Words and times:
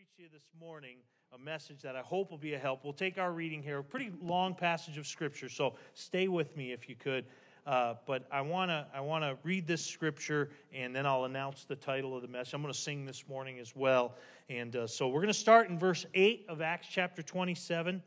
preach 0.00 0.08
you 0.16 0.28
this 0.32 0.48
morning 0.58 0.96
a 1.34 1.38
message 1.38 1.82
that 1.82 1.94
I 1.94 2.00
hope 2.00 2.30
will 2.30 2.38
be 2.38 2.54
a 2.54 2.58
help. 2.58 2.84
We'll 2.84 2.94
take 2.94 3.18
our 3.18 3.32
reading 3.32 3.62
here, 3.62 3.80
a 3.80 3.84
pretty 3.84 4.10
long 4.22 4.54
passage 4.54 4.96
of 4.96 5.06
scripture, 5.06 5.50
so 5.50 5.74
stay 5.92 6.26
with 6.26 6.56
me 6.56 6.72
if 6.72 6.88
you 6.88 6.94
could. 6.94 7.26
Uh, 7.66 7.96
but 8.06 8.26
I 8.32 8.40
want 8.40 8.70
to 8.70 8.86
I 8.94 9.00
want 9.02 9.24
to 9.24 9.36
read 9.42 9.66
this 9.66 9.84
scripture 9.84 10.52
and 10.72 10.96
then 10.96 11.04
I'll 11.04 11.24
announce 11.24 11.64
the 11.66 11.76
title 11.76 12.16
of 12.16 12.22
the 12.22 12.28
message. 12.28 12.54
I'm 12.54 12.62
going 12.62 12.72
to 12.72 12.78
sing 12.78 13.04
this 13.04 13.28
morning 13.28 13.58
as 13.58 13.76
well, 13.76 14.14
and 14.48 14.74
uh, 14.74 14.86
so 14.86 15.06
we're 15.08 15.20
going 15.20 15.26
to 15.26 15.34
start 15.34 15.68
in 15.68 15.78
verse 15.78 16.06
eight 16.14 16.46
of 16.48 16.62
Acts 16.62 16.86
chapter 16.90 17.20
27, 17.20 18.02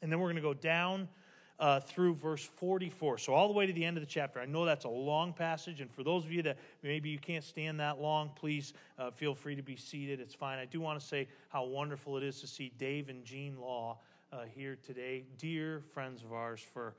and 0.00 0.10
then 0.10 0.18
we're 0.18 0.28
going 0.28 0.36
to 0.36 0.40
go 0.40 0.54
down 0.54 1.08
uh, 1.58 1.80
through 1.80 2.14
verse 2.14 2.44
44. 2.44 3.18
So, 3.18 3.34
all 3.34 3.48
the 3.48 3.54
way 3.54 3.66
to 3.66 3.72
the 3.72 3.84
end 3.84 3.96
of 3.96 4.02
the 4.02 4.08
chapter. 4.08 4.40
I 4.40 4.46
know 4.46 4.64
that's 4.64 4.84
a 4.84 4.90
long 4.90 5.32
passage, 5.32 5.80
and 5.80 5.90
for 5.90 6.02
those 6.02 6.24
of 6.24 6.32
you 6.32 6.42
that 6.42 6.58
maybe 6.82 7.08
you 7.08 7.18
can't 7.18 7.44
stand 7.44 7.80
that 7.80 8.00
long, 8.00 8.30
please 8.36 8.74
uh, 8.98 9.10
feel 9.10 9.34
free 9.34 9.56
to 9.56 9.62
be 9.62 9.76
seated. 9.76 10.20
It's 10.20 10.34
fine. 10.34 10.58
I 10.58 10.66
do 10.66 10.80
want 10.80 11.00
to 11.00 11.06
say 11.06 11.28
how 11.48 11.64
wonderful 11.64 12.16
it 12.16 12.22
is 12.22 12.40
to 12.40 12.46
see 12.46 12.72
Dave 12.78 13.08
and 13.08 13.24
Jean 13.24 13.58
Law 13.60 13.98
uh, 14.32 14.42
here 14.54 14.76
today. 14.86 15.24
Dear 15.38 15.82
friends 15.92 16.22
of 16.22 16.32
ours 16.32 16.60
for 16.60 16.94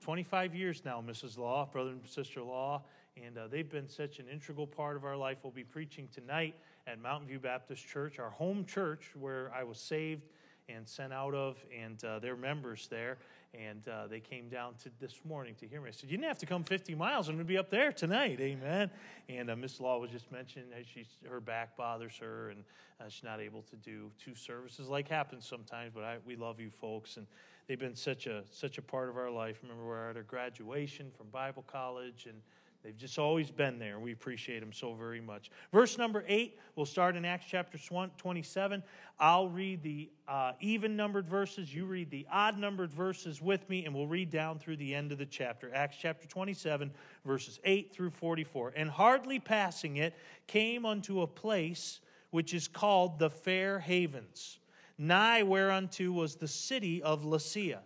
25 0.00 0.54
years 0.54 0.82
now, 0.84 1.02
Mrs. 1.06 1.38
Law, 1.38 1.68
brother 1.70 1.90
and 1.90 2.06
sister 2.06 2.42
Law, 2.42 2.82
and 3.22 3.36
uh, 3.36 3.48
they've 3.48 3.68
been 3.68 3.88
such 3.88 4.18
an 4.18 4.26
integral 4.32 4.66
part 4.66 4.96
of 4.96 5.04
our 5.04 5.16
life. 5.16 5.38
We'll 5.42 5.52
be 5.52 5.64
preaching 5.64 6.08
tonight 6.12 6.54
at 6.86 7.00
Mountain 7.00 7.28
View 7.28 7.38
Baptist 7.38 7.86
Church, 7.86 8.18
our 8.18 8.30
home 8.30 8.64
church 8.64 9.10
where 9.14 9.52
I 9.54 9.62
was 9.62 9.78
saved 9.78 10.28
and 10.68 10.88
sent 10.88 11.12
out 11.12 11.34
of, 11.34 11.62
and 11.76 12.02
uh, 12.04 12.18
they're 12.18 12.36
members 12.36 12.88
there. 12.88 13.18
And 13.52 13.86
uh, 13.88 14.06
they 14.06 14.20
came 14.20 14.48
down 14.48 14.74
to 14.84 14.90
this 15.00 15.20
morning 15.24 15.56
to 15.58 15.66
hear 15.66 15.80
me. 15.80 15.88
I 15.88 15.90
said, 15.90 16.08
You 16.08 16.16
didn't 16.16 16.28
have 16.28 16.38
to 16.38 16.46
come 16.46 16.62
50 16.62 16.94
miles. 16.94 17.28
I'm 17.28 17.34
going 17.34 17.44
to 17.44 17.48
be 17.48 17.58
up 17.58 17.68
there 17.68 17.90
tonight. 17.90 18.40
Amen. 18.40 18.90
And 19.28 19.50
uh, 19.50 19.56
Miss 19.56 19.80
Law 19.80 19.98
was 19.98 20.10
just 20.10 20.30
mentioning 20.30 20.70
that 20.70 20.84
she's, 20.86 21.08
her 21.28 21.40
back 21.40 21.76
bothers 21.76 22.16
her 22.18 22.50
and 22.50 22.62
uh, 23.00 23.08
she's 23.08 23.24
not 23.24 23.40
able 23.40 23.62
to 23.62 23.76
do 23.76 24.12
two 24.24 24.36
services 24.36 24.88
like 24.88 25.08
happens 25.08 25.46
sometimes. 25.46 25.90
But 25.92 26.04
I, 26.04 26.18
we 26.24 26.36
love 26.36 26.60
you 26.60 26.70
folks. 26.70 27.16
And 27.16 27.26
they've 27.66 27.78
been 27.78 27.96
such 27.96 28.28
a, 28.28 28.44
such 28.52 28.78
a 28.78 28.82
part 28.82 29.08
of 29.08 29.16
our 29.16 29.30
life. 29.30 29.58
Remember, 29.62 29.84
we're 29.84 30.10
at 30.10 30.16
our 30.16 30.22
graduation 30.22 31.10
from 31.16 31.26
Bible 31.30 31.64
college 31.66 32.26
and 32.28 32.40
They've 32.82 32.96
just 32.96 33.18
always 33.18 33.50
been 33.50 33.78
there. 33.78 33.98
We 33.98 34.12
appreciate 34.12 34.60
them 34.60 34.72
so 34.72 34.94
very 34.94 35.20
much. 35.20 35.50
Verse 35.70 35.98
number 35.98 36.24
8, 36.26 36.58
we'll 36.76 36.86
start 36.86 37.14
in 37.14 37.26
Acts 37.26 37.44
chapter 37.46 37.78
27. 38.16 38.82
I'll 39.18 39.50
read 39.50 39.82
the 39.82 40.10
uh, 40.26 40.52
even 40.60 40.96
numbered 40.96 41.28
verses. 41.28 41.74
You 41.74 41.84
read 41.84 42.10
the 42.10 42.26
odd 42.32 42.56
numbered 42.56 42.90
verses 42.90 43.42
with 43.42 43.68
me, 43.68 43.84
and 43.84 43.94
we'll 43.94 44.06
read 44.06 44.30
down 44.30 44.58
through 44.58 44.78
the 44.78 44.94
end 44.94 45.12
of 45.12 45.18
the 45.18 45.26
chapter. 45.26 45.70
Acts 45.74 45.98
chapter 46.00 46.26
27, 46.26 46.90
verses 47.26 47.60
8 47.64 47.92
through 47.92 48.10
44. 48.10 48.72
And 48.74 48.88
hardly 48.88 49.38
passing 49.38 49.98
it, 49.98 50.14
came 50.46 50.86
unto 50.86 51.20
a 51.20 51.26
place 51.26 52.00
which 52.30 52.54
is 52.54 52.66
called 52.66 53.18
the 53.18 53.28
Fair 53.28 53.78
Havens, 53.78 54.58
nigh 54.96 55.42
whereunto 55.42 56.12
was 56.12 56.36
the 56.36 56.48
city 56.48 57.02
of 57.02 57.24
Lasea. 57.24 57.80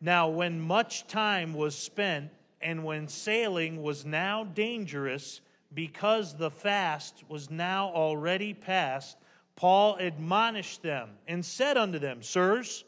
Now, 0.00 0.28
when 0.28 0.60
much 0.60 1.08
time 1.08 1.54
was 1.54 1.74
spent, 1.76 2.30
and 2.60 2.84
when 2.84 3.08
sailing 3.08 3.82
was 3.82 4.04
now 4.04 4.44
dangerous, 4.44 5.40
because 5.74 6.36
the 6.36 6.50
fast 6.50 7.24
was 7.28 7.50
now 7.50 7.88
already 7.90 8.54
past, 8.54 9.16
Paul 9.56 9.96
admonished 9.96 10.82
them 10.82 11.10
and 11.26 11.44
said 11.44 11.76
unto 11.76 11.98
them, 11.98 12.22
Sirs, 12.22 12.84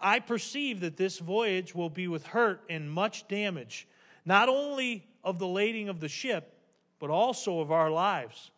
I 0.00 0.20
perceive 0.20 0.80
that 0.80 0.96
this 0.96 1.18
voyage 1.18 1.74
will 1.74 1.90
be 1.90 2.08
with 2.08 2.26
hurt 2.26 2.62
and 2.68 2.90
much 2.90 3.26
damage, 3.28 3.88
not 4.24 4.48
only 4.48 5.06
of 5.22 5.38
the 5.38 5.46
lading 5.46 5.88
of 5.88 6.00
the 6.00 6.08
ship, 6.08 6.56
but 6.98 7.10
also 7.10 7.60
of 7.60 7.72
our 7.72 7.90
lives. 7.90 8.50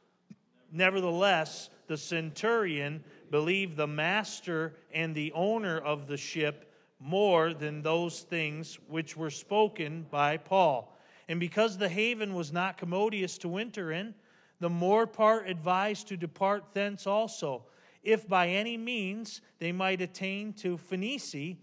Nevertheless, 0.73 1.71
the 1.87 1.97
centurion 1.97 3.03
believed 3.31 3.77
the 3.77 3.87
master 3.87 4.75
and 4.93 5.15
the 5.15 5.33
owner 5.33 5.79
of 5.79 6.07
the 6.07 6.17
ship 6.17 6.73
more 7.01 7.53
than 7.53 7.83
those 7.83 8.21
things 8.23 8.79
which 8.89 9.17
were 9.17 9.31
spoken 9.31 10.07
by 10.11 10.37
Paul. 10.37 10.97
And 11.29 11.41
because 11.41 11.77
the 11.77 11.89
haven 11.89 12.35
was 12.35 12.53
not 12.53 12.79
commodious 12.79 13.39
to 13.39 13.49
winter 13.49 13.93
in, 13.93 14.15
the 14.61 14.71
more 14.71 15.07
part 15.07 15.49
advised 15.49 16.09
to 16.09 16.17
depart 16.17 16.73
thence 16.73 17.07
also, 17.07 17.65
if 18.03 18.29
by 18.29 18.49
any 18.49 18.77
means 18.77 19.43
they 19.59 19.73
might 19.73 20.01
attain 20.01 20.53
to 20.55 20.79
Phoenicia, 20.79 21.57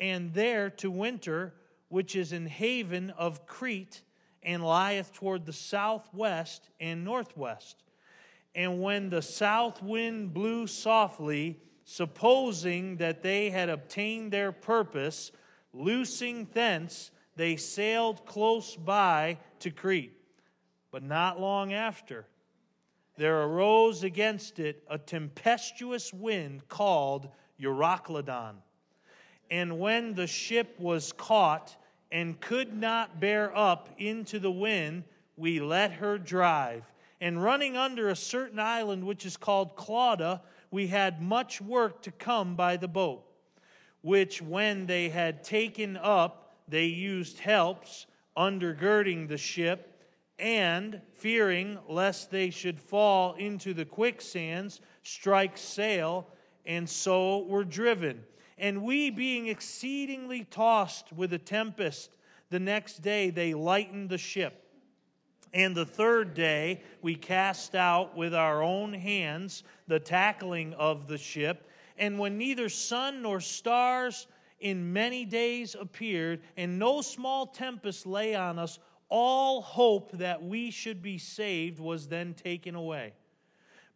and 0.00 0.32
there 0.32 0.70
to 0.70 0.90
winter, 0.90 1.54
which 1.88 2.14
is 2.14 2.32
an 2.32 2.46
haven 2.46 3.10
of 3.10 3.46
Crete, 3.46 4.02
and 4.42 4.64
lieth 4.64 5.12
toward 5.12 5.44
the 5.44 5.52
southwest 5.52 6.68
and 6.78 7.04
northwest. 7.04 7.82
And 8.54 8.80
when 8.80 9.10
the 9.10 9.22
south 9.22 9.82
wind 9.82 10.32
blew 10.32 10.66
softly, 10.66 11.58
supposing 11.90 12.98
that 12.98 13.22
they 13.22 13.48
had 13.48 13.70
obtained 13.70 14.30
their 14.30 14.52
purpose, 14.52 15.32
loosing 15.72 16.46
thence, 16.52 17.10
they 17.34 17.56
sailed 17.56 18.26
close 18.26 18.76
by 18.76 19.38
to 19.58 19.70
Crete. 19.70 20.12
But 20.90 21.02
not 21.02 21.40
long 21.40 21.72
after, 21.72 22.26
there 23.16 23.42
arose 23.42 24.04
against 24.04 24.58
it 24.58 24.84
a 24.90 24.98
tempestuous 24.98 26.12
wind 26.12 26.68
called 26.68 27.30
Euroclydon. 27.58 28.56
And 29.50 29.80
when 29.80 30.12
the 30.12 30.26
ship 30.26 30.78
was 30.78 31.12
caught 31.12 31.74
and 32.12 32.38
could 32.38 32.76
not 32.76 33.18
bear 33.18 33.56
up 33.56 33.88
into 33.96 34.38
the 34.38 34.52
wind, 34.52 35.04
we 35.38 35.58
let 35.58 35.92
her 35.92 36.18
drive. 36.18 36.84
And 37.18 37.42
running 37.42 37.78
under 37.78 38.10
a 38.10 38.16
certain 38.16 38.58
island 38.58 39.04
which 39.04 39.24
is 39.24 39.38
called 39.38 39.74
Clauda, 39.74 40.42
we 40.70 40.86
had 40.86 41.22
much 41.22 41.60
work 41.60 42.02
to 42.02 42.10
come 42.10 42.54
by 42.54 42.76
the 42.76 42.88
boat, 42.88 43.24
which 44.02 44.42
when 44.42 44.86
they 44.86 45.08
had 45.08 45.44
taken 45.44 45.96
up, 45.96 46.56
they 46.68 46.86
used 46.86 47.38
helps, 47.38 48.06
undergirding 48.36 49.28
the 49.28 49.38
ship, 49.38 50.00
and, 50.38 51.00
fearing 51.14 51.78
lest 51.88 52.30
they 52.30 52.50
should 52.50 52.78
fall 52.78 53.34
into 53.34 53.74
the 53.74 53.84
quicksands, 53.84 54.80
strike 55.02 55.56
sail, 55.58 56.28
and 56.64 56.88
so 56.88 57.44
were 57.44 57.64
driven. 57.64 58.22
And 58.56 58.82
we, 58.82 59.10
being 59.10 59.48
exceedingly 59.48 60.44
tossed 60.44 61.12
with 61.12 61.32
a 61.32 61.38
tempest, 61.38 62.16
the 62.50 62.60
next 62.60 63.02
day 63.02 63.30
they 63.30 63.54
lightened 63.54 64.10
the 64.10 64.18
ship 64.18 64.67
and 65.52 65.74
the 65.74 65.86
third 65.86 66.34
day, 66.34 66.82
we 67.02 67.14
cast 67.14 67.74
out 67.74 68.16
with 68.16 68.34
our 68.34 68.62
own 68.62 68.92
hands 68.92 69.64
the 69.86 70.00
tackling 70.00 70.74
of 70.74 71.08
the 71.08 71.18
ship. 71.18 71.68
And 71.96 72.18
when 72.18 72.38
neither 72.38 72.68
sun 72.68 73.22
nor 73.22 73.40
stars 73.40 74.26
in 74.60 74.92
many 74.92 75.24
days 75.24 75.76
appeared, 75.78 76.40
and 76.56 76.78
no 76.78 77.00
small 77.00 77.46
tempest 77.46 78.06
lay 78.06 78.34
on 78.34 78.58
us, 78.58 78.78
all 79.08 79.62
hope 79.62 80.12
that 80.12 80.42
we 80.42 80.70
should 80.70 81.00
be 81.00 81.18
saved 81.18 81.78
was 81.78 82.08
then 82.08 82.34
taken 82.34 82.74
away. 82.74 83.14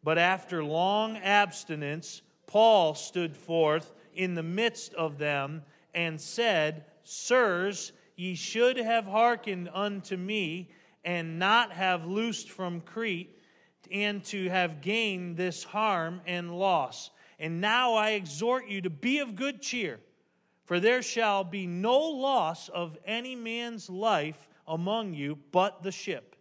But 0.03 0.19
after 0.19 0.65
long 0.65 1.17
abstinence, 1.19 2.23
Paul 2.47 2.95
stood 2.95 3.37
forth 3.37 3.93
in 4.15 4.35
the 4.35 4.43
midst 4.43 4.95
of 4.95 5.19
them 5.19 5.63
and 5.95 6.21
said, 6.21 6.85
Sirs, 7.05 7.93
ye 8.17 8.35
should 8.35 8.77
have 8.77 9.05
hearkened 9.05 9.69
unto 9.73 10.17
me 10.17 10.71
and 11.05 11.39
not 11.39 11.73
have 11.73 12.07
loosed 12.07 12.51
from 12.51 12.81
Crete, 12.81 13.39
and 13.91 14.25
to 14.25 14.49
have 14.49 14.81
gained 14.81 15.37
this 15.37 15.65
harm 15.65 16.21
and 16.27 16.57
loss. 16.57 17.11
And 17.39 17.61
now 17.61 17.95
I 17.95 18.11
exhort 18.11 18.69
you 18.69 18.81
to 18.83 18.91
be 18.91 19.19
of 19.19 19.35
good 19.35 19.61
cheer, 19.61 20.01
for 20.65 20.81
there 20.81 21.03
shall 21.03 21.45
be 21.45 21.67
no 21.67 21.99
loss 21.99 22.69
of 22.69 22.97
any 23.05 23.35
man's 23.35 23.91
life 23.91 24.49
among 24.67 25.15
you 25.15 25.39
but 25.51 25.83
the 25.83 25.93
ship. 25.93 26.37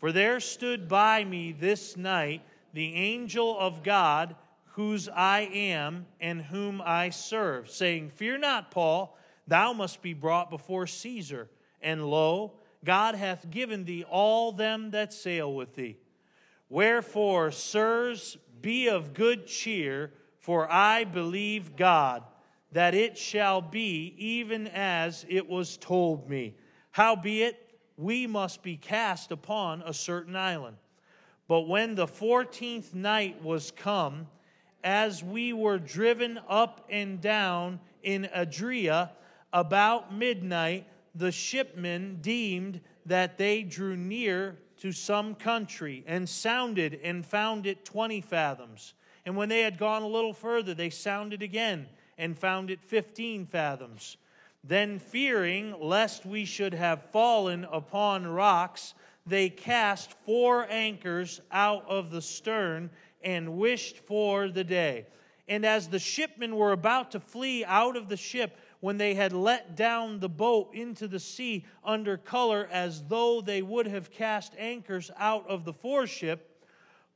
For 0.00 0.10
there 0.10 0.40
stood 0.40 0.88
by 0.88 1.22
me 1.24 1.52
this 1.52 1.96
night 1.96 2.42
the 2.72 2.94
angel 2.94 3.56
of 3.58 3.82
God, 3.82 4.34
whose 4.72 5.08
I 5.08 5.40
am 5.52 6.06
and 6.20 6.40
whom 6.40 6.82
I 6.84 7.10
serve, 7.10 7.70
saying, 7.70 8.10
Fear 8.10 8.38
not, 8.38 8.70
Paul, 8.70 9.16
thou 9.46 9.72
must 9.72 10.00
be 10.02 10.14
brought 10.14 10.50
before 10.50 10.86
Caesar. 10.86 11.48
And 11.82 12.06
lo, 12.08 12.54
God 12.84 13.14
hath 13.14 13.50
given 13.50 13.84
thee 13.84 14.04
all 14.08 14.52
them 14.52 14.90
that 14.90 15.12
sail 15.12 15.54
with 15.54 15.74
thee. 15.74 15.96
Wherefore, 16.68 17.50
sirs, 17.50 18.36
be 18.60 18.88
of 18.88 19.14
good 19.14 19.46
cheer, 19.46 20.12
for 20.38 20.70
I 20.70 21.04
believe 21.04 21.76
God, 21.76 22.24
that 22.72 22.94
it 22.94 23.18
shall 23.18 23.60
be 23.60 24.14
even 24.16 24.66
as 24.68 25.26
it 25.28 25.48
was 25.48 25.76
told 25.76 26.28
me. 26.28 26.56
Howbeit, 26.92 27.58
we 27.96 28.26
must 28.26 28.62
be 28.62 28.76
cast 28.76 29.30
upon 29.30 29.82
a 29.82 29.92
certain 29.92 30.34
island. 30.34 30.76
But 31.46 31.68
when 31.68 31.94
the 31.94 32.06
fourteenth 32.06 32.94
night 32.94 33.42
was 33.42 33.70
come, 33.70 34.26
as 34.82 35.22
we 35.22 35.52
were 35.52 35.78
driven 35.78 36.40
up 36.48 36.86
and 36.88 37.20
down 37.20 37.78
in 38.02 38.28
Adria 38.34 39.12
about 39.52 40.14
midnight, 40.14 40.86
the 41.14 41.32
shipmen 41.32 42.18
deemed 42.20 42.80
that 43.06 43.38
they 43.38 43.62
drew 43.62 43.96
near 43.96 44.56
to 44.78 44.92
some 44.92 45.34
country 45.34 46.02
and 46.06 46.28
sounded 46.28 46.98
and 47.02 47.24
found 47.24 47.66
it 47.66 47.84
20 47.84 48.20
fathoms. 48.20 48.94
And 49.24 49.36
when 49.36 49.48
they 49.48 49.60
had 49.60 49.78
gone 49.78 50.02
a 50.02 50.08
little 50.08 50.32
further, 50.32 50.74
they 50.74 50.90
sounded 50.90 51.42
again 51.42 51.86
and 52.18 52.38
found 52.38 52.70
it 52.70 52.82
15 52.82 53.46
fathoms. 53.46 54.16
Then, 54.64 54.98
fearing 54.98 55.74
lest 55.80 56.24
we 56.24 56.44
should 56.44 56.74
have 56.74 57.10
fallen 57.10 57.64
upon 57.70 58.26
rocks, 58.26 58.94
they 59.26 59.48
cast 59.48 60.12
four 60.24 60.66
anchors 60.70 61.40
out 61.50 61.88
of 61.88 62.10
the 62.10 62.22
stern 62.22 62.90
and 63.22 63.56
wished 63.58 63.98
for 63.98 64.48
the 64.48 64.64
day. 64.64 65.06
And 65.48 65.66
as 65.66 65.88
the 65.88 65.98
shipmen 65.98 66.56
were 66.56 66.72
about 66.72 67.10
to 67.12 67.20
flee 67.20 67.64
out 67.64 67.96
of 67.96 68.08
the 68.08 68.16
ship, 68.16 68.56
when 68.82 68.98
they 68.98 69.14
had 69.14 69.32
let 69.32 69.76
down 69.76 70.18
the 70.18 70.28
boat 70.28 70.68
into 70.74 71.06
the 71.06 71.20
sea 71.20 71.64
under 71.84 72.16
color 72.16 72.68
as 72.72 73.04
though 73.04 73.40
they 73.40 73.62
would 73.62 73.86
have 73.86 74.10
cast 74.10 74.54
anchors 74.58 75.08
out 75.16 75.48
of 75.48 75.64
the 75.64 75.72
foreship, 75.72 76.66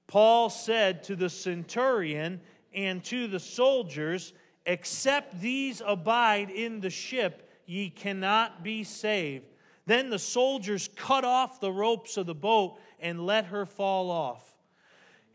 Paul 0.06 0.48
said 0.48 1.02
to 1.02 1.16
the 1.16 1.28
centurion 1.28 2.40
and 2.72 3.02
to 3.06 3.26
the 3.26 3.40
soldiers, 3.40 4.32
Except 4.64 5.40
these 5.40 5.82
abide 5.84 6.50
in 6.50 6.78
the 6.78 6.88
ship, 6.88 7.50
ye 7.66 7.90
cannot 7.90 8.62
be 8.62 8.84
saved. 8.84 9.46
Then 9.86 10.08
the 10.08 10.20
soldiers 10.20 10.88
cut 10.94 11.24
off 11.24 11.58
the 11.58 11.72
ropes 11.72 12.16
of 12.16 12.26
the 12.26 12.34
boat 12.34 12.78
and 13.00 13.26
let 13.26 13.46
her 13.46 13.66
fall 13.66 14.12
off. 14.12 14.54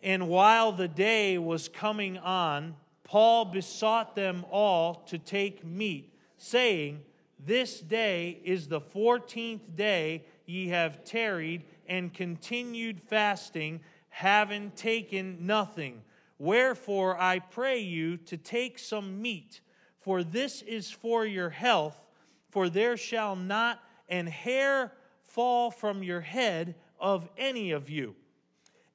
And 0.01 0.29
while 0.29 0.71
the 0.71 0.87
day 0.87 1.37
was 1.37 1.67
coming 1.67 2.17
on, 2.17 2.77
Paul 3.03 3.43
besought 3.43 4.15
them 4.15 4.45
all 4.49 4.95
to 5.07 5.17
take 5.17 5.65
meat, 5.65 6.10
saying, 6.41 7.01
This 7.39 7.79
day 7.79 8.41
is 8.43 8.67
the 8.67 8.81
fourteenth 8.81 9.75
day 9.75 10.25
ye 10.45 10.69
have 10.69 11.03
tarried 11.03 11.63
and 11.87 12.13
continued 12.13 12.99
fasting, 12.99 13.81
having 14.09 14.71
taken 14.71 15.45
nothing. 15.45 16.01
Wherefore 16.39 17.19
I 17.19 17.39
pray 17.39 17.79
you 17.79 18.17
to 18.17 18.37
take 18.37 18.79
some 18.79 19.21
meat, 19.21 19.61
for 19.99 20.23
this 20.23 20.63
is 20.63 20.89
for 20.89 21.25
your 21.25 21.51
health, 21.51 21.97
for 22.49 22.69
there 22.69 22.97
shall 22.97 23.35
not 23.35 23.79
an 24.09 24.25
hair 24.25 24.93
fall 25.21 25.69
from 25.69 26.01
your 26.01 26.21
head 26.21 26.73
of 26.99 27.29
any 27.37 27.71
of 27.71 27.89
you. 27.89 28.15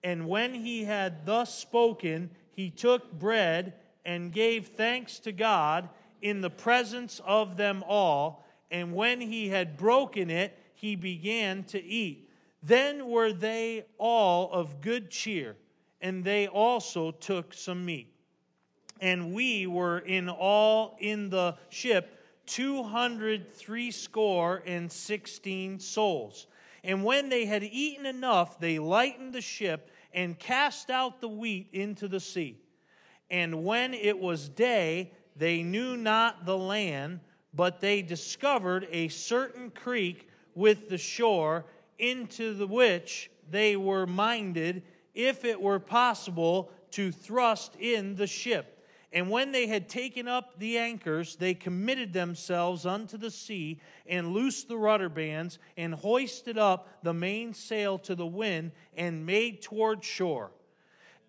And 0.03 0.29
when 0.29 0.53
he 0.53 0.85
had 0.85 1.25
thus 1.25 1.57
spoken, 1.57 2.31
he 2.51 2.71
took 2.71 3.13
bread 3.13 3.75
and 4.05 4.33
gave 4.33 4.69
thanks 4.69 5.21
to 5.21 5.33
God 5.33 5.89
in 6.23 6.41
the 6.41 6.51
presence 6.51 7.21
of 7.25 7.57
them 7.57 7.85
all. 7.87 8.45
And 8.71 8.95
when 8.95 9.21
he 9.21 9.49
had 9.49 9.77
broken 9.77 10.31
it, 10.31 10.59
he 10.75 10.97
began 10.97 11.65
to 11.65 11.83
eat. 11.83 12.29
Then 12.63 13.09
were 13.09 13.33
they 13.33 13.87
all 13.99 14.51
of 14.53 14.81
good 14.81 15.11
cheer 15.11 15.57
and 16.01 16.25
they 16.25 16.47
also 16.47 17.11
took 17.11 17.55
some 17.55 17.85
meat. 17.85 18.13
And 19.01 19.33
we 19.33 19.67
were 19.67 19.99
in 19.99 20.29
all 20.29 20.97
in 21.01 21.31
the 21.31 21.57
ship 21.69 22.13
two 22.47 22.83
hundred 22.83 23.53
three 23.53 23.91
score 23.91 24.63
and 24.67 24.91
sixteen 24.91 25.79
souls. 25.79 26.47
And 26.85 27.05
when 27.05 27.29
they 27.29 27.45
had 27.45 27.65
eaten 27.65 28.07
enough, 28.07 28.61
they 28.61 28.79
lightened 28.79 29.33
the 29.33 29.41
ship 29.41 29.91
and 30.13 30.39
cast 30.39 30.91
out 30.91 31.21
the 31.21 31.29
wheat 31.29 31.69
into 31.73 32.09
the 32.09 32.21
sea. 32.21 32.59
And 33.29 33.65
when 33.65 33.93
it 33.93 34.19
was 34.19 34.49
day, 34.49 35.13
they 35.37 35.63
knew 35.63 35.97
not 35.97 36.47
the 36.47 36.57
land, 36.57 37.21
but 37.55 37.81
they 37.81 38.03
discovered 38.03 38.89
a 38.91 39.09
certain 39.09 39.71
creek 39.71 40.29
with 40.55 40.89
the 40.89 40.99
shore, 40.99 41.65
into 41.99 42.55
the 42.55 42.67
which 42.67 43.31
they 43.51 43.77
were 43.77 44.07
minded 44.07 44.83
if 45.15 45.45
it 45.45 45.61
were 45.61 45.79
possible, 45.79 46.71
to 46.91 47.11
thrust 47.11 47.75
in 47.77 48.17
the 48.17 48.27
ship. 48.27 48.73
And 49.13 49.31
when 49.31 49.53
they 49.53 49.67
had 49.67 49.89
taken 49.89 50.29
up 50.29 50.59
the 50.59 50.79
anchors, 50.79 51.37
they 51.37 51.55
committed 51.55 52.13
themselves 52.13 52.85
unto 52.85 53.17
the 53.17 53.31
sea, 53.31 53.81
and 54.07 54.33
loosed 54.33 54.69
the 54.69 54.77
rudder 54.77 55.09
bands, 55.09 55.59
and 55.77 55.95
hoisted 55.95 56.59
up 56.59 56.89
the 57.03 57.15
mainsail 57.15 57.99
to 58.01 58.15
the 58.15 58.27
wind, 58.27 58.73
and 58.95 59.25
made 59.25 59.63
toward 59.63 60.05
shore. 60.05 60.51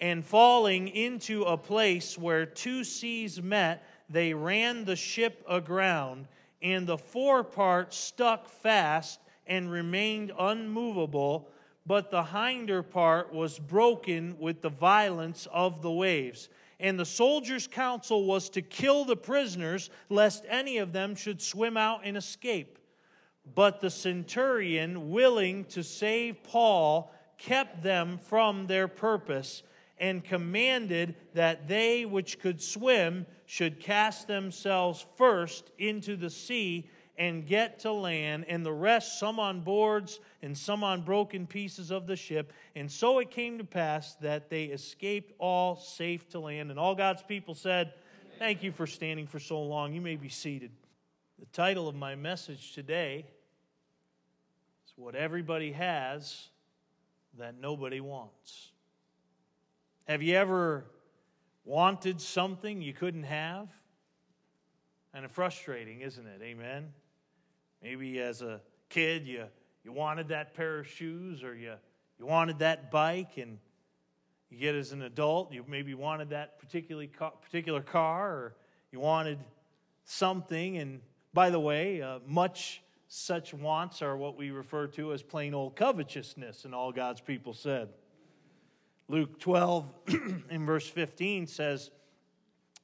And 0.02 0.26
falling 0.26 0.90
into 0.90 1.44
a 1.44 1.58
place 1.58 2.18
where 2.18 2.46
two 2.46 2.84
seas 2.84 3.42
met, 3.42 3.84
they 4.10 4.34
ran 4.34 4.86
the 4.86 4.96
ship 4.96 5.44
aground, 5.48 6.28
and 6.62 6.88
the 6.88 6.98
forepart 6.98 7.94
stuck 7.94 8.48
fast 8.50 9.20
and 9.46 9.72
remained 9.72 10.32
unmovable 10.38 11.50
but 11.88 12.12
the 12.12 12.24
hinder 12.26 12.84
part 12.84 13.34
was 13.34 13.58
broken 13.58 14.38
with 14.40 14.62
the 14.62 14.70
violence 14.70 15.48
of 15.54 15.82
the 15.82 15.92
waves. 15.92 16.50
And 16.82 17.00
the 17.00 17.06
soldiers' 17.06 17.66
counsel 17.66 18.26
was 18.26 18.50
to 18.50 18.62
kill 18.62 19.06
the 19.06 19.16
prisoners, 19.16 19.90
lest 20.10 20.44
any 20.50 20.78
of 20.78 20.92
them 20.92 21.16
should 21.16 21.42
swim 21.42 21.78
out 21.78 22.02
and 22.04 22.18
escape. 22.18 22.78
But 23.56 23.80
the 23.80 23.90
centurion, 23.90 25.10
willing 25.10 25.64
to 25.66 25.82
save 25.82 26.44
Paul, 26.44 27.12
kept 27.38 27.82
them 27.82 28.18
from 28.18 28.68
their 28.68 28.90
purpose 28.90 29.64
and 30.00 30.24
commanded 30.24 31.16
that 31.34 31.68
they 31.68 32.06
which 32.06 32.40
could 32.40 32.62
swim 32.62 33.26
should 33.46 33.80
cast 33.80 34.28
themselves 34.28 35.06
first 35.16 35.72
into 35.78 36.16
the 36.16 36.30
sea 36.30 36.90
and 37.18 37.48
get 37.48 37.80
to 37.80 37.92
land, 37.92 38.46
and 38.48 38.64
the 38.64 38.72
rest, 38.72 39.20
some 39.20 39.40
on 39.40 39.62
boards 39.62 40.20
and 40.44 40.56
some 40.56 40.84
on 40.84 41.02
broken 41.02 41.48
pieces 41.48 41.90
of 41.90 42.06
the 42.06 42.16
ship. 42.16 42.54
And 42.76 42.92
so 42.92 43.18
it 43.20 43.32
came 43.32 43.58
to 43.58 43.64
pass 43.64 44.14
that 44.16 44.50
they 44.52 44.66
escaped 44.66 45.34
all 45.40 45.76
safe 45.76 46.30
to 46.30 46.40
land. 46.40 46.70
And 46.70 46.80
all 46.80 46.94
God's 46.94 47.24
people 47.24 47.56
said, 47.56 47.94
Thank 48.38 48.62
you 48.62 48.72
for 48.72 48.86
standing 48.86 49.26
for 49.26 49.40
so 49.40 49.60
long. 49.64 49.94
You 49.94 50.02
may 50.02 50.16
be 50.16 50.30
seated. 50.30 50.70
The 51.40 51.48
title 51.48 51.88
of 51.88 51.96
my 51.96 52.14
message 52.14 52.74
today 52.74 53.26
is 54.86 54.94
What 54.96 55.16
Everybody 55.16 55.72
Has 55.72 56.50
That 57.40 57.60
Nobody 57.60 58.00
Wants. 58.00 58.74
Have 60.08 60.24
you 60.24 60.36
ever 60.36 60.86
wanted 61.66 62.22
something 62.22 62.82
you 62.82 62.94
couldn't 62.94 63.24
have? 63.24 63.68
Kind 65.12 65.26
of 65.26 65.32
frustrating, 65.34 66.00
isn't 66.00 66.26
it? 66.26 66.42
Amen. 66.42 66.94
Maybe 67.84 68.22
as 68.22 68.42
a 68.42 68.62
kid, 68.88 69.28
you, 69.28 69.44
you 69.84 69.92
wanted 69.92 70.30
that 70.30 70.54
pair 70.54 70.80
of 70.80 70.88
shoes 70.88 71.44
or 71.44 71.54
you, 71.56 71.74
you 72.18 72.26
wanted 72.26 72.60
that 72.60 72.90
bike, 72.90 73.36
and 73.36 73.58
you 74.50 74.58
get 74.58 74.76
as 74.76 74.94
an 74.94 75.02
adult, 75.02 75.52
you 75.52 75.66
maybe 75.68 75.94
wanted 75.94 76.30
that 76.30 76.58
particular 76.58 77.06
particular 77.42 77.82
car 77.82 78.32
or 78.32 78.56
you 78.94 79.02
wanted 79.02 79.40
something. 80.06 80.78
And 80.78 81.02
by 81.34 81.50
the 81.50 81.60
way, 81.60 82.02
uh, 82.02 82.20
much 82.26 82.82
such 83.10 83.54
wants 83.54 84.02
are 84.02 84.16
what 84.16 84.38
we 84.38 84.52
refer 84.52 84.88
to 84.88 85.12
as 85.12 85.22
plain 85.22 85.54
old 85.54 85.76
covetousness, 85.76 86.64
and 86.64 86.74
all 86.74 86.94
God's 86.94 87.20
people 87.20 87.54
said. 87.54 87.90
Luke 89.10 89.40
12 89.40 89.94
in 90.50 90.66
verse 90.66 90.88
15 90.88 91.48
says, 91.48 91.92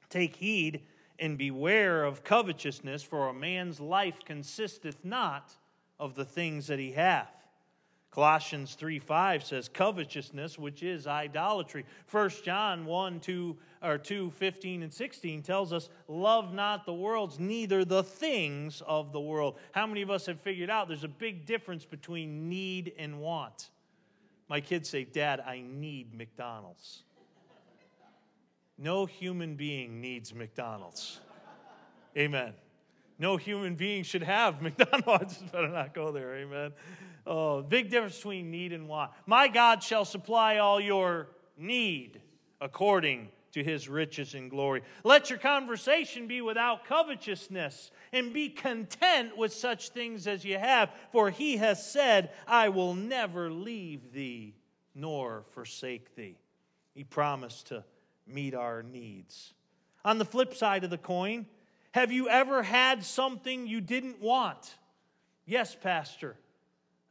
Take 0.08 0.36
heed 0.36 0.82
and 1.18 1.36
beware 1.36 2.04
of 2.04 2.24
covetousness, 2.24 3.02
for 3.02 3.28
a 3.28 3.34
man's 3.34 3.80
life 3.80 4.20
consisteth 4.24 5.04
not 5.04 5.54
of 5.98 6.14
the 6.14 6.24
things 6.24 6.66
that 6.68 6.78
he 6.78 6.92
hath. 6.92 7.30
Colossians 8.14 8.74
3 8.74 9.00
5 9.00 9.44
says, 9.44 9.68
covetousness, 9.68 10.56
which 10.56 10.84
is 10.84 11.08
idolatry. 11.08 11.84
1 12.12 12.30
John 12.44 12.86
1 12.86 13.18
2 13.18 13.56
or 13.82 13.98
2 13.98 14.30
15 14.30 14.84
and 14.84 14.94
16 14.94 15.42
tells 15.42 15.72
us, 15.72 15.88
love 16.06 16.54
not 16.54 16.86
the 16.86 16.94
world's, 16.94 17.40
neither 17.40 17.84
the 17.84 18.04
things 18.04 18.82
of 18.86 19.12
the 19.12 19.20
world. 19.20 19.58
How 19.72 19.84
many 19.88 20.00
of 20.00 20.10
us 20.10 20.26
have 20.26 20.40
figured 20.40 20.70
out 20.70 20.86
there's 20.86 21.02
a 21.02 21.08
big 21.08 21.44
difference 21.44 21.84
between 21.84 22.48
need 22.48 22.92
and 22.98 23.18
want? 23.18 23.70
My 24.48 24.60
kids 24.60 24.88
say, 24.88 25.04
Dad, 25.04 25.40
I 25.40 25.62
need 25.66 26.14
McDonald's. 26.14 27.02
No 28.76 29.06
human 29.06 29.54
being 29.54 30.00
needs 30.00 30.34
McDonald's. 30.34 31.20
Amen. 32.16 32.52
No 33.18 33.36
human 33.36 33.74
being 33.76 34.02
should 34.02 34.22
have 34.22 34.60
McDonald's. 34.62 35.38
better 35.52 35.68
not 35.68 35.94
go 35.94 36.12
there. 36.12 36.34
Amen. 36.36 36.72
Oh, 37.26 37.62
big 37.62 37.90
difference 37.90 38.16
between 38.16 38.50
need 38.50 38.72
and 38.72 38.88
want. 38.88 39.12
My 39.26 39.48
God 39.48 39.82
shall 39.82 40.04
supply 40.04 40.58
all 40.58 40.80
your 40.80 41.28
need 41.56 42.20
according 42.60 43.28
to 43.54 43.62
his 43.62 43.88
riches 43.88 44.34
and 44.34 44.50
glory. 44.50 44.82
Let 45.04 45.30
your 45.30 45.38
conversation 45.38 46.26
be 46.26 46.40
without 46.40 46.84
covetousness 46.84 47.92
and 48.12 48.32
be 48.32 48.48
content 48.48 49.36
with 49.36 49.52
such 49.52 49.90
things 49.90 50.26
as 50.26 50.44
you 50.44 50.58
have, 50.58 50.90
for 51.12 51.30
he 51.30 51.56
has 51.58 51.88
said, 51.88 52.30
I 52.48 52.68
will 52.68 52.94
never 52.94 53.50
leave 53.50 54.12
thee 54.12 54.56
nor 54.92 55.44
forsake 55.52 56.16
thee. 56.16 56.36
He 56.94 57.04
promised 57.04 57.68
to 57.68 57.84
meet 58.26 58.54
our 58.54 58.82
needs. 58.82 59.54
On 60.04 60.18
the 60.18 60.24
flip 60.24 60.54
side 60.54 60.82
of 60.82 60.90
the 60.90 60.98
coin, 60.98 61.46
have 61.92 62.10
you 62.10 62.28
ever 62.28 62.64
had 62.64 63.04
something 63.04 63.68
you 63.68 63.80
didn't 63.80 64.20
want? 64.20 64.74
Yes, 65.46 65.76
Pastor. 65.80 66.36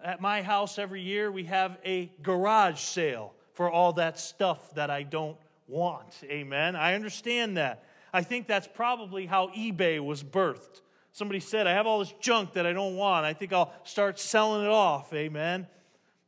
At 0.01 0.19
my 0.19 0.41
house 0.41 0.77
every 0.77 1.01
year, 1.01 1.31
we 1.31 1.45
have 1.45 1.77
a 1.85 2.11
garage 2.21 2.81
sale 2.81 3.33
for 3.53 3.71
all 3.71 3.93
that 3.93 4.19
stuff 4.19 4.75
that 4.75 4.89
I 4.89 5.03
don't 5.03 5.37
want. 5.67 6.13
Amen. 6.23 6.75
I 6.75 6.93
understand 6.95 7.57
that. 7.57 7.83
I 8.13 8.21
think 8.21 8.47
that's 8.47 8.67
probably 8.67 9.25
how 9.25 9.47
eBay 9.47 9.99
was 9.99 10.23
birthed. 10.23 10.81
Somebody 11.11 11.39
said, 11.39 11.67
I 11.67 11.73
have 11.73 11.85
all 11.85 11.99
this 11.99 12.13
junk 12.19 12.53
that 12.53 12.65
I 12.65 12.73
don't 12.73 12.95
want. 12.95 13.25
I 13.25 13.33
think 13.33 13.53
I'll 13.53 13.73
start 13.83 14.19
selling 14.19 14.63
it 14.63 14.69
off. 14.69 15.13
Amen. 15.13 15.67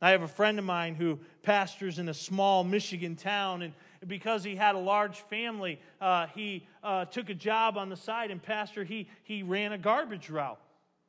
I 0.00 0.10
have 0.10 0.22
a 0.22 0.28
friend 0.28 0.58
of 0.58 0.64
mine 0.64 0.94
who 0.94 1.18
pastors 1.42 1.98
in 1.98 2.08
a 2.08 2.14
small 2.14 2.64
Michigan 2.64 3.16
town, 3.16 3.62
and 3.62 3.72
because 4.06 4.44
he 4.44 4.54
had 4.54 4.74
a 4.74 4.78
large 4.78 5.20
family, 5.22 5.80
uh, 6.00 6.26
he 6.34 6.66
uh, 6.82 7.06
took 7.06 7.30
a 7.30 7.34
job 7.34 7.78
on 7.78 7.88
the 7.88 7.96
side, 7.96 8.30
and 8.30 8.42
pastor, 8.42 8.84
he, 8.84 9.08
he 9.24 9.42
ran 9.42 9.72
a 9.72 9.78
garbage 9.78 10.28
route. 10.28 10.60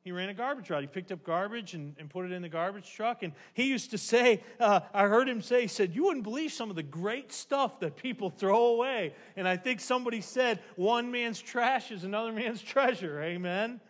He 0.08 0.12
ran 0.12 0.30
a 0.30 0.34
garbage 0.34 0.70
route. 0.70 0.80
He 0.80 0.86
picked 0.86 1.12
up 1.12 1.22
garbage 1.22 1.74
and, 1.74 1.94
and 1.98 2.08
put 2.08 2.24
it 2.24 2.32
in 2.32 2.40
the 2.40 2.48
garbage 2.48 2.90
truck. 2.90 3.22
And 3.22 3.34
he 3.52 3.64
used 3.64 3.90
to 3.90 3.98
say, 3.98 4.42
uh, 4.58 4.80
I 4.94 5.02
heard 5.02 5.28
him 5.28 5.42
say, 5.42 5.60
he 5.60 5.68
said, 5.68 5.94
You 5.94 6.04
wouldn't 6.04 6.24
believe 6.24 6.50
some 6.50 6.70
of 6.70 6.76
the 6.76 6.82
great 6.82 7.30
stuff 7.30 7.78
that 7.80 7.94
people 7.94 8.30
throw 8.30 8.68
away. 8.68 9.12
And 9.36 9.46
I 9.46 9.58
think 9.58 9.80
somebody 9.80 10.22
said, 10.22 10.60
One 10.76 11.10
man's 11.10 11.42
trash 11.42 11.92
is 11.92 12.04
another 12.04 12.32
man's 12.32 12.62
treasure. 12.74 13.20
Amen. 13.20 13.82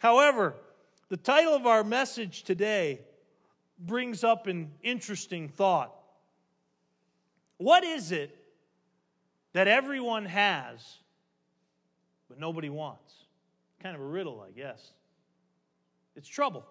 However, 0.00 0.56
the 1.08 1.16
title 1.16 1.54
of 1.54 1.68
our 1.68 1.84
message 1.84 2.42
today 2.42 3.02
brings 3.78 4.24
up 4.24 4.48
an 4.48 4.72
interesting 4.82 5.48
thought. 5.48 5.94
What 7.58 7.84
is 7.84 8.10
it 8.10 8.36
that 9.52 9.68
everyone 9.68 10.24
has, 10.26 10.98
but 12.28 12.40
nobody 12.40 12.70
wants? 12.70 13.14
Kind 13.80 13.94
of 13.94 14.02
a 14.02 14.04
riddle, 14.04 14.44
I 14.44 14.50
guess. 14.50 14.94
It's 16.16 16.28
trouble. 16.28 16.64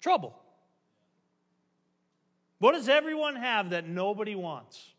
Trouble. 0.00 0.38
What 2.58 2.72
does 2.72 2.88
everyone 2.88 3.36
have 3.36 3.70
that 3.70 3.86
nobody 3.88 4.34
wants? 4.34 4.92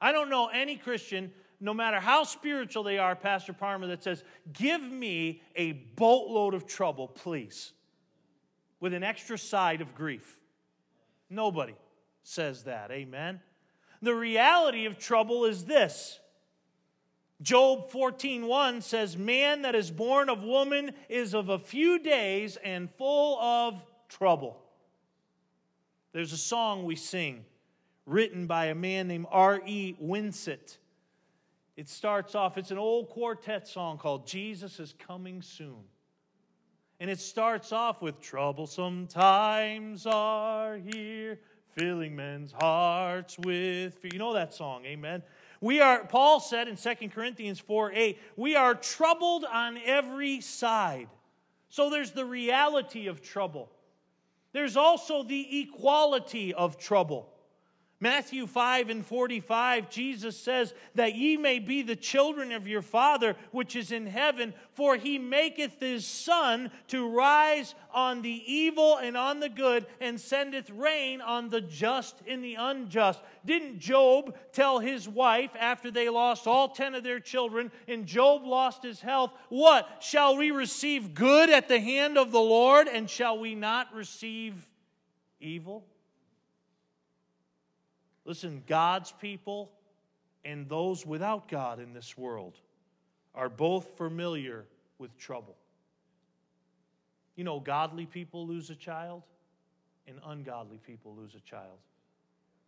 I 0.00 0.12
don't 0.12 0.30
know 0.30 0.48
any 0.48 0.76
Christian, 0.76 1.32
no 1.60 1.72
matter 1.74 1.98
how 1.98 2.24
spiritual 2.24 2.82
they 2.82 2.98
are, 2.98 3.16
Pastor 3.16 3.52
Parmer, 3.52 3.86
that 3.88 4.02
says, 4.02 4.22
Give 4.52 4.82
me 4.82 5.42
a 5.56 5.72
boatload 5.72 6.54
of 6.54 6.66
trouble, 6.66 7.08
please, 7.08 7.72
with 8.80 8.92
an 8.94 9.02
extra 9.02 9.38
side 9.38 9.80
of 9.80 9.94
grief. 9.94 10.38
Nobody 11.30 11.74
says 12.22 12.64
that. 12.64 12.90
Amen. 12.90 13.40
The 14.02 14.14
reality 14.14 14.84
of 14.84 14.98
trouble 14.98 15.46
is 15.46 15.64
this 15.64 16.20
Job 17.44 17.90
14:1 17.90 18.80
says, 18.80 19.18
"Man 19.18 19.62
that 19.62 19.74
is 19.74 19.90
born 19.90 20.30
of 20.30 20.42
woman 20.42 20.94
is 21.10 21.34
of 21.34 21.50
a 21.50 21.58
few 21.58 21.98
days 21.98 22.56
and 22.56 22.90
full 22.90 23.38
of 23.38 23.84
trouble." 24.08 24.60
There's 26.12 26.32
a 26.32 26.38
song 26.38 26.84
we 26.84 26.96
sing 26.96 27.44
written 28.06 28.46
by 28.46 28.66
a 28.66 28.74
man 28.74 29.08
named 29.08 29.26
R.E. 29.30 29.94
Winsett. 30.00 30.78
It 31.76 31.88
starts 31.88 32.34
off, 32.34 32.56
it's 32.56 32.70
an 32.70 32.78
old 32.78 33.10
quartet 33.10 33.68
song 33.68 33.98
called 33.98 34.26
Jesus 34.26 34.80
is 34.80 34.94
Coming 34.94 35.42
Soon. 35.42 35.84
And 37.00 37.10
it 37.10 37.18
starts 37.18 37.72
off 37.72 38.00
with 38.00 38.20
troublesome 38.20 39.06
times 39.08 40.06
are 40.06 40.76
here, 40.76 41.40
filling 41.72 42.16
men's 42.16 42.52
hearts 42.52 43.38
with 43.40 43.96
fear. 43.96 44.12
You 44.12 44.18
know 44.18 44.32
that 44.32 44.54
song, 44.54 44.86
amen? 44.86 45.22
We 45.60 45.80
are, 45.80 46.04
Paul 46.04 46.40
said 46.40 46.68
in 46.68 46.76
2 46.76 47.08
Corinthians 47.08 47.58
4 47.58 47.92
8, 47.92 48.18
we 48.36 48.56
are 48.56 48.74
troubled 48.74 49.44
on 49.44 49.78
every 49.78 50.40
side. 50.40 51.08
So 51.68 51.90
there's 51.90 52.12
the 52.12 52.24
reality 52.24 53.08
of 53.08 53.22
trouble. 53.22 53.70
There's 54.52 54.76
also 54.76 55.24
the 55.24 55.60
equality 55.60 56.54
of 56.54 56.78
trouble. 56.78 57.33
Matthew 58.04 58.46
5 58.46 58.90
and 58.90 59.06
45, 59.06 59.88
Jesus 59.88 60.36
says, 60.36 60.74
That 60.94 61.14
ye 61.14 61.38
may 61.38 61.58
be 61.58 61.80
the 61.80 61.96
children 61.96 62.52
of 62.52 62.68
your 62.68 62.82
Father 62.82 63.34
which 63.50 63.74
is 63.74 63.92
in 63.92 64.04
heaven, 64.04 64.52
for 64.74 64.96
he 64.96 65.18
maketh 65.18 65.80
his 65.80 66.06
sun 66.06 66.70
to 66.88 67.08
rise 67.08 67.74
on 67.94 68.20
the 68.20 68.42
evil 68.44 68.98
and 68.98 69.16
on 69.16 69.40
the 69.40 69.48
good, 69.48 69.86
and 70.02 70.20
sendeth 70.20 70.68
rain 70.68 71.22
on 71.22 71.48
the 71.48 71.62
just 71.62 72.16
and 72.28 72.44
the 72.44 72.56
unjust. 72.56 73.22
Didn't 73.46 73.78
Job 73.78 74.36
tell 74.52 74.80
his 74.80 75.08
wife 75.08 75.52
after 75.58 75.90
they 75.90 76.10
lost 76.10 76.46
all 76.46 76.68
10 76.68 76.96
of 76.96 77.04
their 77.04 77.20
children 77.20 77.72
and 77.88 78.04
Job 78.04 78.44
lost 78.44 78.82
his 78.82 79.00
health, 79.00 79.32
What? 79.48 79.88
Shall 80.00 80.36
we 80.36 80.50
receive 80.50 81.14
good 81.14 81.48
at 81.48 81.68
the 81.68 81.80
hand 81.80 82.18
of 82.18 82.32
the 82.32 82.38
Lord, 82.38 82.86
and 82.86 83.08
shall 83.08 83.38
we 83.38 83.54
not 83.54 83.94
receive 83.94 84.68
evil? 85.40 85.86
Listen, 88.24 88.62
God's 88.66 89.12
people 89.12 89.70
and 90.44 90.68
those 90.68 91.04
without 91.04 91.48
God 91.48 91.80
in 91.80 91.92
this 91.92 92.16
world 92.16 92.58
are 93.34 93.48
both 93.48 93.96
familiar 93.96 94.64
with 94.98 95.16
trouble. 95.18 95.56
You 97.36 97.44
know, 97.44 97.60
godly 97.60 98.06
people 98.06 98.46
lose 98.46 98.70
a 98.70 98.76
child, 98.76 99.22
and 100.06 100.18
ungodly 100.24 100.78
people 100.78 101.14
lose 101.16 101.34
a 101.34 101.40
child. 101.40 101.78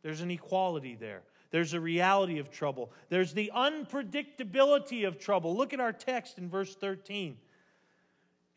There's 0.02 0.20
an 0.20 0.30
equality 0.30 0.96
there. 0.96 1.22
There's 1.50 1.74
a 1.74 1.80
reality 1.80 2.38
of 2.38 2.50
trouble. 2.50 2.92
There's 3.08 3.32
the 3.32 3.52
unpredictability 3.54 5.06
of 5.06 5.18
trouble. 5.18 5.56
Look 5.56 5.72
at 5.72 5.80
our 5.80 5.92
text 5.92 6.38
in 6.38 6.48
verse 6.50 6.74
13. 6.74 7.36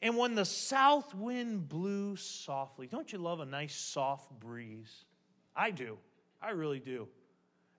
And 0.02 0.18
when 0.18 0.36
the 0.36 0.46
south 0.46 1.14
wind 1.14 1.68
blew 1.68 2.16
softly, 2.16 2.88
don't 2.88 3.12
you 3.12 3.20
love 3.20 3.42
a 3.42 3.46
nice 3.46 3.76
soft 3.76 4.32
breeze? 4.40 5.06
I 5.56 5.72
do. 5.72 5.98
I 6.42 6.52
really 6.52 6.80
do. 6.80 7.08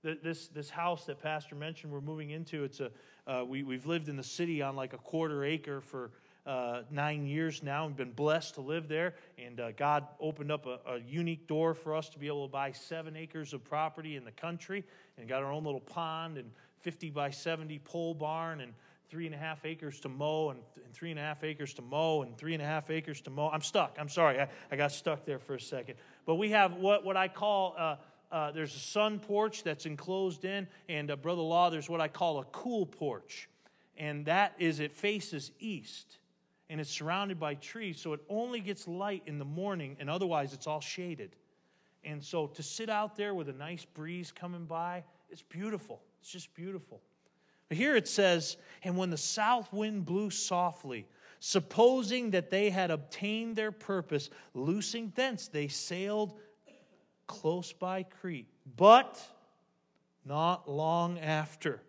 This, 0.03 0.49
this 0.49 0.71
house 0.71 1.05
that 1.07 1.23
Pastor 1.23 1.55
mentioned 1.55 1.93
we're 1.93 2.01
moving 2.01 2.31
into, 2.31 2.65
it's 2.65 2.81
a, 2.81 2.91
uh, 3.27 3.45
we, 3.45 3.63
we've 3.63 3.85
lived 3.85 4.09
in 4.09 4.17
the 4.17 4.23
city 4.23 4.63
on 4.63 4.75
like 4.75 4.95
a 4.95 4.99
quarter 4.99 5.45
acre 5.45 5.83
for 5.83 6.11
uh, 6.47 6.83
nine 6.91 7.27
years 7.27 7.63
now 7.63 7.87
and 7.87 7.95
been 7.95 8.13
blessed 8.13 8.55
to 8.55 8.61
live 8.63 8.89
there. 8.89 9.15
And 9.39 9.61
uh, 9.61 9.73
God 9.73 10.07
opened 10.19 10.51
up 10.51 10.67
a, 10.67 10.79
a, 10.87 11.01
unique 11.07 11.47
door 11.47 11.75
for 11.75 11.95
us 11.95 12.09
to 12.11 12.19
be 12.19 12.29
able 12.29 12.47
to 12.47 12.53
buy 12.53 12.73
seven 12.73 13.15
acres 13.15 13.53
of 13.53 13.63
property 13.63 14.17
in 14.17 14.25
the 14.25 14.33
country 14.33 14.85
and 15.19 15.29
got 15.29 15.43
our 15.43 15.53
own 15.53 15.65
little 15.65 15.81
pond 15.81 16.39
and 16.39 16.51
50 16.81 17.11
by 17.11 17.29
70 17.29 17.79
pole 17.81 18.15
barn 18.15 18.63
and 18.63 18.73
three 19.11 19.27
and 19.27 19.35
a 19.35 19.39
half 19.39 19.67
acres 19.67 20.01
to 20.01 20.09
mow 20.09 20.51
and, 20.51 20.61
and 20.85 20.95
three 20.95 21.11
and 21.11 21.19
a 21.19 21.23
half 21.23 21.45
acres 21.45 21.75
to 21.75 21.83
mow 21.83 22.23
and 22.23 22.39
three 22.39 22.55
and 22.55 22.63
a 22.63 22.67
half 22.67 22.91
acres 22.91 23.21
to 23.21 23.31
mow. 23.31 23.51
I'm 23.53 23.61
stuck. 23.61 23.97
I'm 23.99 24.09
sorry. 24.09 24.41
I, 24.41 24.49
I 24.71 24.77
got 24.77 24.93
stuck 24.93 25.27
there 25.27 25.39
for 25.39 25.55
a 25.55 25.61
second. 25.61 25.97
But 26.25 26.37
we 26.37 26.51
have 26.51 26.75
what, 26.75 27.05
what 27.05 27.17
I 27.17 27.29
call 27.29 27.75
uh, 27.77 27.97
uh, 28.33 28.51
there's 28.53 28.75
a 28.75 28.79
sun 28.79 29.19
porch 29.19 29.63
that's 29.63 29.87
enclosed 29.87 30.45
in, 30.45 30.69
and 30.89 31.11
uh, 31.11 31.17
Brother 31.17 31.43
Law, 31.43 31.71
there's 31.71 31.89
what 31.89 32.01
I 32.01 32.09
call 32.09 32.39
a 32.39 32.45
cool 32.45 32.87
porch. 32.87 33.49
And 33.97 34.25
that 34.27 34.55
is, 34.59 34.81
it 34.81 34.93
faces 34.93 35.51
east, 35.59 36.19
and 36.69 36.81
it's 36.81 36.91
surrounded 36.91 37.39
by 37.39 37.55
trees, 37.55 38.01
so 38.01 38.13
it 38.13 38.21
only 38.29 38.61
gets 38.61 38.89
light 38.89 39.23
in 39.27 39.39
the 39.39 39.45
morning, 39.45 39.97
and 40.01 40.09
otherwise 40.09 40.55
it's 40.55 40.67
all 40.67 40.81
shaded. 40.81 41.37
And 42.05 42.23
so 42.25 42.47
to 42.47 42.63
sit 42.63 42.89
out 42.89 43.17
there 43.17 43.35
with 43.35 43.49
a 43.49 43.53
nice 43.53 43.85
breeze 43.85 44.33
coming 44.33 44.65
by, 44.65 45.05
it's 45.29 45.43
beautiful. 45.43 46.01
It's 46.21 46.31
just 46.31 46.55
beautiful. 46.55 47.01
But 47.69 47.77
here 47.77 47.95
it 47.95 48.09
says, 48.09 48.57
and 48.83 48.97
when 48.97 49.11
the 49.11 49.17
south 49.17 49.73
wind 49.73 50.07
blew 50.07 50.31
softly, 50.31 51.07
supposing 51.41 52.31
that 52.31 52.51
they 52.51 52.71
had 52.71 52.91
obtained 52.91 53.57
their 53.57 53.73
purpose, 53.73 54.31
loosing 54.55 55.13
thence, 55.15 55.49
they 55.49 55.69
sailed 55.69 56.39
close 57.31 57.73
by 57.73 58.03
Crete. 58.03 58.49
But 58.77 59.25
not 60.25 60.69
long 60.69 61.21
after, 61.21 61.81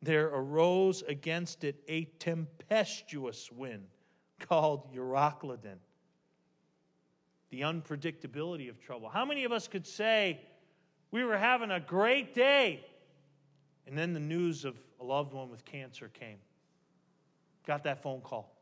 there 0.00 0.28
arose 0.28 1.02
against 1.02 1.64
it 1.64 1.82
a 1.88 2.04
tempestuous 2.20 3.50
wind 3.50 3.88
called 4.38 4.94
Euroclydon. 4.94 5.78
The 7.50 7.62
unpredictability 7.62 8.70
of 8.70 8.80
trouble. 8.80 9.08
How 9.08 9.24
many 9.24 9.42
of 9.42 9.50
us 9.50 9.66
could 9.66 9.86
say, 9.86 10.40
we 11.10 11.24
were 11.24 11.36
having 11.36 11.72
a 11.72 11.80
great 11.80 12.32
day, 12.32 12.86
and 13.88 13.98
then 13.98 14.12
the 14.12 14.20
news 14.20 14.64
of 14.64 14.78
a 15.00 15.04
loved 15.04 15.32
one 15.32 15.50
with 15.50 15.64
cancer 15.64 16.08
came? 16.08 16.38
Got 17.66 17.82
that 17.84 18.02
phone 18.02 18.20
call. 18.20 18.55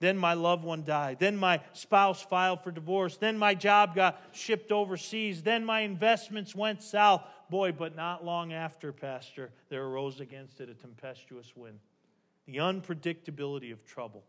Then 0.00 0.16
my 0.16 0.34
loved 0.34 0.64
one 0.64 0.84
died. 0.84 1.18
Then 1.18 1.36
my 1.36 1.60
spouse 1.72 2.22
filed 2.22 2.62
for 2.62 2.70
divorce. 2.70 3.16
Then 3.16 3.36
my 3.36 3.54
job 3.54 3.94
got 3.94 4.20
shipped 4.32 4.70
overseas. 4.70 5.42
Then 5.42 5.64
my 5.64 5.80
investments 5.80 6.54
went 6.54 6.82
south. 6.82 7.22
Boy, 7.50 7.72
but 7.72 7.96
not 7.96 8.24
long 8.24 8.52
after, 8.52 8.92
Pastor, 8.92 9.50
there 9.70 9.84
arose 9.84 10.20
against 10.20 10.60
it 10.60 10.68
a 10.68 10.74
tempestuous 10.74 11.56
wind. 11.56 11.80
The 12.46 12.58
unpredictability 12.58 13.72
of 13.72 13.84
trouble. 13.84 14.22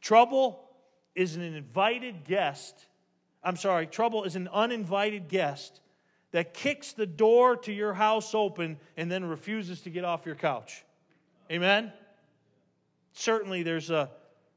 Trouble 0.00 0.68
is 1.14 1.36
an 1.36 1.42
invited 1.42 2.24
guest. 2.24 2.86
I'm 3.42 3.56
sorry, 3.56 3.86
trouble 3.86 4.24
is 4.24 4.36
an 4.36 4.48
uninvited 4.48 5.28
guest 5.28 5.80
that 6.30 6.54
kicks 6.54 6.92
the 6.92 7.06
door 7.06 7.56
to 7.56 7.72
your 7.72 7.94
house 7.94 8.34
open 8.34 8.78
and 8.96 9.10
then 9.10 9.24
refuses 9.24 9.80
to 9.82 9.90
get 9.90 10.04
off 10.04 10.24
your 10.24 10.36
couch. 10.36 10.84
Amen? 11.50 11.92
Certainly, 13.12 13.64
there's 13.64 13.90
a 13.90 14.10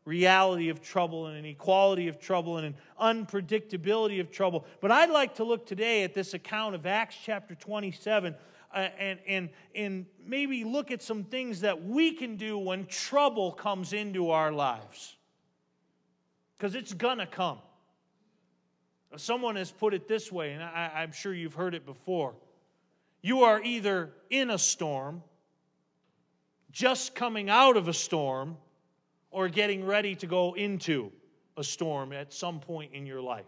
reality 0.05 0.69
of 0.69 0.81
trouble 0.81 1.27
and 1.27 1.37
an 1.37 1.45
equality 1.45 2.07
of 2.07 2.19
trouble 2.19 2.57
and 2.57 2.67
an 2.67 2.75
unpredictability 3.01 4.19
of 4.19 4.31
trouble. 4.31 4.65
But 4.81 4.91
I'd 4.91 5.09
like 5.09 5.35
to 5.35 5.43
look 5.43 5.65
today 5.65 6.03
at 6.03 6.13
this 6.13 6.33
account 6.33 6.75
of 6.75 6.85
Acts 6.85 7.15
chapter 7.23 7.55
27 7.55 8.35
uh, 8.73 8.77
and, 8.77 9.19
and, 9.27 9.49
and 9.75 10.05
maybe 10.25 10.63
look 10.63 10.91
at 10.91 11.01
some 11.01 11.23
things 11.23 11.61
that 11.61 11.83
we 11.83 12.11
can 12.11 12.35
do 12.35 12.57
when 12.57 12.85
trouble 12.87 13.51
comes 13.51 13.93
into 13.93 14.31
our 14.31 14.51
lives. 14.51 15.15
Because 16.57 16.75
it's 16.75 16.93
going 16.93 17.19
to 17.19 17.27
come. 17.27 17.59
Someone 19.15 19.57
has 19.57 19.71
put 19.71 19.93
it 19.93 20.07
this 20.07 20.31
way, 20.31 20.53
and 20.53 20.63
I, 20.63 20.91
I'm 20.95 21.11
sure 21.11 21.33
you've 21.33 21.53
heard 21.53 21.75
it 21.75 21.85
before. 21.85 22.33
You 23.21 23.43
are 23.43 23.61
either 23.61 24.11
in 24.29 24.49
a 24.49 24.57
storm, 24.57 25.21
just 26.71 27.13
coming 27.13 27.49
out 27.49 27.77
of 27.77 27.87
a 27.87 27.93
storm, 27.93 28.57
or 29.33 29.49
getting 29.49 29.83
ready 29.83 30.15
to 30.15 30.27
go 30.27 30.53
into 30.53 31.11
a 31.57 31.63
storm 31.63 32.13
at 32.13 32.31
some 32.31 32.59
point 32.59 32.93
in 32.93 33.05
your 33.05 33.19
life. 33.19 33.45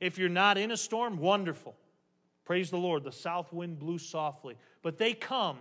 If 0.00 0.18
you're 0.18 0.28
not 0.28 0.58
in 0.58 0.70
a 0.70 0.76
storm, 0.76 1.18
wonderful. 1.18 1.76
Praise 2.44 2.70
the 2.70 2.78
Lord. 2.78 3.04
The 3.04 3.12
south 3.12 3.52
wind 3.52 3.78
blew 3.78 3.98
softly. 3.98 4.56
But 4.82 4.96
they 4.96 5.12
come, 5.12 5.58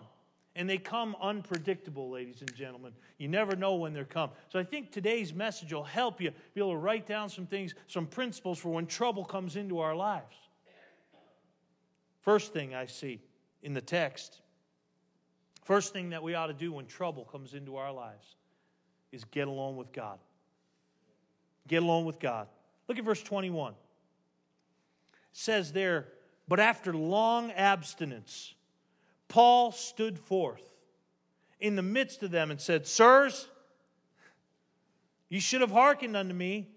and 0.55 0.69
they 0.69 0.77
come 0.77 1.15
unpredictable, 1.21 2.09
ladies 2.09 2.39
and 2.39 2.53
gentlemen. 2.55 2.93
You 3.17 3.27
never 3.27 3.55
know 3.55 3.75
when 3.75 3.93
they're 3.93 4.05
come. 4.05 4.29
So 4.49 4.59
I 4.59 4.63
think 4.63 4.91
today's 4.91 5.33
message 5.33 5.73
will 5.73 5.83
help 5.83 6.21
you 6.21 6.31
be 6.53 6.61
able 6.61 6.71
to 6.71 6.77
write 6.77 7.05
down 7.05 7.29
some 7.29 7.45
things, 7.45 7.75
some 7.87 8.07
principles 8.07 8.57
for 8.59 8.69
when 8.69 8.85
trouble 8.85 9.25
comes 9.25 9.57
into 9.57 9.79
our 9.79 9.95
lives. 9.95 10.37
First 12.21 12.53
thing 12.53 12.73
I 12.73 12.85
see 12.85 13.21
in 13.61 13.73
the 13.73 13.81
text, 13.81 14.41
first 15.65 15.91
thing 15.91 16.11
that 16.11 16.23
we 16.23 16.35
ought 16.35 16.47
to 16.47 16.53
do 16.53 16.71
when 16.71 16.85
trouble 16.85 17.25
comes 17.25 17.53
into 17.53 17.75
our 17.75 17.91
lives 17.91 18.37
is 19.11 19.23
get 19.25 19.47
along 19.47 19.77
with 19.77 19.91
God. 19.91 20.19
Get 21.67 21.83
along 21.83 22.05
with 22.05 22.19
God. 22.19 22.47
Look 22.87 22.97
at 22.97 23.03
verse 23.03 23.21
21. 23.21 23.73
It 23.73 23.77
says 25.33 25.71
there, 25.73 26.07
but 26.47 26.59
after 26.59 26.93
long 26.93 27.51
abstinence, 27.51 28.53
Paul 29.27 29.71
stood 29.71 30.17
forth 30.17 30.63
in 31.59 31.75
the 31.75 31.81
midst 31.81 32.23
of 32.23 32.31
them 32.31 32.51
and 32.51 32.61
said, 32.61 32.87
Sirs, 32.87 33.47
you 35.29 35.39
should 35.39 35.61
have 35.61 35.71
hearkened 35.71 36.15
unto 36.15 36.33
me 36.33 36.69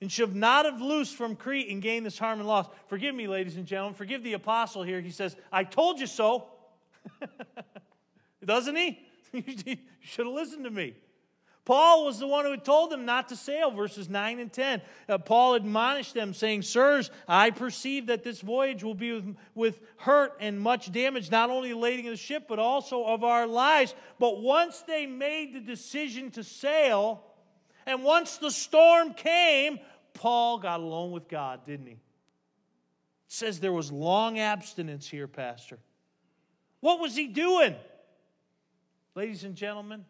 and 0.00 0.12
should 0.12 0.36
not 0.36 0.64
have 0.64 0.80
loosed 0.80 1.16
from 1.16 1.34
Crete 1.34 1.68
and 1.70 1.82
gained 1.82 2.06
this 2.06 2.18
harm 2.18 2.38
and 2.38 2.46
loss. 2.46 2.68
Forgive 2.86 3.14
me, 3.14 3.26
ladies 3.26 3.56
and 3.56 3.66
gentlemen. 3.66 3.94
Forgive 3.94 4.22
the 4.22 4.34
apostle 4.34 4.82
here. 4.82 5.00
He 5.00 5.10
says, 5.10 5.34
I 5.50 5.64
told 5.64 5.98
you 5.98 6.06
so. 6.06 6.46
Doesn't 8.44 8.76
he? 8.76 9.00
you 9.32 9.76
should 10.00 10.26
have 10.26 10.34
listened 10.34 10.64
to 10.64 10.70
me. 10.70 10.94
Paul 11.66 12.04
was 12.04 12.20
the 12.20 12.28
one 12.28 12.44
who 12.44 12.52
had 12.52 12.64
told 12.64 12.90
them 12.90 13.04
not 13.04 13.28
to 13.30 13.36
sail, 13.36 13.72
verses 13.72 14.08
9 14.08 14.38
and 14.38 14.52
10. 14.52 14.80
Uh, 15.08 15.18
Paul 15.18 15.54
admonished 15.54 16.14
them, 16.14 16.32
saying, 16.32 16.62
Sirs, 16.62 17.10
I 17.26 17.50
perceive 17.50 18.06
that 18.06 18.22
this 18.22 18.40
voyage 18.40 18.84
will 18.84 18.94
be 18.94 19.12
with, 19.12 19.36
with 19.56 19.80
hurt 19.96 20.36
and 20.38 20.60
much 20.60 20.92
damage, 20.92 21.28
not 21.28 21.50
only 21.50 21.74
lading 21.74 22.06
of 22.06 22.12
the 22.12 22.16
ship, 22.16 22.44
but 22.48 22.60
also 22.60 23.04
of 23.04 23.24
our 23.24 23.48
lives. 23.48 23.96
But 24.20 24.40
once 24.40 24.82
they 24.82 25.06
made 25.06 25.54
the 25.54 25.60
decision 25.60 26.30
to 26.30 26.44
sail, 26.44 27.24
and 27.84 28.04
once 28.04 28.36
the 28.36 28.52
storm 28.52 29.12
came, 29.12 29.80
Paul 30.14 30.58
got 30.58 30.78
alone 30.78 31.10
with 31.10 31.26
God, 31.26 31.66
didn't 31.66 31.86
he? 31.86 31.94
It 31.94 31.98
says 33.26 33.58
there 33.58 33.72
was 33.72 33.90
long 33.90 34.38
abstinence 34.38 35.08
here, 35.08 35.26
Pastor. 35.26 35.80
What 36.78 37.00
was 37.00 37.16
he 37.16 37.26
doing? 37.26 37.74
Ladies 39.16 39.42
and 39.42 39.56
gentlemen, 39.56 40.04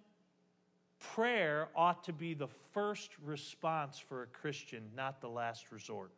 prayer 0.99 1.69
ought 1.75 2.05
to 2.05 2.13
be 2.13 2.35
the 2.35 2.49
first 2.73 3.11
response 3.25 3.99
for 3.99 4.23
a 4.23 4.27
Christian, 4.27 4.83
not 4.95 5.21
the 5.21 5.29
last 5.29 5.73
resort. 5.73 6.11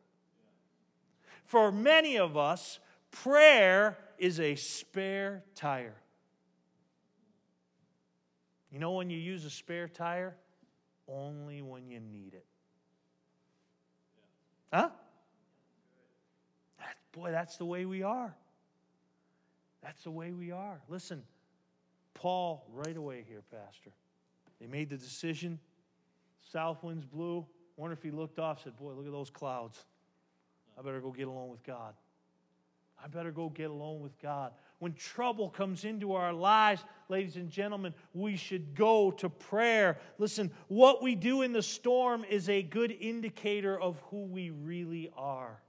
For 1.44 1.72
many 1.72 2.18
of 2.18 2.36
us, 2.36 2.78
prayer 3.10 3.96
is 4.18 4.40
a 4.40 4.54
spare 4.54 5.44
tire. 5.54 5.96
You 8.70 8.78
know 8.78 8.92
when 8.92 9.08
you 9.08 9.18
use 9.18 9.44
a 9.44 9.50
spare 9.50 9.88
tire? 9.88 10.36
Only 11.08 11.62
when 11.62 11.88
you 11.88 12.00
need 12.00 12.34
it. 12.34 12.44
Huh? 14.72 14.90
That, 16.78 16.96
boy, 17.12 17.30
that's 17.30 17.56
the 17.56 17.64
way 17.64 17.86
we 17.86 18.02
are. 18.02 18.36
That's 19.82 20.04
the 20.04 20.10
way 20.10 20.32
we 20.32 20.50
are. 20.50 20.82
Listen, 20.88 21.22
Paul, 22.12 22.66
right 22.74 22.96
away 22.96 23.24
here, 23.26 23.42
Pastor. 23.50 23.90
They 24.60 24.66
made 24.66 24.90
the 24.90 24.96
decision. 24.96 25.58
South 26.52 26.82
winds 26.82 27.04
blew. 27.04 27.46
Wonder 27.76 27.92
if 27.92 28.02
he 28.02 28.10
looked 28.10 28.38
off, 28.38 28.62
said, 28.64 28.76
Boy, 28.76 28.92
look 28.92 29.06
at 29.06 29.12
those 29.12 29.30
clouds. 29.30 29.84
I 30.78 30.82
better 30.82 31.00
go 31.00 31.10
get 31.12 31.28
alone 31.28 31.50
with 31.50 31.62
God. 31.62 31.94
I 33.02 33.06
better 33.06 33.30
go 33.30 33.48
get 33.48 33.70
alone 33.70 34.00
with 34.00 34.18
God. 34.20 34.52
When 34.80 34.92
trouble 34.94 35.50
comes 35.50 35.84
into 35.84 36.14
our 36.14 36.32
lives, 36.32 36.84
ladies 37.08 37.36
and 37.36 37.50
gentlemen, 37.50 37.94
we 38.12 38.36
should 38.36 38.74
go 38.74 39.10
to 39.12 39.28
prayer. 39.28 39.98
Listen, 40.18 40.50
what 40.68 41.02
we 41.02 41.14
do 41.14 41.42
in 41.42 41.52
the 41.52 41.62
storm 41.62 42.24
is 42.28 42.48
a 42.48 42.62
good 42.62 42.90
indicator 42.90 43.78
of 43.78 44.00
who 44.10 44.24
we 44.24 44.50
really 44.50 45.10
are. 45.16 45.60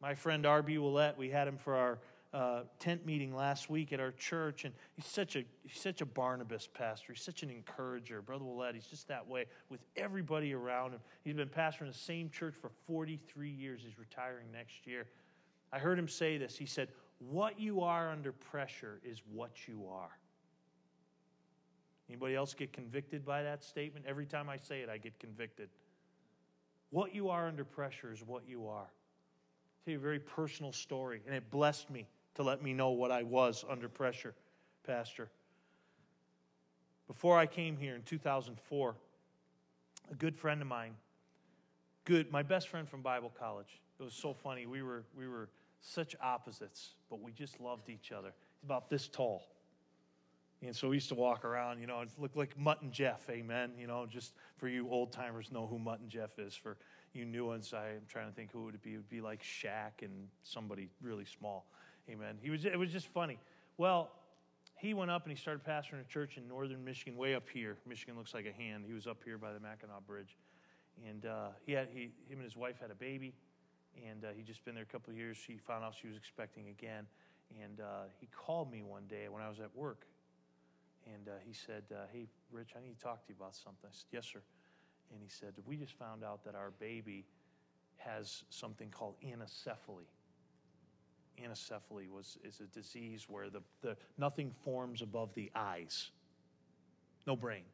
My 0.00 0.14
friend 0.14 0.46
R.B. 0.46 0.78
Willett, 0.78 1.16
we 1.16 1.30
had 1.30 1.48
him 1.48 1.58
for 1.58 1.74
our 1.74 1.98
uh, 2.36 2.64
tent 2.78 3.06
meeting 3.06 3.34
last 3.34 3.70
week 3.70 3.94
at 3.94 4.00
our 4.00 4.12
church, 4.12 4.66
and 4.66 4.74
he's 4.94 5.06
such 5.06 5.36
a 5.36 5.44
he's 5.62 5.80
such 5.80 6.02
a 6.02 6.04
Barnabas 6.04 6.68
pastor. 6.74 7.14
He's 7.14 7.22
such 7.22 7.42
an 7.42 7.48
encourager, 7.48 8.20
brother 8.20 8.44
Willett. 8.44 8.74
He's 8.74 8.84
just 8.84 9.08
that 9.08 9.26
way 9.26 9.46
with 9.70 9.80
everybody 9.96 10.52
around 10.52 10.92
him. 10.92 11.00
He's 11.24 11.34
been 11.34 11.48
pastoring 11.48 11.90
the 11.90 11.98
same 11.98 12.28
church 12.28 12.54
for 12.60 12.70
43 12.86 13.48
years. 13.48 13.80
He's 13.82 13.98
retiring 13.98 14.52
next 14.52 14.86
year. 14.86 15.06
I 15.72 15.78
heard 15.78 15.98
him 15.98 16.08
say 16.08 16.36
this. 16.36 16.58
He 16.58 16.66
said, 16.66 16.88
"What 17.20 17.58
you 17.58 17.80
are 17.80 18.10
under 18.10 18.32
pressure 18.32 19.00
is 19.02 19.22
what 19.32 19.66
you 19.66 19.88
are." 19.88 20.18
Anybody 22.10 22.34
else 22.34 22.52
get 22.52 22.70
convicted 22.70 23.24
by 23.24 23.44
that 23.44 23.64
statement? 23.64 24.04
Every 24.06 24.26
time 24.26 24.50
I 24.50 24.58
say 24.58 24.82
it, 24.82 24.90
I 24.90 24.98
get 24.98 25.18
convicted. 25.18 25.70
What 26.90 27.14
you 27.14 27.30
are 27.30 27.48
under 27.48 27.64
pressure 27.64 28.12
is 28.12 28.22
what 28.22 28.46
you 28.46 28.68
are. 28.68 28.80
I'll 28.82 29.84
tell 29.86 29.92
you 29.92 29.98
a 29.98 30.02
very 30.02 30.20
personal 30.20 30.72
story, 30.72 31.22
and 31.26 31.34
it 31.34 31.50
blessed 31.50 31.88
me 31.88 32.06
to 32.36 32.42
let 32.42 32.62
me 32.62 32.72
know 32.72 32.90
what 32.90 33.10
I 33.10 33.22
was 33.22 33.64
under 33.68 33.88
pressure, 33.88 34.34
Pastor. 34.86 35.28
Before 37.06 37.38
I 37.38 37.46
came 37.46 37.76
here 37.76 37.94
in 37.94 38.02
2004, 38.02 38.94
a 40.10 40.14
good 40.14 40.36
friend 40.36 40.60
of 40.60 40.68
mine, 40.68 40.94
good, 42.04 42.30
my 42.30 42.42
best 42.42 42.68
friend 42.68 42.88
from 42.88 43.02
Bible 43.02 43.32
college. 43.38 43.80
It 43.98 44.02
was 44.02 44.14
so 44.14 44.34
funny. 44.34 44.66
We 44.66 44.82
were 44.82 45.04
we 45.16 45.26
were 45.26 45.48
such 45.80 46.14
opposites, 46.20 46.94
but 47.08 47.20
we 47.20 47.32
just 47.32 47.60
loved 47.60 47.88
each 47.88 48.12
other. 48.12 48.32
He's 48.60 48.64
about 48.64 48.90
this 48.90 49.08
tall. 49.08 49.46
And 50.62 50.74
so 50.74 50.88
we 50.88 50.96
used 50.96 51.10
to 51.10 51.14
walk 51.14 51.44
around, 51.44 51.80
you 51.80 51.86
know, 51.86 52.00
it 52.00 52.08
looked 52.18 52.36
like 52.36 52.58
Mutt 52.58 52.80
and 52.82 52.90
Jeff, 52.90 53.28
amen. 53.28 53.72
You 53.78 53.86
know, 53.86 54.06
just 54.06 54.32
for 54.56 54.68
you 54.68 54.88
old 54.90 55.12
timers 55.12 55.52
know 55.52 55.66
who 55.66 55.78
Mutt 55.78 56.00
and 56.00 56.08
Jeff 56.08 56.38
is. 56.38 56.54
For 56.54 56.76
you 57.12 57.24
new 57.24 57.46
ones, 57.46 57.72
I'm 57.74 58.02
trying 58.08 58.28
to 58.28 58.34
think 58.34 58.52
who 58.52 58.62
it 58.62 58.72
would 58.72 58.82
be. 58.82 58.94
It 58.94 58.96
would 58.96 59.08
be 59.08 59.20
like 59.20 59.42
Shaq 59.42 60.02
and 60.02 60.28
somebody 60.42 60.88
really 61.02 61.26
small. 61.26 61.66
Amen. 62.08 62.36
He 62.40 62.50
was, 62.50 62.64
it 62.64 62.78
was 62.78 62.90
just 62.90 63.08
funny. 63.08 63.38
Well, 63.78 64.10
he 64.76 64.94
went 64.94 65.10
up 65.10 65.24
and 65.24 65.36
he 65.36 65.40
started 65.40 65.64
pastoring 65.64 66.00
a 66.00 66.08
church 66.08 66.36
in 66.36 66.46
northern 66.46 66.84
Michigan, 66.84 67.16
way 67.16 67.34
up 67.34 67.48
here. 67.48 67.76
Michigan 67.86 68.16
looks 68.16 68.34
like 68.34 68.46
a 68.46 68.52
hand. 68.52 68.84
He 68.86 68.92
was 68.92 69.06
up 69.06 69.18
here 69.24 69.38
by 69.38 69.52
the 69.52 69.60
Mackinac 69.60 70.06
Bridge. 70.06 70.36
And 71.08 71.26
uh, 71.26 71.48
he 71.64 71.72
had, 71.72 71.88
he, 71.92 72.12
him 72.28 72.38
and 72.38 72.42
his 72.42 72.56
wife 72.56 72.76
had 72.80 72.90
a 72.90 72.94
baby, 72.94 73.34
and 74.08 74.24
uh, 74.24 74.28
he'd 74.34 74.46
just 74.46 74.64
been 74.64 74.74
there 74.74 74.84
a 74.84 74.86
couple 74.86 75.12
of 75.12 75.18
years. 75.18 75.36
She 75.36 75.58
found 75.58 75.84
out 75.84 75.94
she 76.00 76.06
was 76.06 76.16
expecting 76.16 76.68
again. 76.68 77.06
And 77.62 77.80
uh, 77.80 78.08
he 78.18 78.28
called 78.34 78.70
me 78.70 78.82
one 78.82 79.04
day 79.08 79.28
when 79.28 79.42
I 79.42 79.48
was 79.48 79.60
at 79.60 79.74
work. 79.74 80.06
And 81.06 81.28
uh, 81.28 81.32
he 81.44 81.52
said, 81.52 81.84
uh, 81.92 82.06
Hey, 82.12 82.26
Rich, 82.50 82.70
I 82.76 82.80
need 82.80 82.98
to 82.98 83.04
talk 83.04 83.24
to 83.26 83.28
you 83.28 83.36
about 83.38 83.54
something. 83.54 83.84
I 83.84 83.92
said, 83.92 84.06
Yes, 84.10 84.26
sir. 84.32 84.40
And 85.12 85.22
he 85.22 85.28
said, 85.28 85.52
We 85.64 85.76
just 85.76 85.92
found 85.92 86.24
out 86.24 86.44
that 86.44 86.54
our 86.54 86.70
baby 86.78 87.24
has 87.98 88.44
something 88.50 88.90
called 88.90 89.14
anencephaly 89.24 90.06
anencephaly 91.42 92.08
was, 92.10 92.38
is 92.44 92.60
a 92.60 92.66
disease 92.66 93.26
where 93.28 93.50
the, 93.50 93.60
the, 93.82 93.96
nothing 94.18 94.52
forms 94.64 95.02
above 95.02 95.34
the 95.34 95.50
eyes, 95.54 96.10
no 97.26 97.36
brain. 97.36 97.64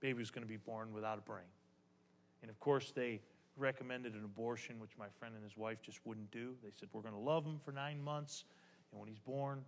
Baby 0.00 0.18
was 0.20 0.30
going 0.30 0.44
to 0.44 0.48
be 0.48 0.56
born 0.56 0.92
without 0.92 1.18
a 1.18 1.22
brain. 1.22 1.50
And 2.42 2.50
of 2.50 2.60
course, 2.60 2.92
they 2.94 3.20
recommended 3.56 4.14
an 4.14 4.24
abortion, 4.24 4.78
which 4.78 4.92
my 4.98 5.08
friend 5.18 5.34
and 5.34 5.42
his 5.42 5.56
wife 5.56 5.82
just 5.82 5.98
wouldn't 6.04 6.30
do. 6.30 6.54
They 6.62 6.70
said, 6.78 6.88
We're 6.92 7.02
going 7.02 7.14
to 7.14 7.20
love 7.20 7.44
him 7.44 7.58
for 7.64 7.72
nine 7.72 8.00
months, 8.00 8.44
and 8.92 9.00
when 9.00 9.08
he's 9.08 9.18
born, 9.18 9.62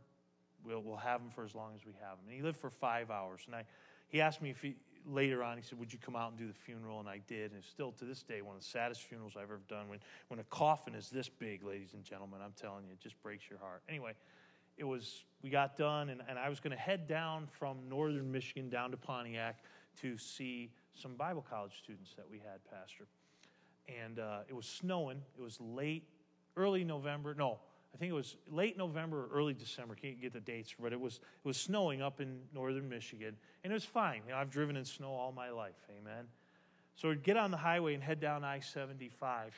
we'll, 0.64 0.82
we'll 0.82 0.96
have 0.96 1.20
him 1.20 1.30
for 1.30 1.44
as 1.44 1.54
long 1.54 1.72
as 1.74 1.84
we 1.84 1.92
have 2.00 2.12
him. 2.18 2.26
And 2.28 2.36
he 2.36 2.42
lived 2.42 2.58
for 2.58 2.70
five 2.70 3.10
hours. 3.10 3.42
And 3.46 3.54
I, 3.54 3.64
he 4.08 4.20
asked 4.20 4.40
me 4.40 4.50
if 4.50 4.60
he, 4.60 4.76
later 5.06 5.42
on, 5.42 5.56
he 5.56 5.62
said, 5.62 5.78
Would 5.78 5.92
you 5.92 5.98
come 5.98 6.16
out 6.16 6.30
and 6.30 6.38
do 6.38 6.46
the 6.46 6.54
funeral? 6.54 7.00
And 7.00 7.08
I 7.08 7.20
did. 7.26 7.50
And 7.50 7.60
it's 7.60 7.68
still 7.68 7.92
to 7.92 8.04
this 8.04 8.22
day 8.22 8.42
one 8.42 8.56
of 8.56 8.62
the 8.62 8.68
saddest 8.68 9.02
funerals 9.02 9.34
I've 9.36 9.44
ever 9.44 9.60
done. 9.68 9.88
When, 9.88 9.98
when 10.28 10.40
a 10.40 10.44
coffin 10.44 10.94
is 10.94 11.10
this 11.10 11.28
big, 11.28 11.64
ladies 11.64 11.94
and 11.94 12.04
gentlemen, 12.04 12.40
I'm 12.44 12.54
telling 12.60 12.84
you, 12.84 12.92
it 12.92 13.00
just 13.00 13.20
breaks 13.22 13.44
your 13.48 13.58
heart. 13.58 13.82
Anyway, 13.88 14.12
it 14.76 14.84
was, 14.84 15.24
we 15.42 15.50
got 15.50 15.76
done, 15.76 16.08
and, 16.08 16.22
and 16.28 16.38
I 16.38 16.48
was 16.48 16.60
going 16.60 16.72
to 16.72 16.82
head 16.82 17.06
down 17.06 17.48
from 17.58 17.76
northern 17.88 18.30
Michigan 18.32 18.68
down 18.68 18.90
to 18.92 18.96
Pontiac 18.96 19.62
to 20.00 20.16
see 20.16 20.70
some 20.94 21.14
Bible 21.16 21.44
college 21.48 21.72
students 21.82 22.14
that 22.16 22.28
we 22.30 22.38
had, 22.38 22.60
Pastor. 22.70 23.06
And 24.02 24.18
uh, 24.18 24.40
it 24.48 24.54
was 24.54 24.66
snowing. 24.66 25.22
It 25.38 25.42
was 25.42 25.60
late, 25.60 26.04
early 26.56 26.84
November. 26.84 27.34
No, 27.34 27.58
I 27.94 27.98
think 27.98 28.10
it 28.10 28.14
was 28.14 28.36
late 28.48 28.78
November 28.78 29.24
or 29.24 29.28
early 29.32 29.52
December. 29.52 29.94
Can't 29.94 30.20
get 30.20 30.32
the 30.32 30.40
dates, 30.40 30.74
but 30.80 30.92
it 30.92 31.00
was 31.00 31.16
it 31.16 31.48
was 31.48 31.56
snowing 31.56 32.02
up 32.02 32.20
in 32.20 32.40
northern 32.54 32.88
Michigan, 32.88 33.36
and 33.64 33.72
it 33.72 33.74
was 33.74 33.84
fine. 33.84 34.22
You 34.26 34.32
know, 34.32 34.38
I've 34.38 34.50
driven 34.50 34.76
in 34.76 34.84
snow 34.84 35.08
all 35.10 35.32
my 35.32 35.50
life. 35.50 35.74
Amen. 35.90 36.26
So 37.00 37.08
we'd 37.08 37.22
get 37.22 37.36
on 37.36 37.50
the 37.50 37.56
highway 37.56 37.94
and 37.94 38.02
head 38.02 38.20
down 38.20 38.44
I 38.44 38.60
75. 38.60 39.54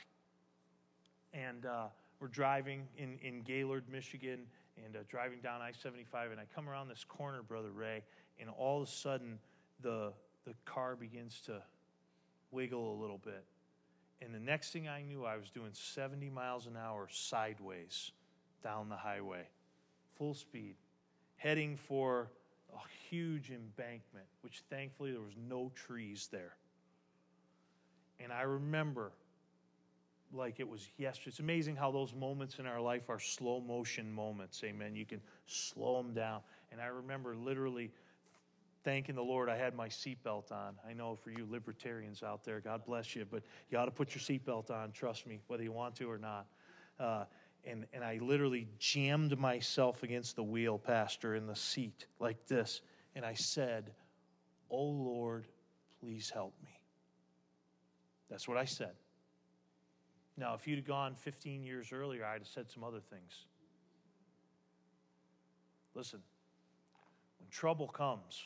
And 1.35 1.67
uh, 1.67 1.87
we're 2.21 2.29
driving 2.29 2.87
in, 2.97 3.19
in 3.21 3.43
Gaylord, 3.43 3.85
Michigan, 3.91 4.41
and 4.85 4.95
uh, 4.95 5.01
driving 5.09 5.41
down 5.41 5.61
I 5.61 5.73
75. 5.73 6.31
And 6.31 6.39
I 6.39 6.45
come 6.55 6.69
around 6.69 6.89
this 6.89 7.05
corner, 7.05 7.43
Brother 7.43 7.71
Ray, 7.71 8.05
and 8.39 8.49
all 8.49 8.83
of 8.83 8.89
a 8.89 8.91
sudden 8.91 9.41
the, 9.81 10.13
the 10.47 10.55
car 10.65 10.95
begins 10.95 11.41
to 11.47 11.61
wiggle 12.53 12.95
a 12.95 12.97
little 13.01 13.19
bit. 13.19 13.45
And 14.21 14.33
the 14.33 14.41
next 14.41 14.73
thing 14.73 14.87
I 14.87 15.03
knew, 15.03 15.25
I 15.25 15.37
was 15.37 15.51
doing 15.51 15.71
70 15.73 16.31
miles 16.31 16.67
an 16.67 16.77
hour 16.77 17.09
sideways 17.11 18.13
down 18.63 18.89
the 18.89 18.97
highway, 18.97 19.47
full 20.17 20.35
speed, 20.35 20.77
heading 21.37 21.77
for 21.77 22.29
a 22.75 23.09
huge 23.09 23.51
embankment, 23.51 24.27
which 24.43 24.63
thankfully 24.71 25.13
there 25.13 25.21
was 25.21 25.37
no 25.49 25.71
trees 25.75 26.29
there. 26.31 26.57
And 28.21 28.33
I 28.33 28.43
remember 28.43 29.13
like 30.33 30.61
it 30.61 30.69
was 30.69 30.89
yesterday. 30.97 31.29
It's 31.29 31.41
amazing 31.41 31.77
how 31.77 31.91
those 31.91 32.15
moments 32.15 32.59
in 32.59 32.67
our 32.67 32.81
life 32.81 33.11
are 33.11 33.19
slow 33.19 33.61
motion 33.61 34.11
moments. 34.11 34.63
Amen. 34.65 34.97
You 34.97 35.05
can 35.05 35.21
slow 35.47 36.03
them 36.03 36.15
down. 36.15 36.41
And 36.71 36.81
I 36.81 36.87
remember 36.87 37.37
literally 37.37 37.91
thanking 38.85 39.15
the 39.15 39.23
Lord 39.23 39.49
I 39.49 39.57
had 39.57 39.75
my 39.75 39.89
seatbelt 39.89 40.51
on. 40.51 40.75
I 40.89 40.93
know 40.93 41.15
for 41.15 41.31
you 41.31 41.47
libertarians 41.51 42.23
out 42.23 42.45
there, 42.45 42.61
God 42.61 42.85
bless 42.85 43.15
you, 43.15 43.27
but 43.31 43.43
you 43.71 43.79
ought 43.79 43.85
to 43.85 43.91
put 43.91 44.15
your 44.15 44.23
seatbelt 44.23 44.71
on, 44.71 44.91
trust 44.93 45.27
me, 45.27 45.39
whether 45.47 45.63
you 45.63 45.73
want 45.73 45.95
to 45.97 46.11
or 46.11 46.19
not. 46.19 46.47
Uh, 46.99 47.25
and, 47.65 47.87
and 47.93 48.03
I 48.03 48.19
literally 48.21 48.69
jammed 48.79 49.39
myself 49.39 50.03
against 50.03 50.37
the 50.37 50.43
wheel, 50.43 50.79
Pastor, 50.79 51.35
in 51.35 51.47
the 51.47 51.57
seat 51.57 52.07
like 52.19 52.47
this. 52.47 52.81
And 53.15 53.25
I 53.25 53.35
said, 53.35 53.93
Oh 54.71 54.85
Lord, 54.85 55.47
please 56.01 56.31
help 56.31 56.55
me. 56.65 56.81
That's 58.31 58.49
what 58.49 58.57
I 58.57 58.65
said. 58.65 58.93
Now, 60.37 60.55
if 60.55 60.67
you'd 60.67 60.79
have 60.79 60.87
gone 60.87 61.15
15 61.15 61.63
years 61.63 61.93
earlier, 61.93 62.25
I'd 62.25 62.41
have 62.41 62.49
said 62.49 62.71
some 62.71 62.83
other 62.83 63.01
things. 63.01 63.47
Listen, 65.95 66.21
when 67.39 67.49
trouble 67.51 67.87
comes, 67.87 68.43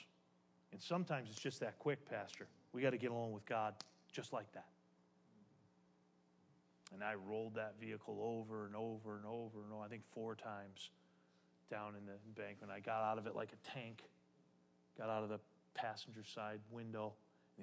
and 0.73 0.83
sometimes 0.83 1.31
it's 1.31 1.41
just 1.41 1.61
that 1.61 1.79
quick, 1.79 2.05
Pastor, 2.11 2.49
we 2.73 2.83
got 2.83 2.91
to 2.91 2.99
get 2.99 3.13
along 3.13 3.33
with 3.33 3.47
God 3.47 3.75
just 4.13 4.33
like 4.33 4.51
that. 4.53 4.67
And 6.95 7.03
I 7.03 7.15
rolled 7.15 7.55
that 7.55 7.75
vehicle 7.81 8.19
over 8.23 8.67
and 8.67 8.77
over 8.77 9.17
and 9.17 9.27
over 9.27 9.63
and 9.63 9.73
over, 9.73 9.85
I 9.85 9.89
think 9.89 10.03
four 10.13 10.35
times 10.35 10.91
down 11.71 11.95
in 11.97 12.07
the 12.07 12.13
embankment. 12.27 12.73
I 12.73 12.81
got 12.81 13.03
out 13.03 13.19
of 13.19 13.27
it 13.27 13.35
like 13.35 13.51
a 13.53 13.69
tank, 13.69 14.05
got 14.97 15.11
out 15.11 15.25
of 15.25 15.29
the 15.29 15.41
passenger 15.75 16.23
side 16.25 16.61
window 16.71 17.13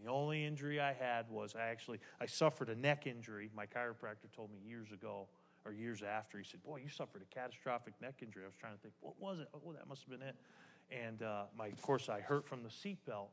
the 0.01 0.09
only 0.09 0.45
injury 0.45 0.79
I 0.79 0.93
had 0.93 1.29
was 1.29 1.55
I 1.55 1.65
actually 1.67 1.99
I 2.19 2.25
suffered 2.25 2.69
a 2.69 2.75
neck 2.75 3.05
injury. 3.05 3.49
My 3.55 3.65
chiropractor 3.65 4.31
told 4.35 4.51
me 4.51 4.57
years 4.67 4.91
ago 4.91 5.27
or 5.65 5.71
years 5.71 6.01
after. 6.01 6.37
He 6.37 6.43
said, 6.43 6.63
"Boy, 6.63 6.81
you 6.83 6.89
suffered 6.89 7.21
a 7.21 7.33
catastrophic 7.33 7.93
neck 8.01 8.15
injury." 8.21 8.43
I 8.43 8.47
was 8.47 8.55
trying 8.55 8.75
to 8.75 8.81
think, 8.81 8.93
what 9.01 9.19
was 9.19 9.39
it? 9.39 9.47
Oh, 9.53 9.71
that 9.73 9.87
must 9.87 10.03
have 10.03 10.19
been 10.19 10.27
it. 10.27 10.35
And 10.91 11.21
uh, 11.21 11.43
my, 11.57 11.67
of 11.67 11.81
course, 11.81 12.09
I 12.09 12.21
hurt 12.21 12.47
from 12.47 12.63
the 12.63 12.69
seatbelt, 12.69 13.29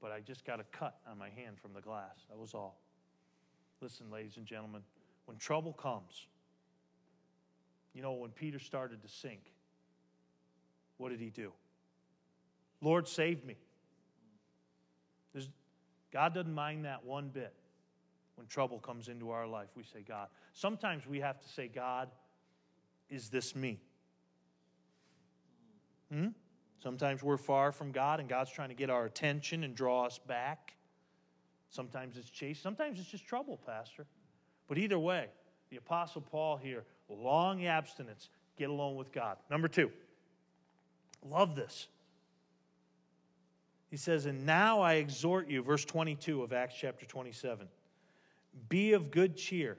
but 0.00 0.10
I 0.10 0.20
just 0.20 0.44
got 0.44 0.58
a 0.58 0.64
cut 0.64 0.96
on 1.08 1.18
my 1.18 1.28
hand 1.28 1.58
from 1.60 1.72
the 1.74 1.80
glass. 1.80 2.26
That 2.30 2.38
was 2.38 2.54
all. 2.54 2.80
Listen, 3.80 4.10
ladies 4.10 4.38
and 4.38 4.46
gentlemen, 4.46 4.82
when 5.26 5.36
trouble 5.36 5.72
comes, 5.72 6.26
you 7.94 8.02
know, 8.02 8.12
when 8.12 8.30
Peter 8.30 8.58
started 8.58 9.02
to 9.02 9.08
sink, 9.08 9.52
what 10.96 11.10
did 11.10 11.20
he 11.20 11.30
do? 11.30 11.52
Lord, 12.80 13.08
save 13.08 13.44
me. 13.44 13.56
There's, 15.32 15.48
God 16.12 16.34
doesn't 16.34 16.54
mind 16.54 16.84
that 16.84 17.04
one 17.04 17.28
bit 17.28 17.54
when 18.36 18.46
trouble 18.46 18.78
comes 18.78 19.08
into 19.08 19.30
our 19.30 19.46
life. 19.46 19.68
We 19.76 19.84
say, 19.84 20.04
God. 20.06 20.28
Sometimes 20.52 21.06
we 21.06 21.20
have 21.20 21.40
to 21.40 21.48
say, 21.48 21.68
God, 21.68 22.08
is 23.08 23.28
this 23.30 23.54
me? 23.54 23.80
Hmm? 26.12 26.28
Sometimes 26.82 27.22
we're 27.22 27.38
far 27.38 27.72
from 27.72 27.92
God 27.92 28.20
and 28.20 28.28
God's 28.28 28.50
trying 28.50 28.68
to 28.68 28.74
get 28.74 28.90
our 28.90 29.06
attention 29.06 29.64
and 29.64 29.74
draw 29.74 30.04
us 30.04 30.18
back. 30.18 30.74
Sometimes 31.70 32.16
it's 32.16 32.30
chase, 32.30 32.60
sometimes 32.60 33.00
it's 33.00 33.10
just 33.10 33.26
trouble, 33.26 33.58
Pastor. 33.66 34.06
But 34.68 34.78
either 34.78 34.98
way, 34.98 35.26
the 35.70 35.76
Apostle 35.76 36.22
Paul 36.22 36.56
here, 36.56 36.84
long 37.08 37.66
abstinence, 37.66 38.28
get 38.56 38.70
along 38.70 38.96
with 38.96 39.12
God. 39.12 39.36
Number 39.50 39.68
two, 39.68 39.90
love 41.28 41.54
this. 41.54 41.88
He 43.90 43.96
says, 43.96 44.26
And 44.26 44.46
now 44.46 44.80
I 44.80 44.94
exhort 44.94 45.48
you, 45.48 45.62
verse 45.62 45.84
22 45.84 46.42
of 46.42 46.52
Acts 46.52 46.74
chapter 46.78 47.06
27 47.06 47.68
be 48.68 48.92
of 48.92 49.10
good 49.10 49.36
cheer, 49.36 49.76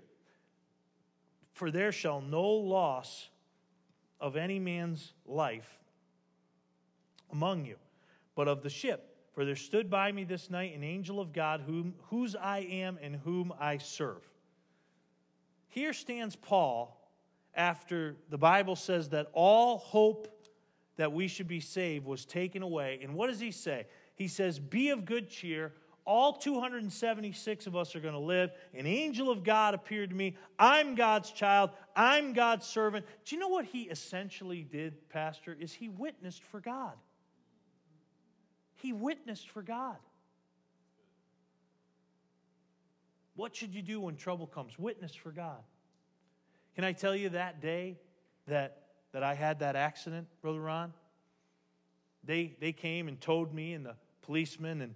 for 1.53 1.71
there 1.71 1.91
shall 1.91 2.21
no 2.21 2.43
loss 2.43 3.29
of 4.19 4.35
any 4.35 4.59
man's 4.59 5.13
life 5.25 5.79
among 7.31 7.65
you, 7.65 7.75
but 8.35 8.47
of 8.47 8.63
the 8.63 8.69
ship. 8.69 9.11
For 9.33 9.43
there 9.43 9.55
stood 9.55 9.89
by 9.89 10.11
me 10.11 10.23
this 10.23 10.49
night 10.49 10.75
an 10.75 10.83
angel 10.83 11.19
of 11.19 11.33
God, 11.33 11.61
whom, 11.65 11.93
whose 12.09 12.35
I 12.35 12.59
am 12.59 12.97
and 13.01 13.17
whom 13.17 13.53
I 13.59 13.77
serve. 13.77 14.21
Here 15.75 15.91
stands 15.91 16.37
Paul 16.37 16.97
after 17.53 18.15
the 18.29 18.37
Bible 18.37 18.77
says 18.77 19.09
that 19.09 19.27
all 19.33 19.77
hope 19.77 20.29
that 20.95 21.11
we 21.11 21.27
should 21.27 21.49
be 21.49 21.59
saved 21.59 22.05
was 22.05 22.23
taken 22.23 22.61
away. 22.61 23.01
And 23.03 23.13
what 23.13 23.27
does 23.27 23.41
he 23.41 23.51
say? 23.51 23.85
he 24.15 24.29
says, 24.29 24.57
Be 24.57 24.91
of 24.91 25.03
good 25.03 25.29
cheer. 25.29 25.73
All 26.05 26.31
276 26.31 27.67
of 27.67 27.75
us 27.75 27.93
are 27.93 27.99
going 27.99 28.13
to 28.13 28.19
live. 28.21 28.51
An 28.73 28.87
angel 28.87 29.29
of 29.29 29.43
God 29.43 29.73
appeared 29.73 30.11
to 30.11 30.15
me. 30.15 30.37
I'm 30.57 30.95
God's 30.95 31.29
child. 31.31 31.71
I'm 31.93 32.31
God's 32.31 32.65
servant. 32.65 33.05
Do 33.25 33.35
you 33.35 33.41
know 33.41 33.49
what 33.49 33.65
he 33.65 33.81
essentially 33.81 34.63
did, 34.63 35.09
Pastor? 35.09 35.57
Is 35.59 35.73
he 35.73 35.89
witnessed 35.89 36.43
for 36.45 36.61
God. 36.61 36.93
He 38.75 38.93
witnessed 38.93 39.49
for 39.49 39.61
God. 39.61 39.97
What 43.35 43.55
should 43.55 43.73
you 43.73 43.81
do 43.81 43.99
when 43.99 44.15
trouble 44.15 44.47
comes? 44.47 44.79
Witness 44.79 45.13
for 45.13 45.31
God. 45.31 45.63
Can 46.75 46.83
I 46.83 46.93
tell 46.93 47.15
you 47.15 47.29
that 47.29 47.61
day 47.61 47.97
that, 48.47 48.83
that 49.11 49.23
I 49.23 49.33
had 49.33 49.59
that 49.59 49.75
accident, 49.75 50.27
Brother 50.41 50.61
Ron? 50.61 50.93
They, 52.23 52.55
they 52.59 52.71
came 52.71 53.07
and 53.07 53.19
towed 53.19 53.53
me 53.53 53.73
and 53.73 53.85
the 53.85 53.95
policeman, 54.21 54.81
and, 54.81 54.95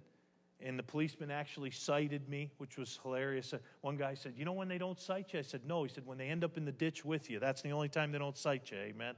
and 0.60 0.78
the 0.78 0.82
policeman 0.82 1.30
actually 1.30 1.70
cited 1.70 2.28
me, 2.28 2.50
which 2.58 2.76
was 2.76 2.98
hilarious. 3.02 3.54
Uh, 3.54 3.58
one 3.82 3.96
guy 3.96 4.14
said, 4.14 4.34
You 4.36 4.44
know 4.44 4.52
when 4.52 4.68
they 4.68 4.78
don't 4.78 4.98
cite 4.98 5.32
you? 5.32 5.38
I 5.38 5.42
said, 5.42 5.62
No. 5.66 5.84
He 5.84 5.90
said, 5.90 6.06
When 6.06 6.18
they 6.18 6.28
end 6.28 6.42
up 6.42 6.56
in 6.56 6.64
the 6.64 6.72
ditch 6.72 7.04
with 7.04 7.30
you. 7.30 7.38
That's 7.38 7.62
the 7.62 7.70
only 7.70 7.88
time 7.88 8.12
they 8.12 8.18
don't 8.18 8.36
cite 8.36 8.70
you, 8.70 8.78
amen. 8.78 9.14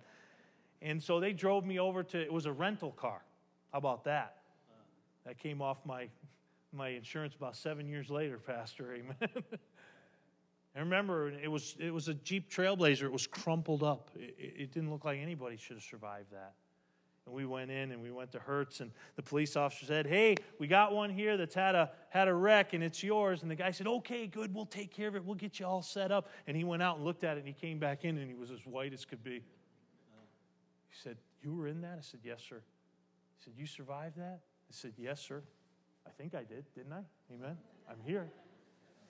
And 0.83 1.03
so 1.03 1.21
they 1.21 1.33
drove 1.33 1.65
me 1.65 1.79
over 1.79 2.03
to, 2.03 2.21
it 2.21 2.33
was 2.33 2.47
a 2.47 2.53
rental 2.53 2.91
car. 2.91 3.23
How 3.73 3.79
about 3.79 4.05
that? 4.05 4.37
That 5.25 5.39
came 5.39 5.63
off 5.63 5.79
my, 5.87 6.09
my 6.73 6.89
insurance 6.89 7.35
about 7.35 7.57
seven 7.57 7.89
years 7.89 8.11
later, 8.11 8.39
Pastor, 8.39 8.95
amen. 8.95 9.17
I 10.75 10.81
remember 10.81 11.31
it 11.31 11.51
was, 11.51 11.77
it 11.79 11.93
was 11.93 12.09
a 12.09 12.15
Jeep 12.15 12.51
Trailblazer. 12.51 13.03
It 13.03 13.13
was 13.13 13.27
crumpled 13.27 13.83
up. 13.83 14.11
It, 14.15 14.35
it 14.39 14.73
didn't 14.73 14.91
look 14.91 15.05
like 15.05 15.19
anybody 15.19 15.57
should 15.59 15.77
have 15.77 15.85
survived 15.85 16.33
that. 16.33 16.55
And 17.27 17.35
we 17.35 17.45
went 17.45 17.71
in 17.71 17.93
and 17.93 18.03
we 18.03 18.11
went 18.11 18.33
to 18.33 18.41
Hertz, 18.41 18.81
and 18.81 18.91
the 19.15 19.23
police 19.23 19.55
officer 19.55 19.87
said, 19.87 20.07
Hey, 20.07 20.35
we 20.59 20.67
got 20.67 20.93
one 20.93 21.11
here 21.11 21.37
that's 21.37 21.55
had 21.55 21.75
a, 21.75 21.91
had 22.09 22.27
a 22.27 22.35
wreck 22.35 22.73
and 22.73 22.83
it's 22.83 23.03
yours. 23.03 23.43
And 23.43 23.51
the 23.51 23.55
guy 23.55 23.71
said, 23.71 23.87
Okay, 23.87 24.27
good, 24.27 24.53
we'll 24.55 24.67
take 24.67 24.93
care 24.93 25.09
of 25.09 25.15
it. 25.15 25.25
We'll 25.25 25.37
get 25.37 25.61
you 25.61 25.67
all 25.67 25.83
set 25.83 26.11
up. 26.11 26.31
And 26.47 26.57
he 26.57 26.65
went 26.65 26.83
out 26.83 26.97
and 26.97 27.05
looked 27.05 27.23
at 27.23 27.37
it 27.37 27.41
and 27.41 27.47
he 27.47 27.55
came 27.55 27.79
back 27.79 28.05
in 28.05 28.19
and 28.19 28.29
he 28.29 28.35
was 28.35 28.51
as 28.51 28.67
white 28.67 28.93
as 28.93 29.05
could 29.05 29.23
be. 29.23 29.35
He 29.41 30.97
said, 31.03 31.17
You 31.43 31.55
were 31.55 31.69
in 31.69 31.83
that? 31.83 31.99
I 31.99 32.03
said, 32.03 32.21
Yes, 32.25 32.43
sir. 32.49 32.63
He 33.39 33.45
said, 33.45 33.53
You 33.57 33.67
survived 33.67 34.17
that? 34.17 34.41
I 34.43 34.73
said, 34.73 34.95
Yes, 34.99 35.21
sir. 35.21 35.43
I 36.07 36.11
think 36.11 36.35
I 36.35 36.45
did, 36.45 36.65
didn't 36.75 36.93
I? 36.93 37.03
Amen. 37.33 37.57
I'm 37.89 38.01
here. 38.05 38.29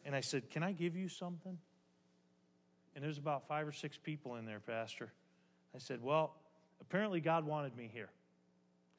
And 0.05 0.15
I 0.15 0.21
said, 0.21 0.51
Can 0.51 0.63
I 0.63 0.73
give 0.73 0.97
you 0.97 1.09
something? 1.09 1.59
And 2.95 3.03
there's 3.03 3.19
about 3.19 3.49
five 3.49 3.67
or 3.67 3.73
six 3.73 3.97
people 3.97 4.37
in 4.37 4.45
there, 4.45 4.61
Pastor. 4.61 5.13
I 5.75 5.79
said, 5.79 6.03
Well, 6.03 6.35
Apparently, 6.83 7.21
God 7.21 7.47
wanted 7.47 7.77
me 7.77 7.89
here 7.93 8.11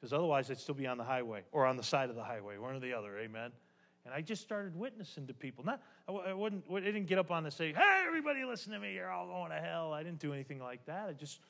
because 0.00 0.12
otherwise 0.12 0.50
I'd 0.50 0.58
still 0.58 0.74
be 0.74 0.86
on 0.86 0.98
the 0.98 1.04
highway 1.04 1.42
or 1.52 1.66
on 1.66 1.76
the 1.76 1.82
side 1.82 2.10
of 2.10 2.16
the 2.16 2.24
highway, 2.24 2.56
one 2.56 2.74
or 2.74 2.80
the 2.80 2.94
other. 2.94 3.18
Amen. 3.18 3.52
And 4.06 4.12
I 4.12 4.20
just 4.20 4.42
started 4.42 4.74
witnessing 4.74 5.26
to 5.28 5.34
people. 5.34 5.64
Not, 5.64 5.80
I, 6.08 6.32
wouldn't, 6.32 6.64
I 6.70 6.80
didn't 6.80 7.06
get 7.06 7.18
up 7.18 7.30
on 7.30 7.44
the 7.44 7.50
stage, 7.50 7.74
hey, 7.76 8.04
everybody 8.06 8.44
listen 8.44 8.72
to 8.72 8.78
me, 8.78 8.94
you're 8.94 9.10
all 9.10 9.26
going 9.26 9.50
to 9.50 9.58
hell. 9.58 9.92
I 9.92 10.02
didn't 10.02 10.18
do 10.18 10.32
anything 10.32 10.60
like 10.60 10.84
that. 10.86 11.08
I 11.08 11.12
just 11.12 11.40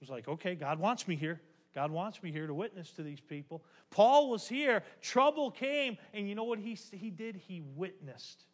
was 0.00 0.08
like, 0.08 0.28
okay, 0.28 0.54
God 0.54 0.78
wants 0.78 1.08
me 1.08 1.16
here. 1.16 1.40
God 1.78 1.92
wants 1.92 2.20
me 2.24 2.32
here 2.32 2.48
to 2.48 2.54
witness 2.54 2.90
to 2.94 3.04
these 3.04 3.20
people. 3.20 3.62
Paul 3.90 4.30
was 4.30 4.48
here, 4.48 4.82
trouble 5.00 5.52
came, 5.52 5.96
and 6.12 6.28
you 6.28 6.34
know 6.34 6.42
what 6.42 6.58
he, 6.58 6.76
he 6.90 7.08
did? 7.08 7.36
He 7.36 7.62
witnessed. 7.76 8.46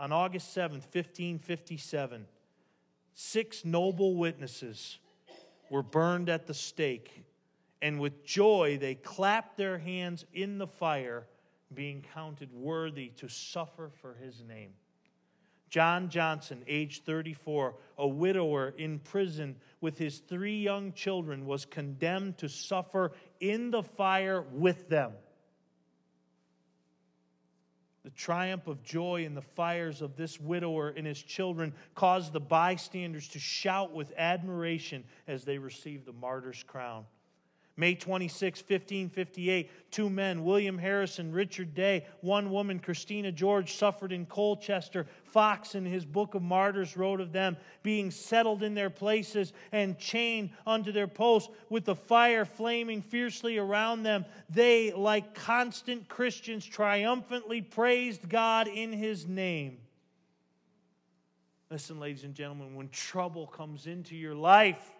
On 0.00 0.10
August 0.10 0.48
7th, 0.56 0.92
1557, 0.92 2.26
six 3.14 3.64
noble 3.64 4.16
witnesses 4.16 4.98
were 5.70 5.84
burned 5.84 6.28
at 6.28 6.48
the 6.48 6.52
stake, 6.52 7.22
and 7.80 8.00
with 8.00 8.24
joy 8.24 8.76
they 8.76 8.96
clapped 8.96 9.56
their 9.56 9.78
hands 9.78 10.24
in 10.32 10.58
the 10.58 10.66
fire, 10.66 11.28
being 11.72 12.04
counted 12.12 12.52
worthy 12.52 13.10
to 13.18 13.28
suffer 13.28 13.92
for 14.02 14.14
his 14.14 14.42
name. 14.42 14.72
John 15.74 16.08
Johnson, 16.08 16.62
age 16.68 17.02
34, 17.02 17.74
a 17.98 18.06
widower 18.06 18.72
in 18.78 19.00
prison 19.00 19.56
with 19.80 19.98
his 19.98 20.20
three 20.20 20.60
young 20.60 20.92
children, 20.92 21.46
was 21.46 21.64
condemned 21.64 22.38
to 22.38 22.48
suffer 22.48 23.10
in 23.40 23.72
the 23.72 23.82
fire 23.82 24.42
with 24.52 24.88
them. 24.88 25.10
The 28.04 28.10
triumph 28.10 28.68
of 28.68 28.84
joy 28.84 29.24
in 29.24 29.34
the 29.34 29.42
fires 29.42 30.00
of 30.00 30.14
this 30.14 30.38
widower 30.38 30.90
and 30.90 31.08
his 31.08 31.20
children 31.20 31.74
caused 31.96 32.32
the 32.32 32.38
bystanders 32.38 33.26
to 33.30 33.40
shout 33.40 33.92
with 33.92 34.12
admiration 34.16 35.02
as 35.26 35.42
they 35.42 35.58
received 35.58 36.06
the 36.06 36.12
martyr's 36.12 36.62
crown. 36.62 37.04
May 37.76 37.96
26, 37.96 38.60
1558, 38.60 39.90
two 39.90 40.08
men, 40.08 40.44
William 40.44 40.78
Harrison, 40.78 41.32
Richard 41.32 41.74
Day, 41.74 42.06
one 42.20 42.52
woman, 42.52 42.78
Christina 42.78 43.32
George, 43.32 43.74
suffered 43.74 44.12
in 44.12 44.26
Colchester. 44.26 45.06
Foxe, 45.24 45.74
in 45.74 45.84
his 45.84 46.04
Book 46.04 46.36
of 46.36 46.42
Martyrs, 46.42 46.96
wrote 46.96 47.20
of 47.20 47.32
them 47.32 47.56
being 47.82 48.12
settled 48.12 48.62
in 48.62 48.74
their 48.74 48.90
places 48.90 49.52
and 49.72 49.98
chained 49.98 50.50
unto 50.64 50.92
their 50.92 51.08
posts 51.08 51.52
with 51.68 51.84
the 51.84 51.96
fire 51.96 52.44
flaming 52.44 53.02
fiercely 53.02 53.58
around 53.58 54.04
them. 54.04 54.24
They, 54.50 54.92
like 54.92 55.34
constant 55.34 56.08
Christians, 56.08 56.64
triumphantly 56.64 57.60
praised 57.60 58.28
God 58.28 58.68
in 58.68 58.92
his 58.92 59.26
name. 59.26 59.78
Listen, 61.70 61.98
ladies 61.98 62.22
and 62.22 62.34
gentlemen, 62.34 62.76
when 62.76 62.88
trouble 62.90 63.48
comes 63.48 63.88
into 63.88 64.14
your 64.14 64.36
life, 64.36 64.93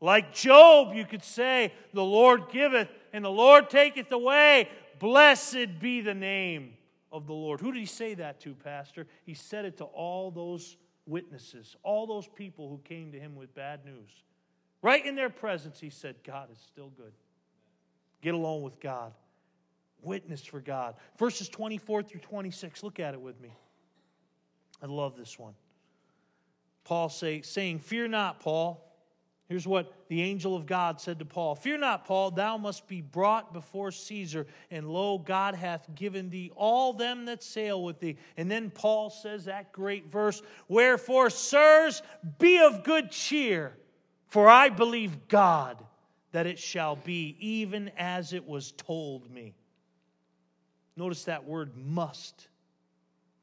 like 0.00 0.32
Job, 0.32 0.94
you 0.94 1.04
could 1.04 1.24
say, 1.24 1.72
The 1.92 2.04
Lord 2.04 2.50
giveth 2.50 2.88
and 3.12 3.24
the 3.24 3.30
Lord 3.30 3.68
taketh 3.68 4.10
away. 4.12 4.68
Blessed 4.98 5.80
be 5.80 6.00
the 6.00 6.14
name 6.14 6.74
of 7.10 7.26
the 7.26 7.32
Lord. 7.32 7.60
Who 7.60 7.72
did 7.72 7.80
he 7.80 7.86
say 7.86 8.14
that 8.14 8.40
to, 8.40 8.54
Pastor? 8.54 9.06
He 9.24 9.34
said 9.34 9.64
it 9.64 9.78
to 9.78 9.84
all 9.84 10.30
those 10.30 10.76
witnesses, 11.06 11.74
all 11.82 12.06
those 12.06 12.28
people 12.28 12.68
who 12.68 12.78
came 12.84 13.12
to 13.12 13.18
him 13.18 13.34
with 13.34 13.54
bad 13.54 13.84
news. 13.84 14.10
Right 14.82 15.04
in 15.04 15.16
their 15.16 15.30
presence, 15.30 15.80
he 15.80 15.90
said, 15.90 16.16
God 16.24 16.50
is 16.52 16.58
still 16.58 16.90
good. 16.90 17.12
Get 18.22 18.34
along 18.34 18.62
with 18.62 18.78
God. 18.78 19.12
Witness 20.02 20.44
for 20.44 20.60
God. 20.60 20.94
Verses 21.18 21.48
24 21.48 22.04
through 22.04 22.20
26. 22.20 22.84
Look 22.84 23.00
at 23.00 23.14
it 23.14 23.20
with 23.20 23.40
me. 23.40 23.50
I 24.80 24.86
love 24.86 25.16
this 25.16 25.38
one. 25.38 25.54
Paul 26.84 27.08
say, 27.08 27.42
saying, 27.42 27.80
Fear 27.80 28.08
not, 28.08 28.38
Paul. 28.38 28.87
Here's 29.48 29.66
what 29.66 29.94
the 30.08 30.20
angel 30.20 30.54
of 30.54 30.66
God 30.66 31.00
said 31.00 31.18
to 31.20 31.24
Paul 31.24 31.54
Fear 31.54 31.78
not, 31.78 32.04
Paul, 32.04 32.30
thou 32.30 32.58
must 32.58 32.86
be 32.86 33.00
brought 33.00 33.54
before 33.54 33.90
Caesar, 33.90 34.46
and 34.70 34.90
lo, 34.90 35.18
God 35.18 35.54
hath 35.54 35.88
given 35.94 36.28
thee 36.28 36.52
all 36.54 36.92
them 36.92 37.24
that 37.24 37.42
sail 37.42 37.82
with 37.82 37.98
thee. 37.98 38.18
And 38.36 38.50
then 38.50 38.70
Paul 38.70 39.08
says 39.08 39.46
that 39.46 39.72
great 39.72 40.12
verse 40.12 40.42
Wherefore, 40.68 41.30
sirs, 41.30 42.02
be 42.38 42.58
of 42.58 42.84
good 42.84 43.10
cheer, 43.10 43.74
for 44.26 44.48
I 44.48 44.68
believe 44.68 45.28
God 45.28 45.82
that 46.32 46.46
it 46.46 46.58
shall 46.58 46.96
be 46.96 47.34
even 47.40 47.90
as 47.96 48.34
it 48.34 48.46
was 48.46 48.72
told 48.72 49.30
me. 49.30 49.54
Notice 50.94 51.24
that 51.24 51.44
word 51.44 51.72
must. 51.74 52.48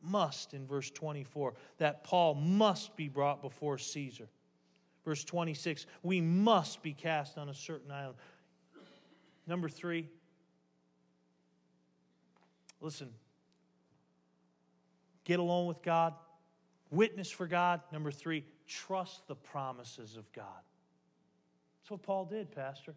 Must 0.03 0.53
in 0.53 0.67
verse 0.67 0.91
24, 0.91 1.55
that 1.79 2.03
Paul 2.03 2.35
must 2.35 2.95
be 2.95 3.07
brought 3.07 3.41
before 3.41 3.79
Caesar. 3.79 4.27
Verse 5.05 5.23
26 5.23 5.85
we 6.03 6.19
must 6.19 6.81
be 6.81 6.91
cast 6.91 7.37
on 7.37 7.47
a 7.47 7.53
certain 7.53 7.91
island. 7.91 8.17
Number 9.47 9.69
three, 9.69 10.09
listen, 12.81 13.11
get 15.23 15.39
along 15.39 15.67
with 15.67 15.83
God, 15.83 16.15
witness 16.89 17.29
for 17.29 17.45
God. 17.45 17.81
Number 17.91 18.11
three, 18.11 18.43
trust 18.67 19.27
the 19.27 19.35
promises 19.35 20.17
of 20.17 20.31
God. 20.33 20.45
That's 21.81 21.91
what 21.91 22.01
Paul 22.01 22.25
did, 22.25 22.51
Pastor. 22.51 22.95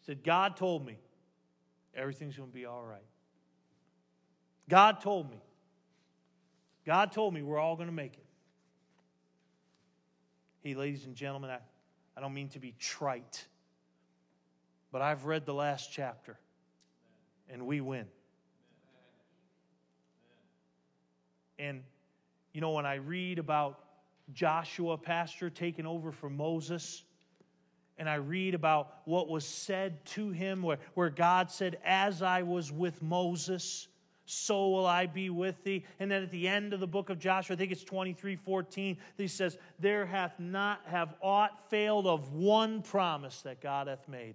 He 0.00 0.06
said, 0.06 0.24
God 0.24 0.56
told 0.56 0.84
me 0.84 0.98
everything's 1.94 2.36
going 2.36 2.48
to 2.48 2.54
be 2.54 2.66
all 2.66 2.82
right. 2.82 3.06
God 4.68 5.00
told 5.00 5.30
me. 5.30 5.40
God 6.84 7.12
told 7.12 7.32
me 7.32 7.42
we're 7.42 7.60
all 7.60 7.76
going 7.76 7.88
to 7.88 7.94
make 7.94 8.14
it. 8.14 8.25
Ladies 10.74 11.06
and 11.06 11.14
gentlemen, 11.14 11.50
I, 11.50 11.58
I 12.16 12.20
don't 12.20 12.34
mean 12.34 12.48
to 12.50 12.58
be 12.58 12.74
trite, 12.78 13.46
but 14.90 15.00
I've 15.00 15.24
read 15.24 15.46
the 15.46 15.54
last 15.54 15.92
chapter, 15.92 16.38
and 17.48 17.66
we 17.66 17.80
win. 17.80 18.06
And, 21.58 21.82
you 22.52 22.60
know, 22.60 22.72
when 22.72 22.84
I 22.84 22.96
read 22.96 23.38
about 23.38 23.78
Joshua, 24.32 24.98
pastor, 24.98 25.50
taking 25.50 25.86
over 25.86 26.10
for 26.10 26.28
Moses, 26.28 27.04
and 27.98 28.08
I 28.08 28.16
read 28.16 28.54
about 28.54 28.92
what 29.04 29.28
was 29.28 29.46
said 29.46 30.04
to 30.06 30.30
him, 30.30 30.62
where, 30.62 30.78
where 30.94 31.10
God 31.10 31.50
said, 31.50 31.78
As 31.84 32.22
I 32.22 32.42
was 32.42 32.70
with 32.72 33.02
Moses, 33.02 33.88
so 34.26 34.68
will 34.70 34.86
I 34.86 35.06
be 35.06 35.30
with 35.30 35.62
thee. 35.62 35.84
And 36.00 36.10
then 36.10 36.22
at 36.22 36.30
the 36.30 36.48
end 36.48 36.72
of 36.72 36.80
the 36.80 36.86
book 36.86 37.10
of 37.10 37.18
Joshua, 37.18 37.54
I 37.54 37.58
think 37.58 37.72
it's 37.72 37.84
23 37.84 38.36
14, 38.36 38.98
he 39.16 39.28
says, 39.28 39.56
There 39.78 40.04
hath 40.04 40.38
not 40.38 40.80
have 40.86 41.14
aught 41.22 41.70
failed 41.70 42.06
of 42.06 42.32
one 42.34 42.82
promise 42.82 43.40
that 43.42 43.60
God 43.60 43.86
hath 43.86 44.06
made. 44.08 44.34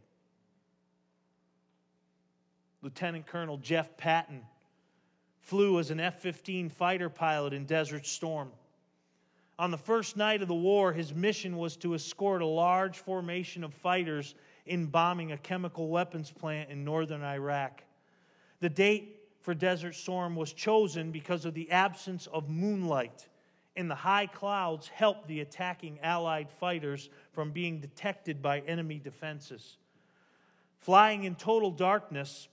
Lieutenant 2.82 3.28
Colonel 3.28 3.58
Jeff 3.58 3.96
Patton 3.98 4.42
flew 5.42 5.78
as 5.78 5.92
an 5.92 6.00
F 6.00 6.22
15 6.22 6.70
fighter 6.70 7.10
pilot 7.10 7.54
in 7.54 7.66
Desert 7.66 8.06
Storm. 8.06 8.50
On 9.60 9.70
the 9.70 9.78
first 9.78 10.18
night 10.18 10.42
of 10.42 10.48
the 10.48 10.56
war, 10.56 10.94
his 10.94 11.14
mission 11.14 11.58
was 11.58 11.76
to 11.78 11.94
escort 11.94 12.42
a 12.42 12.46
large 12.48 12.98
formation 12.98 13.64
of 13.64 13.74
fighters 13.74 14.34
in 14.66 14.88
bombing 14.88 15.34
a 15.34 15.38
chemical 15.38 15.90
weapons 15.90 16.32
plant 16.32 16.70
in 16.72 16.84
northern 16.84 17.22
Iraq. 17.22 17.84
The 18.60 18.70
date 18.70 19.21
for 19.42 19.54
Desert 19.54 19.96
Storm 19.96 20.36
was 20.36 20.54
chosen 20.54 21.12
because 21.12 21.46
of 21.46 21.54
the 21.54 21.72
absence 21.72 22.28
of 22.28 22.50
moonlight, 22.50 23.28
and 23.76 23.90
the 23.90 23.96
high 23.96 24.28
clouds 24.28 24.88
helped 24.88 25.28
the 25.28 25.40
attacking 25.40 26.00
Allied 26.02 26.50
fighters 26.50 27.10
from 27.34 27.52
being 27.52 27.80
detected 27.80 28.42
by 28.42 28.60
enemy 28.62 29.00
defenses. 29.00 29.78
Flying 30.80 31.24
in 31.24 31.36
total 31.36 31.72
darkness, 31.72 32.48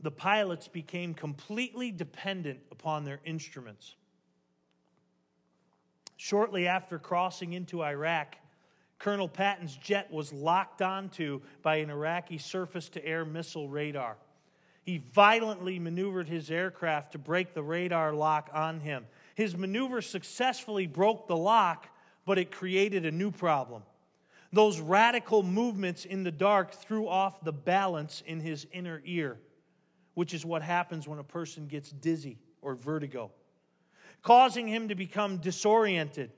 the 0.00 0.10
pilots 0.10 0.68
became 0.68 1.14
completely 1.14 1.90
dependent 1.90 2.60
upon 2.70 3.04
their 3.04 3.20
instruments. 3.24 3.94
Shortly 6.16 6.66
after 6.66 6.98
crossing 6.98 7.52
into 7.52 7.82
Iraq, 7.82 8.36
Colonel 8.98 9.28
Patton's 9.28 9.76
jet 9.76 10.10
was 10.10 10.32
locked 10.32 10.80
onto 10.80 11.42
by 11.62 11.76
an 11.76 11.90
Iraqi 11.90 12.38
surface 12.38 12.88
to 12.90 13.04
air 13.04 13.24
missile 13.24 13.68
radar. 13.68 14.16
He 14.86 14.98
violently 14.98 15.80
maneuvered 15.80 16.28
his 16.28 16.48
aircraft 16.48 17.10
to 17.12 17.18
break 17.18 17.54
the 17.54 17.62
radar 17.62 18.12
lock 18.12 18.48
on 18.54 18.78
him. 18.78 19.06
His 19.34 19.56
maneuver 19.56 20.00
successfully 20.00 20.86
broke 20.86 21.26
the 21.26 21.36
lock, 21.36 21.88
but 22.24 22.38
it 22.38 22.52
created 22.52 23.04
a 23.04 23.10
new 23.10 23.32
problem. 23.32 23.82
Those 24.52 24.78
radical 24.78 25.42
movements 25.42 26.04
in 26.04 26.22
the 26.22 26.30
dark 26.30 26.72
threw 26.72 27.08
off 27.08 27.42
the 27.42 27.52
balance 27.52 28.22
in 28.26 28.38
his 28.38 28.64
inner 28.72 29.02
ear, 29.04 29.40
which 30.14 30.32
is 30.32 30.46
what 30.46 30.62
happens 30.62 31.08
when 31.08 31.18
a 31.18 31.24
person 31.24 31.66
gets 31.66 31.90
dizzy 31.90 32.38
or 32.62 32.76
vertigo, 32.76 33.32
causing 34.22 34.68
him 34.68 34.86
to 34.86 34.94
become 34.94 35.38
disoriented. 35.38 36.30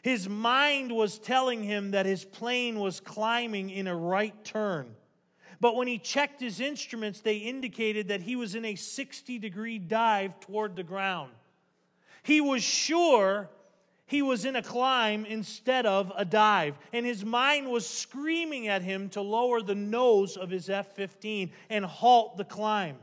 His 0.00 0.26
mind 0.26 0.90
was 0.90 1.18
telling 1.18 1.62
him 1.62 1.90
that 1.90 2.06
his 2.06 2.24
plane 2.24 2.78
was 2.80 2.98
climbing 2.98 3.68
in 3.68 3.86
a 3.86 3.94
right 3.94 4.42
turn 4.42 4.96
but 5.60 5.76
when 5.76 5.86
he 5.86 5.98
checked 5.98 6.40
his 6.40 6.60
instruments, 6.60 7.20
they 7.20 7.36
indicated 7.36 8.08
that 8.08 8.22
he 8.22 8.36
was 8.36 8.54
in 8.54 8.64
a 8.64 8.74
60 8.74 9.38
degree 9.38 9.78
dive 9.78 10.40
toward 10.40 10.74
the 10.74 10.82
ground. 10.82 11.32
He 12.22 12.40
was 12.40 12.62
sure 12.62 13.48
he 14.06 14.22
was 14.22 14.44
in 14.44 14.56
a 14.56 14.62
climb 14.62 15.24
instead 15.24 15.86
of 15.86 16.12
a 16.16 16.24
dive, 16.24 16.76
and 16.92 17.06
his 17.06 17.24
mind 17.24 17.70
was 17.70 17.86
screaming 17.86 18.66
at 18.66 18.82
him 18.82 19.08
to 19.10 19.20
lower 19.20 19.62
the 19.62 19.74
nose 19.74 20.36
of 20.36 20.50
his 20.50 20.68
F 20.68 20.96
15 20.96 21.52
and 21.68 21.84
halt 21.84 22.36
the 22.36 22.44
climb. 22.44 22.96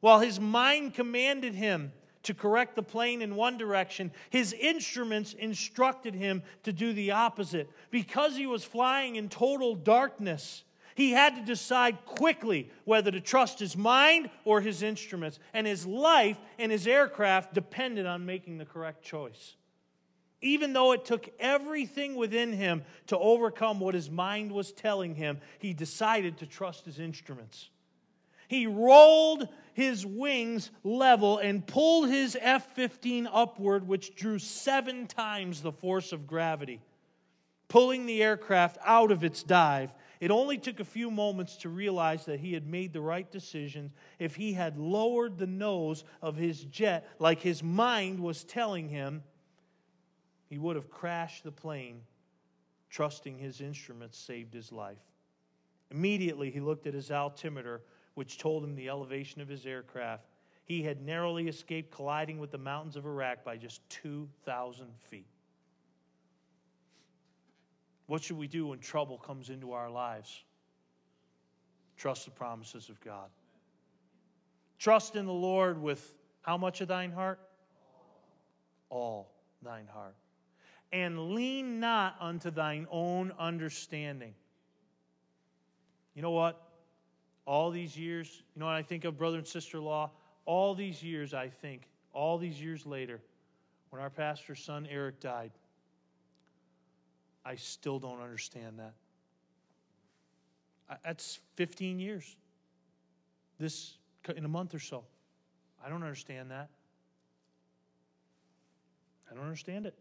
While 0.00 0.20
his 0.20 0.40
mind 0.40 0.94
commanded 0.94 1.54
him 1.54 1.92
to 2.24 2.34
correct 2.34 2.74
the 2.74 2.82
plane 2.82 3.22
in 3.22 3.36
one 3.36 3.56
direction, 3.58 4.10
his 4.30 4.52
instruments 4.54 5.34
instructed 5.34 6.14
him 6.14 6.42
to 6.64 6.72
do 6.72 6.92
the 6.92 7.12
opposite. 7.12 7.70
Because 7.90 8.36
he 8.36 8.46
was 8.46 8.64
flying 8.64 9.16
in 9.16 9.28
total 9.28 9.74
darkness, 9.74 10.64
he 10.94 11.10
had 11.10 11.36
to 11.36 11.42
decide 11.42 12.04
quickly 12.04 12.70
whether 12.84 13.10
to 13.10 13.20
trust 13.20 13.58
his 13.58 13.76
mind 13.76 14.30
or 14.44 14.60
his 14.60 14.82
instruments, 14.82 15.38
and 15.52 15.66
his 15.66 15.86
life 15.86 16.38
and 16.58 16.70
his 16.70 16.86
aircraft 16.86 17.52
depended 17.52 18.06
on 18.06 18.26
making 18.26 18.58
the 18.58 18.64
correct 18.64 19.02
choice. 19.02 19.56
Even 20.40 20.72
though 20.72 20.92
it 20.92 21.04
took 21.04 21.28
everything 21.40 22.14
within 22.14 22.52
him 22.52 22.84
to 23.08 23.18
overcome 23.18 23.80
what 23.80 23.94
his 23.94 24.10
mind 24.10 24.52
was 24.52 24.72
telling 24.72 25.14
him, 25.14 25.38
he 25.58 25.72
decided 25.72 26.38
to 26.38 26.46
trust 26.46 26.84
his 26.84 27.00
instruments. 27.00 27.70
He 28.46 28.66
rolled 28.66 29.48
his 29.72 30.06
wings 30.06 30.70
level 30.84 31.38
and 31.38 31.66
pulled 31.66 32.08
his 32.08 32.36
F 32.40 32.74
15 32.74 33.26
upward, 33.32 33.88
which 33.88 34.14
drew 34.14 34.38
seven 34.38 35.06
times 35.06 35.62
the 35.62 35.72
force 35.72 36.12
of 36.12 36.26
gravity, 36.26 36.80
pulling 37.68 38.06
the 38.06 38.22
aircraft 38.22 38.76
out 38.84 39.10
of 39.10 39.24
its 39.24 39.42
dive 39.42 39.92
it 40.24 40.30
only 40.30 40.56
took 40.56 40.80
a 40.80 40.86
few 40.86 41.10
moments 41.10 41.56
to 41.58 41.68
realize 41.68 42.24
that 42.24 42.40
he 42.40 42.54
had 42.54 42.66
made 42.66 42.94
the 42.94 43.00
right 43.02 43.30
decision 43.30 43.92
if 44.18 44.36
he 44.36 44.54
had 44.54 44.78
lowered 44.78 45.36
the 45.36 45.46
nose 45.46 46.02
of 46.22 46.34
his 46.34 46.64
jet 46.64 47.06
like 47.18 47.40
his 47.40 47.62
mind 47.62 48.18
was 48.18 48.42
telling 48.42 48.88
him. 48.88 49.22
He 50.48 50.56
would 50.56 50.76
have 50.76 50.88
crashed 50.88 51.44
the 51.44 51.52
plane, 51.52 52.00
trusting 52.88 53.36
his 53.36 53.60
instruments 53.60 54.16
saved 54.16 54.54
his 54.54 54.72
life. 54.72 54.96
Immediately, 55.90 56.50
he 56.50 56.60
looked 56.60 56.86
at 56.86 56.94
his 56.94 57.10
altimeter, 57.10 57.82
which 58.14 58.38
told 58.38 58.64
him 58.64 58.76
the 58.76 58.88
elevation 58.88 59.42
of 59.42 59.48
his 59.48 59.66
aircraft. 59.66 60.24
He 60.64 60.82
had 60.82 61.02
narrowly 61.02 61.48
escaped 61.48 61.94
colliding 61.94 62.38
with 62.38 62.50
the 62.50 62.56
mountains 62.56 62.96
of 62.96 63.04
Iraq 63.04 63.44
by 63.44 63.58
just 63.58 63.86
2,000 63.90 64.88
feet. 65.00 65.33
What 68.06 68.22
should 68.22 68.36
we 68.36 68.48
do 68.48 68.68
when 68.68 68.78
trouble 68.78 69.18
comes 69.18 69.50
into 69.50 69.72
our 69.72 69.90
lives? 69.90 70.44
Trust 71.96 72.26
the 72.26 72.30
promises 72.30 72.88
of 72.88 73.00
God. 73.00 73.30
Trust 74.78 75.16
in 75.16 75.26
the 75.26 75.32
Lord 75.32 75.80
with 75.80 76.14
how 76.42 76.58
much 76.58 76.80
of 76.80 76.88
thine 76.88 77.12
heart? 77.12 77.40
All 78.90 79.32
thine 79.62 79.86
heart. 79.86 80.14
And 80.92 81.30
lean 81.34 81.80
not 81.80 82.16
unto 82.20 82.50
thine 82.50 82.86
own 82.90 83.32
understanding. 83.38 84.34
You 86.14 86.22
know 86.22 86.30
what? 86.30 86.60
All 87.46 87.70
these 87.70 87.96
years, 87.96 88.42
you 88.54 88.60
know 88.60 88.66
what 88.66 88.74
I 88.74 88.82
think 88.82 89.04
of, 89.04 89.16
brother 89.16 89.38
and 89.38 89.46
sister 89.46 89.80
law? 89.80 90.10
All 90.44 90.74
these 90.74 91.02
years, 91.02 91.34
I 91.34 91.48
think, 91.48 91.88
all 92.12 92.38
these 92.38 92.60
years 92.60 92.86
later, 92.86 93.20
when 93.90 94.00
our 94.00 94.10
pastor's 94.10 94.62
son 94.62 94.86
Eric 94.90 95.20
died, 95.20 95.50
I 97.44 97.56
still 97.56 97.98
don't 97.98 98.20
understand 98.20 98.78
that. 98.78 98.94
That's 101.04 101.38
15 101.56 101.98
years. 101.98 102.36
This 103.58 103.94
in 104.36 104.44
a 104.44 104.48
month 104.48 104.74
or 104.74 104.78
so. 104.78 105.04
I 105.84 105.88
don't 105.88 106.02
understand 106.02 106.50
that. 106.50 106.70
I 109.30 109.34
don't 109.34 109.44
understand 109.44 109.86
it. 109.86 109.94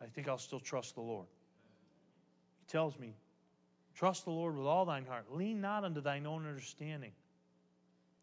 I 0.00 0.06
think 0.06 0.28
I'll 0.28 0.38
still 0.38 0.60
trust 0.60 0.94
the 0.94 1.00
Lord. 1.00 1.26
He 2.60 2.66
tells 2.66 2.98
me, 2.98 3.14
Trust 3.94 4.24
the 4.24 4.30
Lord 4.30 4.56
with 4.56 4.66
all 4.66 4.84
thine 4.84 5.04
heart. 5.04 5.26
Lean 5.30 5.60
not 5.60 5.84
unto 5.84 6.00
thine 6.00 6.26
own 6.26 6.46
understanding. 6.46 7.12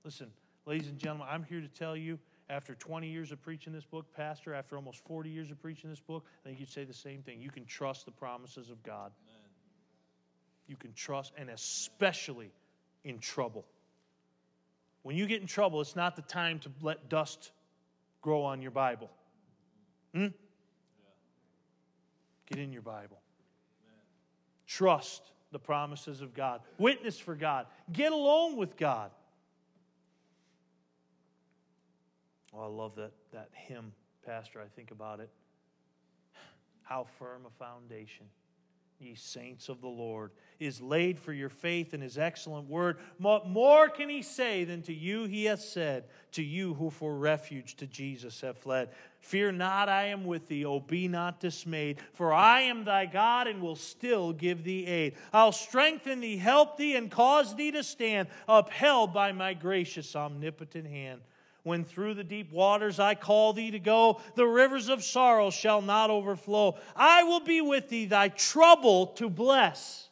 Listen, 0.03 0.31
ladies 0.65 0.87
and 0.87 0.97
gentlemen, 0.97 1.27
I'm 1.29 1.43
here 1.43 1.61
to 1.61 1.67
tell 1.67 1.95
you 1.95 2.17
after 2.49 2.73
20 2.73 3.07
years 3.07 3.31
of 3.31 3.41
preaching 3.41 3.71
this 3.73 3.85
book, 3.85 4.05
Pastor, 4.15 4.53
after 4.53 4.75
almost 4.75 5.05
40 5.05 5.29
years 5.29 5.51
of 5.51 5.61
preaching 5.61 5.89
this 5.89 5.99
book, 5.99 6.25
I 6.43 6.47
think 6.47 6.59
you'd 6.59 6.69
say 6.69 6.83
the 6.83 6.93
same 6.93 7.21
thing. 7.21 7.41
You 7.41 7.51
can 7.51 7.65
trust 7.65 8.05
the 8.05 8.11
promises 8.11 8.69
of 8.69 8.81
God. 8.81 9.11
Amen. 9.27 9.39
You 10.67 10.75
can 10.75 10.93
trust, 10.93 11.33
and 11.37 11.49
especially 11.49 12.51
in 13.03 13.19
trouble. 13.19 13.65
When 15.03 15.15
you 15.15 15.27
get 15.27 15.41
in 15.41 15.47
trouble, 15.47 15.79
it's 15.81 15.95
not 15.95 16.15
the 16.15 16.21
time 16.23 16.59
to 16.59 16.71
let 16.81 17.09
dust 17.09 17.51
grow 18.21 18.43
on 18.43 18.61
your 18.61 18.71
Bible. 18.71 19.09
Hmm? 20.13 20.21
Yeah. 20.21 20.29
Get 22.47 22.59
in 22.59 22.73
your 22.73 22.81
Bible. 22.81 23.21
Amen. 23.83 24.01
Trust 24.67 25.31
the 25.51 25.59
promises 25.59 26.21
of 26.21 26.33
God. 26.33 26.61
Witness 26.77 27.17
for 27.17 27.35
God. 27.35 27.67
Get 27.91 28.11
alone 28.11 28.57
with 28.57 28.75
God. 28.75 29.11
Oh, 32.53 32.63
I 32.63 32.67
love 32.67 32.95
that, 32.95 33.11
that 33.31 33.49
hymn, 33.53 33.93
Pastor. 34.25 34.59
I 34.59 34.67
think 34.75 34.91
about 34.91 35.19
it. 35.19 35.29
How 36.83 37.05
firm 37.19 37.45
a 37.45 37.63
foundation, 37.63 38.25
ye 38.99 39.13
saints 39.13 39.69
of 39.69 39.79
the 39.79 39.87
Lord, 39.87 40.31
is 40.59 40.81
laid 40.81 41.19
for 41.19 41.31
your 41.31 41.49
faith 41.49 41.93
in 41.93 42.01
his 42.01 42.17
excellent 42.17 42.67
word. 42.67 42.97
What 43.19 43.47
more 43.47 43.87
can 43.89 44.09
he 44.09 44.23
say 44.23 44.63
than 44.63 44.81
to 44.83 44.93
you 44.93 45.25
he 45.25 45.45
hath 45.45 45.61
said, 45.61 46.05
to 46.31 46.43
you 46.43 46.73
who 46.73 46.89
for 46.89 47.15
refuge 47.15 47.75
to 47.75 47.85
Jesus 47.85 48.41
have 48.41 48.57
fled? 48.57 48.89
Fear 49.19 49.51
not, 49.51 49.87
I 49.87 50.05
am 50.05 50.25
with 50.25 50.47
thee. 50.47 50.65
Oh, 50.65 50.79
be 50.79 51.07
not 51.07 51.39
dismayed, 51.39 51.99
for 52.13 52.33
I 52.33 52.61
am 52.61 52.83
thy 52.83 53.05
God 53.05 53.45
and 53.45 53.61
will 53.61 53.75
still 53.75 54.33
give 54.33 54.63
thee 54.63 54.87
aid. 54.87 55.15
I'll 55.31 55.51
strengthen 55.51 56.21
thee, 56.21 56.37
help 56.37 56.77
thee, 56.77 56.95
and 56.95 57.11
cause 57.11 57.55
thee 57.55 57.71
to 57.71 57.83
stand, 57.83 58.29
upheld 58.47 59.13
by 59.13 59.31
my 59.31 59.53
gracious, 59.53 60.15
omnipotent 60.15 60.87
hand. 60.87 61.21
When 61.63 61.83
through 61.83 62.15
the 62.15 62.23
deep 62.23 62.51
waters 62.51 62.99
I 62.99 63.15
call 63.15 63.53
thee 63.53 63.71
to 63.71 63.79
go, 63.79 64.21
the 64.35 64.47
rivers 64.47 64.89
of 64.89 65.03
sorrow 65.03 65.49
shall 65.49 65.81
not 65.81 66.09
overflow. 66.09 66.77
I 66.95 67.23
will 67.23 67.41
be 67.41 67.61
with 67.61 67.89
thee, 67.89 68.05
thy 68.05 68.29
trouble 68.29 69.07
to 69.07 69.29
bless 69.29 70.08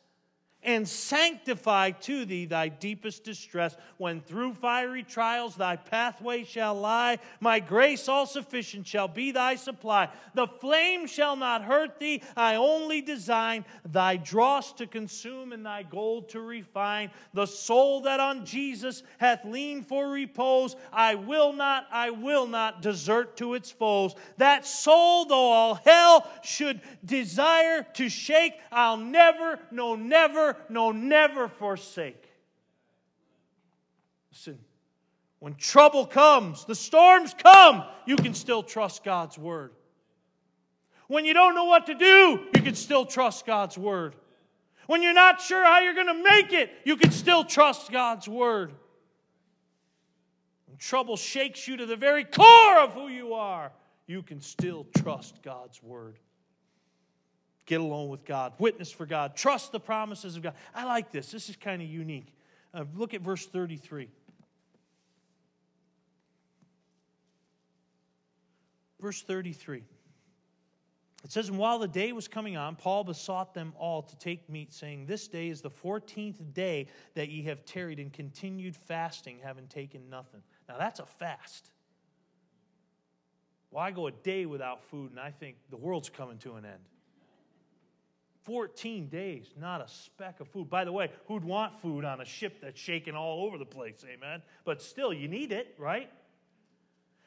and 0.68 0.86
sanctify 0.86 1.92
to 1.92 2.26
thee 2.26 2.46
thy 2.46 2.68
deepest 2.68 3.24
distress. 3.24 3.78
When 3.96 4.20
through 4.20 4.54
fiery 4.56 5.02
trials 5.02 5.56
thy 5.56 5.78
pathway 5.78 6.44
shall 6.44 6.76
lie, 6.76 7.20
my 7.40 7.62
grace 7.62 8.10
all 8.10 8.26
sufficient 8.26 8.86
shall 8.86 9.08
be 9.08 9.32
thy 9.32 9.56
supply. 9.56 10.10
The 10.34 10.46
flame 10.46 11.08
shall 11.08 11.38
not 11.38 11.64
hurt 11.64 12.00
thee, 12.00 12.22
I 12.36 12.56
only 12.56 13.02
design 13.02 13.64
thy 13.86 14.18
dross 14.18 14.74
to 14.74 14.88
consume 14.88 15.54
and 15.54 15.66
thy 15.66 15.84
gold 15.84 16.28
to 16.30 16.42
refine. 16.42 17.12
The 17.34 17.46
soul 17.46 18.02
that 18.02 18.20
on 18.20 18.46
Jesus 18.46 19.04
hath 19.20 19.46
leaned 19.46 19.88
for 19.88 20.10
repose, 20.10 20.76
I 20.92 21.16
will 21.16 21.54
not, 21.54 21.88
I 21.94 22.10
will 22.10 22.46
not 22.46 22.82
desert 22.82 23.38
to 23.38 23.54
its 23.54 23.72
foes. 23.72 24.16
That 24.36 24.68
soul, 24.68 25.24
though 25.24 25.52
all 25.52 25.76
hell 25.76 26.30
should 26.44 26.82
desire 27.06 27.84
to 27.94 28.10
shake, 28.10 28.56
I'll 28.70 28.98
never, 28.98 29.60
no, 29.72 29.96
never 29.96 30.57
no, 30.70 30.92
never 30.92 31.48
forsake. 31.48 32.24
Listen, 34.32 34.60
when 35.40 35.56
trouble 35.56 36.06
comes, 36.06 36.66
the 36.66 36.76
storms 36.76 37.36
come, 37.38 37.84
you 38.06 38.16
can 38.16 38.34
still 38.34 38.64
trust 38.64 39.04
God's 39.04 39.38
word. 39.38 39.72
When 41.08 41.26
you 41.26 41.34
don't 41.34 41.56
know 41.56 41.66
what 41.66 41.86
to 41.88 41.96
do, 41.96 42.42
you 42.56 42.62
can 42.62 42.76
still 42.76 43.06
trust 43.06 43.46
God's 43.46 43.78
word. 43.78 44.16
When 44.88 45.02
you're 45.02 45.14
not 45.14 45.42
sure 45.42 45.64
how 45.64 45.80
you're 45.80 45.94
going 45.94 46.08
to 46.08 46.24
make 46.24 46.54
it, 46.54 46.70
you 46.86 46.98
can 46.98 47.12
still 47.12 47.44
trust 47.44 47.92
God's 47.92 48.28
word. 48.28 48.72
When 50.68 50.78
trouble 50.78 51.18
shakes 51.18 51.68
you 51.68 51.78
to 51.78 51.86
the 51.86 51.96
very 51.96 52.24
core 52.24 52.80
of 52.80 52.94
who 52.94 53.08
you 53.08 53.34
are, 53.34 53.72
you 54.06 54.22
can 54.22 54.42
still 54.42 54.86
trust 54.96 55.42
God's 55.44 55.82
word 55.82 56.18
get 57.68 57.82
along 57.82 58.10
with 58.10 58.26
God, 58.26 58.54
witness 58.58 58.90
for 58.90 59.06
God, 59.06 59.36
trust 59.36 59.72
the 59.72 59.80
promises 59.80 60.36
of 60.36 60.42
God. 60.42 60.56
I 60.74 60.86
like 60.86 61.12
this. 61.12 61.32
This 61.32 61.50
is 61.50 61.56
kind 61.56 61.82
of 61.82 61.88
unique. 61.88 62.34
Uh, 62.74 62.86
look 62.96 63.14
at 63.14 63.22
verse 63.22 63.46
33. 63.46 64.10
Verse 69.00 69.22
33. 69.22 69.84
It 71.24 71.32
says, 71.32 71.50
And 71.50 71.58
while 71.58 71.78
the 71.78 71.88
day 71.88 72.14
was 72.14 72.28
coming 72.28 72.56
on, 72.56 72.78
Paul 72.78 73.04
besought 73.04 73.54
them 73.54 73.74
all 73.78 74.02
to 74.02 74.18
take 74.18 74.50
meat, 74.50 74.74
saying, 74.74 75.06
This 75.06 75.28
day 75.28 75.50
is 75.50 75.62
the 75.62 75.70
fourteenth 75.70 76.42
day 76.54 76.88
that 77.16 77.30
ye 77.30 77.44
have 77.44 77.66
tarried 77.66 78.00
and 78.00 78.14
continued 78.14 78.76
fasting, 78.76 79.40
having 79.44 79.68
taken 79.68 80.10
nothing. 80.10 80.42
Now 80.70 80.78
that's 80.78 81.00
a 81.00 81.06
fast. 81.06 81.70
I 83.76 83.92
go 83.92 84.08
a 84.08 84.12
day 84.12 84.48
without 84.48 84.84
food, 84.86 85.12
and 85.12 85.20
I 85.20 85.30
think 85.30 85.58
the 85.70 85.78
world's 85.78 86.10
coming 86.10 86.40
to 86.40 86.56
an 86.56 86.66
end. 86.66 86.80
14 88.48 89.10
days, 89.10 89.54
not 89.60 89.82
a 89.82 89.88
speck 89.90 90.40
of 90.40 90.48
food. 90.48 90.70
By 90.70 90.86
the 90.86 90.92
way, 90.94 91.12
who'd 91.28 91.44
want 91.44 91.82
food 91.82 92.06
on 92.06 92.22
a 92.22 92.26
ship 92.26 92.62
that's 92.62 92.80
shaking 92.80 93.14
all 93.14 93.44
over 93.44 93.58
the 93.58 93.66
place? 93.66 94.06
Amen. 94.10 94.42
But 94.64 94.82
still, 94.82 95.12
you 95.12 95.28
need 95.28 95.52
it, 95.52 95.76
right? 95.78 96.10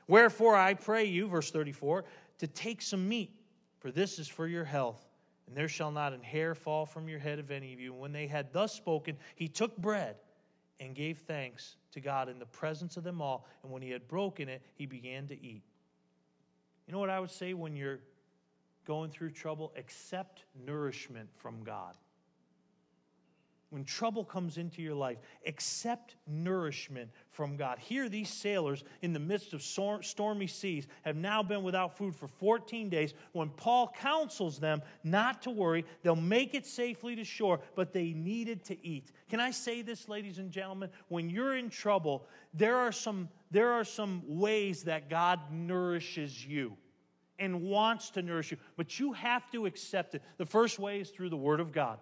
Wherefore 0.09 0.57
I 0.57 0.73
pray 0.73 1.05
you, 1.05 1.29
verse 1.29 1.51
34, 1.51 2.07
to 2.39 2.47
take 2.47 2.81
some 2.81 3.07
meat, 3.07 3.39
for 3.81 3.91
this 3.91 4.19
is 4.19 4.29
for 4.29 4.49
your 4.49 4.65
health. 4.65 5.07
And 5.47 5.55
there 5.55 5.69
shall 5.69 5.91
not 5.91 6.15
an 6.15 6.23
hair 6.23 6.55
fall 6.55 6.87
from 6.87 7.07
your 7.07 7.19
head 7.19 7.39
of 7.39 7.51
any 7.51 7.75
of 7.75 7.81
you. 7.81 7.93
And 7.93 8.01
when 8.01 8.13
they 8.13 8.27
had 8.27 8.51
thus 8.55 8.73
spoken, 8.73 9.19
he 9.35 9.47
took 9.47 9.77
bread 9.77 10.17
and 10.81 10.95
gave 10.95 11.19
thanks 11.19 11.77
to 11.93 12.01
God 12.01 12.31
in 12.31 12.39
the 12.39 12.47
presence 12.47 12.97
of 12.97 13.05
them 13.05 13.21
all. 13.21 13.47
And 13.63 13.71
when 13.71 13.83
he 13.83 13.91
had 13.91 14.09
broken 14.09 14.49
it, 14.49 14.63
he 14.75 14.87
began 14.87 15.27
to 15.27 15.35
eat. 15.35 15.65
You 16.87 16.95
know 16.95 16.99
what 16.99 17.11
I 17.11 17.21
would 17.21 17.31
say 17.31 17.53
when 17.53 17.77
you're 17.77 18.01
going 18.91 19.09
through 19.09 19.31
trouble? 19.31 19.73
Accept 19.77 20.43
nourishment 20.67 21.29
from 21.37 21.63
God. 21.63 21.97
When 23.69 23.85
trouble 23.85 24.25
comes 24.25 24.59
into 24.59 24.83
your 24.83 24.97
life, 24.97 25.19
accept 25.47 26.17
nourishment 26.27 27.09
from 27.31 27.57
God. 27.57 27.79
Here, 27.79 28.09
these 28.09 28.29
sailors 28.29 28.83
in 29.01 29.13
the 29.13 29.21
midst 29.21 29.53
of 29.53 29.63
stormy 29.63 30.49
seas 30.49 30.89
have 31.03 31.15
now 31.15 31.41
been 31.45 31.63
without 31.63 31.97
food 31.97 32.17
for 32.17 32.27
14 32.27 32.89
days. 32.89 33.15
When 33.31 33.51
Paul 33.51 33.95
counsels 33.97 34.59
them 34.59 34.83
not 35.05 35.43
to 35.43 35.51
worry, 35.51 35.85
they'll 36.03 36.17
make 36.17 36.57
it 36.57 36.67
safely 36.67 37.15
to 37.15 37.23
shore, 37.23 37.61
but 37.77 37.93
they 37.93 38.13
needed 38.13 38.65
to 38.65 38.85
eat. 38.85 39.13
Can 39.29 39.39
I 39.39 39.53
say 39.53 39.83
this, 39.83 40.09
ladies 40.09 40.39
and 40.39 40.51
gentlemen? 40.51 40.91
When 41.07 41.31
you're 41.31 41.57
in 41.57 41.71
trouble, 41.71 42.27
there 42.53 42.77
are 42.77 42.91
some, 42.91 43.29
there 43.53 43.71
are 43.71 43.85
some 43.85 44.25
ways 44.27 44.83
that 44.83 45.09
God 45.09 45.39
nourishes 45.53 46.45
you 46.45 46.77
and 47.41 47.63
wants 47.63 48.11
to 48.11 48.23
nourish 48.23 48.53
you, 48.53 48.59
but 48.77 49.01
you 49.01 49.15
have 49.15 49.51
to 49.51 49.67
accept 49.67 50.15
it. 50.15 50.23
The 50.37 50.47
first 50.47 50.79
way 50.79 51.01
is 51.01 51.11
through 51.11 51.31
the 51.31 51.37
Word 51.37 51.59
of 51.59 51.73
God. 51.73 51.99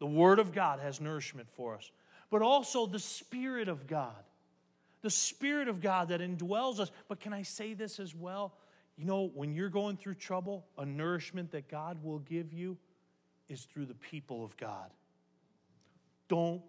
The 0.00 0.06
Word 0.06 0.38
of 0.38 0.52
God 0.52 0.80
has 0.80 1.00
nourishment 1.00 1.48
for 1.52 1.76
us, 1.76 1.90
but 2.30 2.42
also 2.42 2.86
the 2.86 2.98
Spirit 2.98 3.68
of 3.68 3.86
God. 3.86 4.24
The 5.02 5.10
Spirit 5.10 5.68
of 5.68 5.80
God 5.80 6.08
that 6.08 6.20
indwells 6.20 6.80
us. 6.80 6.90
But 7.06 7.20
can 7.20 7.32
I 7.32 7.42
say 7.42 7.74
this 7.74 8.00
as 8.00 8.14
well? 8.14 8.54
You 8.96 9.04
know, 9.04 9.30
when 9.34 9.52
you're 9.52 9.68
going 9.68 9.96
through 9.96 10.14
trouble, 10.14 10.66
a 10.76 10.84
nourishment 10.84 11.52
that 11.52 11.68
God 11.68 12.02
will 12.02 12.18
give 12.18 12.52
you 12.52 12.76
is 13.48 13.62
through 13.62 13.86
the 13.86 13.94
people 13.94 14.44
of 14.44 14.56
God. 14.56 14.90
Don't 16.28 16.62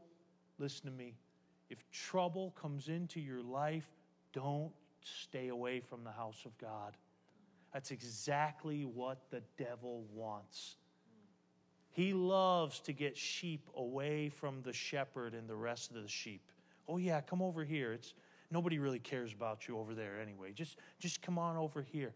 listen 0.59 0.85
to 0.85 0.91
me. 0.91 1.15
If 1.69 1.89
trouble 1.91 2.53
comes 2.59 2.87
into 2.87 3.19
your 3.19 3.41
life, 3.41 3.87
don't 4.33 4.71
stay 5.01 5.47
away 5.47 5.79
from 5.79 6.03
the 6.03 6.11
house 6.11 6.43
of 6.45 6.55
God. 6.57 6.95
That's 7.73 7.91
exactly 7.91 8.83
what 8.83 9.29
the 9.29 9.41
devil 9.57 10.05
wants. 10.13 10.77
He 11.91 12.13
loves 12.13 12.79
to 12.81 12.93
get 12.93 13.17
sheep 13.17 13.67
away 13.75 14.29
from 14.29 14.61
the 14.61 14.73
shepherd 14.73 15.33
and 15.33 15.47
the 15.47 15.55
rest 15.55 15.91
of 15.91 16.01
the 16.01 16.07
sheep. 16.07 16.41
Oh 16.87 16.97
yeah, 16.97 17.21
come 17.21 17.41
over 17.41 17.63
here. 17.63 17.93
It's 17.93 18.13
nobody 18.51 18.79
really 18.79 18.99
cares 18.99 19.33
about 19.33 19.67
you 19.67 19.77
over 19.77 19.93
there 19.93 20.19
anyway. 20.19 20.51
Just 20.53 20.77
just 20.99 21.21
come 21.21 21.37
on 21.37 21.57
over 21.57 21.81
here. 21.81 22.13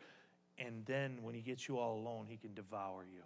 And 0.58 0.86
then 0.86 1.18
when 1.22 1.34
he 1.34 1.42
gets 1.42 1.68
you 1.68 1.78
all 1.78 1.98
alone, 1.98 2.26
he 2.28 2.38
can 2.38 2.54
devour 2.54 3.04
you. 3.04 3.24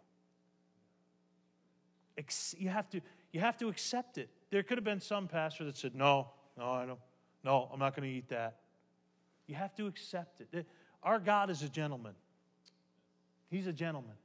You 2.58 2.70
have 2.70 2.90
to 2.90 3.02
you 3.32 3.40
have 3.40 3.58
to 3.58 3.68
accept 3.68 4.18
it. 4.18 4.30
There 4.50 4.64
could 4.64 4.78
have 4.78 4.86
been 4.86 5.02
some 5.02 5.28
pastor 5.28 5.64
that 5.66 5.78
said, 5.78 5.94
"No, 5.94 6.30
no, 6.58 6.72
I 6.72 6.86
don't. 6.86 7.00
No, 7.44 7.70
I'm 7.72 7.80
not 7.80 7.96
going 7.96 8.10
to 8.10 8.16
eat 8.16 8.30
that." 8.30 8.60
You 9.46 9.56
have 9.56 9.76
to 9.76 9.88
accept 9.88 10.42
it. 10.42 10.66
Our 11.08 11.20
God 11.20 11.50
is 11.50 11.64
a 11.64 11.70
gentleman. 11.70 12.12
He's 13.50 13.66
a 13.66 13.72
gentleman. 13.72 14.18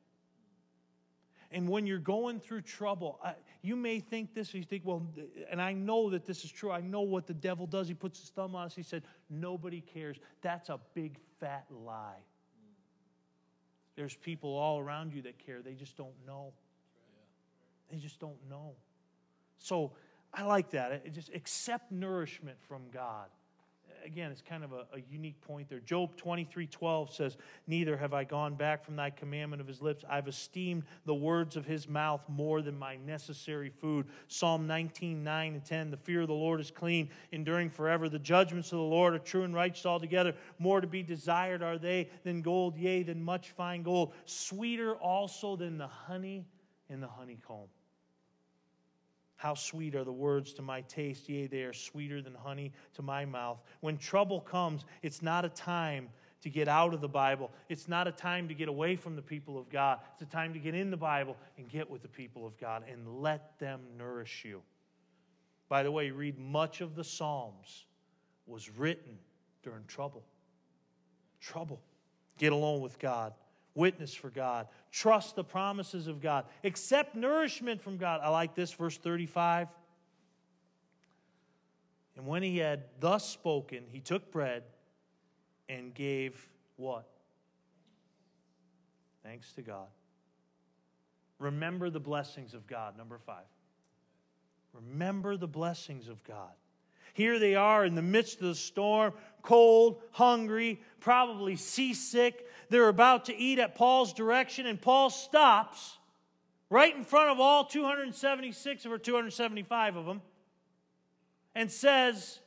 And 1.52 1.68
when 1.68 1.86
you're 1.86 2.00
going 2.00 2.40
through 2.40 2.62
trouble, 2.62 3.20
you 3.62 3.76
may 3.76 4.00
think 4.00 4.34
this, 4.34 4.52
you 4.52 4.64
think, 4.64 4.82
well, 4.84 5.06
and 5.48 5.62
I 5.62 5.74
know 5.74 6.10
that 6.10 6.26
this 6.26 6.44
is 6.44 6.50
true. 6.50 6.72
I 6.72 6.80
know 6.80 7.02
what 7.02 7.28
the 7.28 7.34
devil 7.34 7.68
does. 7.68 7.86
He 7.86 7.94
puts 7.94 8.18
his 8.18 8.30
thumb 8.30 8.56
on 8.56 8.66
us. 8.66 8.74
He 8.74 8.82
said, 8.82 9.04
nobody 9.30 9.80
cares. 9.80 10.16
That's 10.40 10.70
a 10.70 10.80
big 10.92 11.20
fat 11.38 11.66
lie. 11.70 12.18
There's 13.94 14.16
people 14.16 14.50
all 14.50 14.80
around 14.80 15.12
you 15.12 15.22
that 15.22 15.38
care. 15.38 15.62
They 15.62 15.74
just 15.74 15.96
don't 15.96 16.16
know. 16.26 16.52
They 17.92 17.98
just 17.98 18.18
don't 18.18 18.50
know. 18.50 18.72
So 19.56 19.92
I 20.34 20.42
like 20.42 20.70
that. 20.70 20.90
It 21.04 21.12
just 21.12 21.32
accept 21.32 21.92
nourishment 21.92 22.56
from 22.66 22.90
God 22.92 23.28
again, 24.04 24.30
it's 24.30 24.42
kind 24.42 24.64
of 24.64 24.72
a, 24.72 24.86
a, 24.94 25.00
unique 25.10 25.40
point 25.40 25.68
there. 25.68 25.80
Job 25.80 26.16
23 26.16 26.66
12 26.66 27.14
says, 27.14 27.36
Neither 27.66 27.96
have 27.96 28.12
I 28.12 28.24
gone 28.24 28.54
back 28.54 28.84
from 28.84 28.96
thy 28.96 29.10
commandment 29.10 29.60
of 29.60 29.68
his 29.68 29.82
lips. 29.82 30.04
I've 30.08 30.28
esteemed 30.28 30.84
the 31.04 31.14
words 31.14 31.56
of 31.56 31.64
his 31.64 31.88
mouth 31.88 32.22
more 32.28 32.62
than 32.62 32.78
my 32.78 32.96
necessary 32.96 33.70
food. 33.70 34.06
Psalm 34.28 34.66
19 34.66 35.22
9 35.22 35.54
and 35.54 35.64
10 35.64 35.90
The 35.90 35.96
fear 35.96 36.22
of 36.22 36.28
the 36.28 36.34
Lord 36.34 36.60
is 36.60 36.70
clean, 36.70 37.10
enduring 37.32 37.70
forever. 37.70 38.08
The 38.08 38.18
judgments 38.18 38.72
of 38.72 38.78
the 38.78 38.84
Lord 38.84 39.14
are 39.14 39.18
true 39.18 39.44
and 39.44 39.54
righteous 39.54 39.86
altogether. 39.86 40.34
More 40.58 40.80
to 40.80 40.86
be 40.86 41.02
desired 41.02 41.62
are 41.62 41.78
they 41.78 42.08
than 42.24 42.42
gold, 42.42 42.76
yea, 42.76 43.02
than 43.02 43.22
much 43.22 43.50
fine 43.50 43.82
gold. 43.82 44.14
Sweeter 44.24 44.94
also 44.94 45.56
than 45.56 45.78
the 45.78 45.88
honey 45.88 46.46
in 46.88 47.00
the 47.00 47.08
honeycomb. 47.08 47.68
How 49.42 49.54
sweet 49.54 49.96
are 49.96 50.04
the 50.04 50.12
words 50.12 50.52
to 50.52 50.62
my 50.62 50.82
taste, 50.82 51.28
yea, 51.28 51.48
they 51.48 51.64
are 51.64 51.72
sweeter 51.72 52.22
than 52.22 52.32
honey 52.32 52.70
to 52.94 53.02
my 53.02 53.24
mouth. 53.24 53.60
When 53.80 53.98
trouble 53.98 54.40
comes, 54.40 54.84
it's 55.02 55.20
not 55.20 55.44
a 55.44 55.48
time 55.48 56.10
to 56.42 56.48
get 56.48 56.68
out 56.68 56.94
of 56.94 57.00
the 57.00 57.08
Bible. 57.08 57.50
It's 57.68 57.88
not 57.88 58.06
a 58.06 58.12
time 58.12 58.46
to 58.46 58.54
get 58.54 58.68
away 58.68 58.94
from 58.94 59.16
the 59.16 59.22
people 59.22 59.58
of 59.58 59.68
God. 59.68 59.98
It's 60.12 60.22
a 60.22 60.26
time 60.26 60.52
to 60.52 60.60
get 60.60 60.76
in 60.76 60.92
the 60.92 60.96
Bible 60.96 61.36
and 61.58 61.68
get 61.68 61.90
with 61.90 62.02
the 62.02 62.08
people 62.08 62.46
of 62.46 62.56
God 62.56 62.84
and 62.88 63.20
let 63.20 63.58
them 63.58 63.80
nourish 63.98 64.44
you. 64.44 64.62
By 65.68 65.82
the 65.82 65.90
way, 65.90 66.12
read 66.12 66.38
much 66.38 66.80
of 66.80 66.94
the 66.94 67.02
Psalms 67.02 67.86
was 68.46 68.70
written 68.70 69.18
during 69.64 69.82
trouble. 69.88 70.22
Trouble. 71.40 71.80
Get 72.38 72.52
alone 72.52 72.80
with 72.80 72.96
God 73.00 73.32
witness 73.74 74.14
for 74.14 74.30
God, 74.30 74.68
trust 74.90 75.36
the 75.36 75.44
promises 75.44 76.06
of 76.06 76.20
God, 76.20 76.44
accept 76.64 77.14
nourishment 77.14 77.80
from 77.80 77.96
God. 77.96 78.20
I 78.22 78.28
like 78.28 78.54
this, 78.54 78.72
verse 78.72 78.96
35. 78.98 79.68
And 82.16 82.26
when 82.26 82.42
he 82.42 82.58
had 82.58 82.84
thus 83.00 83.28
spoken, 83.28 83.84
he 83.90 84.00
took 84.00 84.30
bread 84.30 84.64
and 85.68 85.94
gave 85.94 86.48
what? 86.76 87.06
Thanks 89.22 89.52
to 89.54 89.62
God. 89.62 89.86
Remember 91.38 91.90
the 91.90 92.00
blessings 92.00 92.54
of 92.54 92.66
God, 92.66 92.96
number 92.96 93.18
five. 93.18 93.44
Remember 94.72 95.36
the 95.36 95.48
blessings 95.48 96.08
of 96.08 96.22
God. 96.24 96.52
Here 97.12 97.38
they 97.38 97.54
are 97.54 97.84
in 97.84 97.94
the 97.94 98.02
midst 98.02 98.40
of 98.40 98.48
the 98.48 98.54
storm, 98.54 99.12
cold, 99.42 100.00
hungry, 100.12 100.80
probably 101.00 101.56
seasick. 101.56 102.46
They're 102.70 102.88
about 102.88 103.26
to 103.26 103.36
eat 103.36 103.58
at 103.58 103.74
Paul's 103.74 104.12
direction, 104.12 104.66
and 104.66 104.80
Paul 104.80 105.10
stops 105.10 105.98
right 106.70 106.96
in 106.96 107.04
front 107.04 107.30
of 107.30 107.38
all 107.38 107.64
276 107.64 108.84
of 108.86 108.92
or 108.92 108.98
275 108.98 109.96
of 109.96 110.06
them 110.06 110.22
and 111.54 111.70
says, 111.70 112.40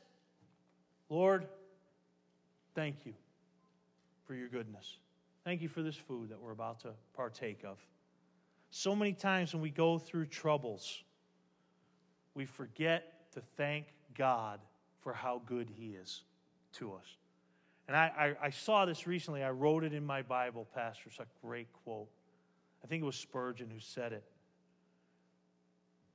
Lord, 1.08 1.46
thank 2.74 3.06
you 3.06 3.14
for 4.26 4.34
your 4.34 4.48
goodness. 4.48 4.98
Thank 5.44 5.62
you 5.62 5.68
for 5.68 5.82
this 5.82 5.94
food 5.94 6.30
that 6.30 6.40
we're 6.40 6.50
about 6.50 6.80
to 6.80 6.88
partake 7.14 7.62
of. 7.64 7.78
So 8.70 8.96
many 8.96 9.12
times 9.12 9.54
when 9.54 9.62
we 9.62 9.70
go 9.70 9.96
through 9.96 10.26
troubles, 10.26 11.04
we 12.34 12.46
forget 12.46 13.30
to 13.34 13.40
thank 13.56 13.86
God 14.16 14.60
for 15.00 15.12
how 15.12 15.42
good 15.46 15.70
He 15.74 15.90
is 15.90 16.22
to 16.74 16.94
us. 16.94 17.16
And 17.88 17.96
I, 17.96 18.34
I, 18.40 18.46
I, 18.46 18.50
saw 18.50 18.84
this 18.84 19.06
recently. 19.06 19.44
I 19.44 19.50
wrote 19.50 19.84
it 19.84 19.92
in 19.92 20.04
my 20.04 20.22
Bible, 20.22 20.66
Pastor. 20.74 21.04
It's 21.06 21.20
a 21.20 21.26
great 21.40 21.68
quote. 21.84 22.08
I 22.82 22.88
think 22.88 23.02
it 23.02 23.06
was 23.06 23.16
Spurgeon 23.16 23.70
who 23.70 23.78
said 23.78 24.12
it. 24.12 24.24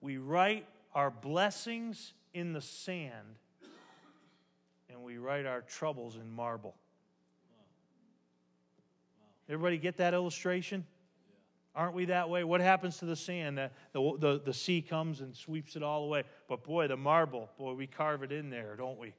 We 0.01 0.17
write 0.17 0.65
our 0.93 1.09
blessings 1.09 2.13
in 2.33 2.53
the 2.53 2.61
sand, 2.61 3.37
and 4.89 5.01
we 5.03 5.17
write 5.17 5.45
our 5.45 5.61
troubles 5.61 6.17
in 6.17 6.29
marble. 6.29 6.75
Everybody 9.47 9.77
get 9.77 9.97
that 9.97 10.13
illustration? 10.13 10.85
Aren't 11.73 11.93
we 11.93 12.05
that 12.05 12.29
way? 12.29 12.43
What 12.43 12.59
happens 12.59 12.97
to 12.97 13.05
the 13.05 13.15
sand? 13.15 13.57
The, 13.57 13.71
the, 13.93 14.17
the, 14.19 14.41
the, 14.45 14.53
sea 14.53 14.81
comes 14.81 15.21
and 15.21 15.33
sweeps 15.33 15.77
it 15.77 15.83
all 15.83 16.03
away. 16.03 16.23
But 16.49 16.63
boy, 16.63 16.87
the 16.87 16.97
marble, 16.97 17.49
boy, 17.57 17.73
we 17.73 17.87
carve 17.87 18.23
it 18.23 18.31
in 18.31 18.49
there, 18.49 18.75
don't 18.75 18.99
we? 18.99 19.13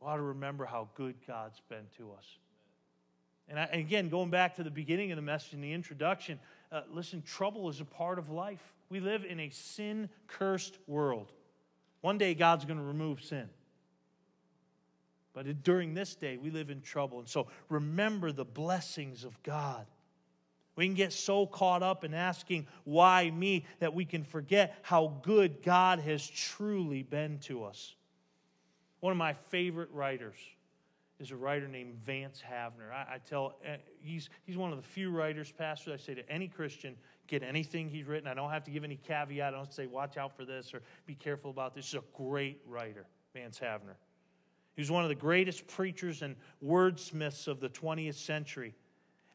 We 0.00 0.06
ought 0.06 0.16
to 0.16 0.22
remember 0.22 0.66
how 0.66 0.88
good 0.94 1.14
God's 1.26 1.60
been 1.68 1.86
to 1.96 2.12
us. 2.12 2.26
And, 3.48 3.58
I, 3.58 3.64
and 3.72 3.80
again, 3.80 4.10
going 4.10 4.30
back 4.30 4.56
to 4.56 4.62
the 4.62 4.70
beginning 4.70 5.12
of 5.12 5.16
the 5.16 5.22
message 5.22 5.54
in 5.54 5.62
the 5.62 5.72
introduction, 5.72 6.38
uh, 6.70 6.82
listen, 6.92 7.22
trouble 7.22 7.70
is 7.70 7.80
a 7.80 7.84
part 7.86 8.18
of 8.18 8.28
life. 8.28 8.62
We 8.90 9.00
live 9.00 9.24
in 9.24 9.40
a 9.40 9.48
sin 9.48 10.10
cursed 10.26 10.78
world. 10.86 11.32
One 12.02 12.18
day, 12.18 12.34
God's 12.34 12.66
going 12.66 12.78
to 12.78 12.84
remove 12.84 13.22
sin. 13.22 13.48
But 15.32 15.62
during 15.62 15.94
this 15.94 16.14
day, 16.14 16.36
we 16.36 16.50
live 16.50 16.70
in 16.70 16.82
trouble. 16.82 17.18
And 17.18 17.28
so 17.28 17.46
remember 17.68 18.32
the 18.32 18.44
blessings 18.44 19.24
of 19.24 19.40
God. 19.42 19.86
We 20.80 20.86
can 20.86 20.94
get 20.94 21.12
so 21.12 21.44
caught 21.44 21.82
up 21.82 22.04
in 22.04 22.14
asking, 22.14 22.66
why 22.84 23.30
me, 23.30 23.66
that 23.80 23.92
we 23.92 24.06
can 24.06 24.24
forget 24.24 24.78
how 24.80 25.12
good 25.22 25.62
God 25.62 25.98
has 25.98 26.26
truly 26.26 27.02
been 27.02 27.38
to 27.40 27.64
us. 27.64 27.94
One 29.00 29.10
of 29.10 29.18
my 29.18 29.34
favorite 29.34 29.90
writers 29.92 30.38
is 31.18 31.32
a 31.32 31.36
writer 31.36 31.68
named 31.68 31.96
Vance 32.06 32.42
Havner. 32.50 32.90
I, 32.94 33.16
I 33.16 33.18
tell, 33.18 33.58
eh, 33.62 33.76
he's, 34.00 34.30
he's 34.46 34.56
one 34.56 34.70
of 34.70 34.78
the 34.78 34.82
few 34.82 35.10
writers, 35.10 35.52
pastors, 35.52 35.92
I 35.92 36.02
say 36.02 36.14
to 36.14 36.26
any 36.30 36.48
Christian, 36.48 36.96
get 37.26 37.42
anything 37.42 37.90
he's 37.90 38.06
written. 38.06 38.26
I 38.26 38.32
don't 38.32 38.48
have 38.48 38.64
to 38.64 38.70
give 38.70 38.82
any 38.82 38.96
caveat. 38.96 39.52
I 39.52 39.54
don't 39.54 39.70
say, 39.70 39.86
watch 39.86 40.16
out 40.16 40.34
for 40.34 40.46
this 40.46 40.72
or 40.72 40.80
be 41.04 41.14
careful 41.14 41.50
about 41.50 41.74
this. 41.74 41.90
He's 41.90 42.00
a 42.00 42.04
great 42.16 42.62
writer, 42.66 43.04
Vance 43.34 43.58
Havner. 43.58 43.96
He 44.76 44.80
was 44.80 44.90
one 44.90 45.02
of 45.02 45.10
the 45.10 45.14
greatest 45.14 45.66
preachers 45.66 46.22
and 46.22 46.36
wordsmiths 46.64 47.48
of 47.48 47.60
the 47.60 47.68
20th 47.68 48.14
century. 48.14 48.74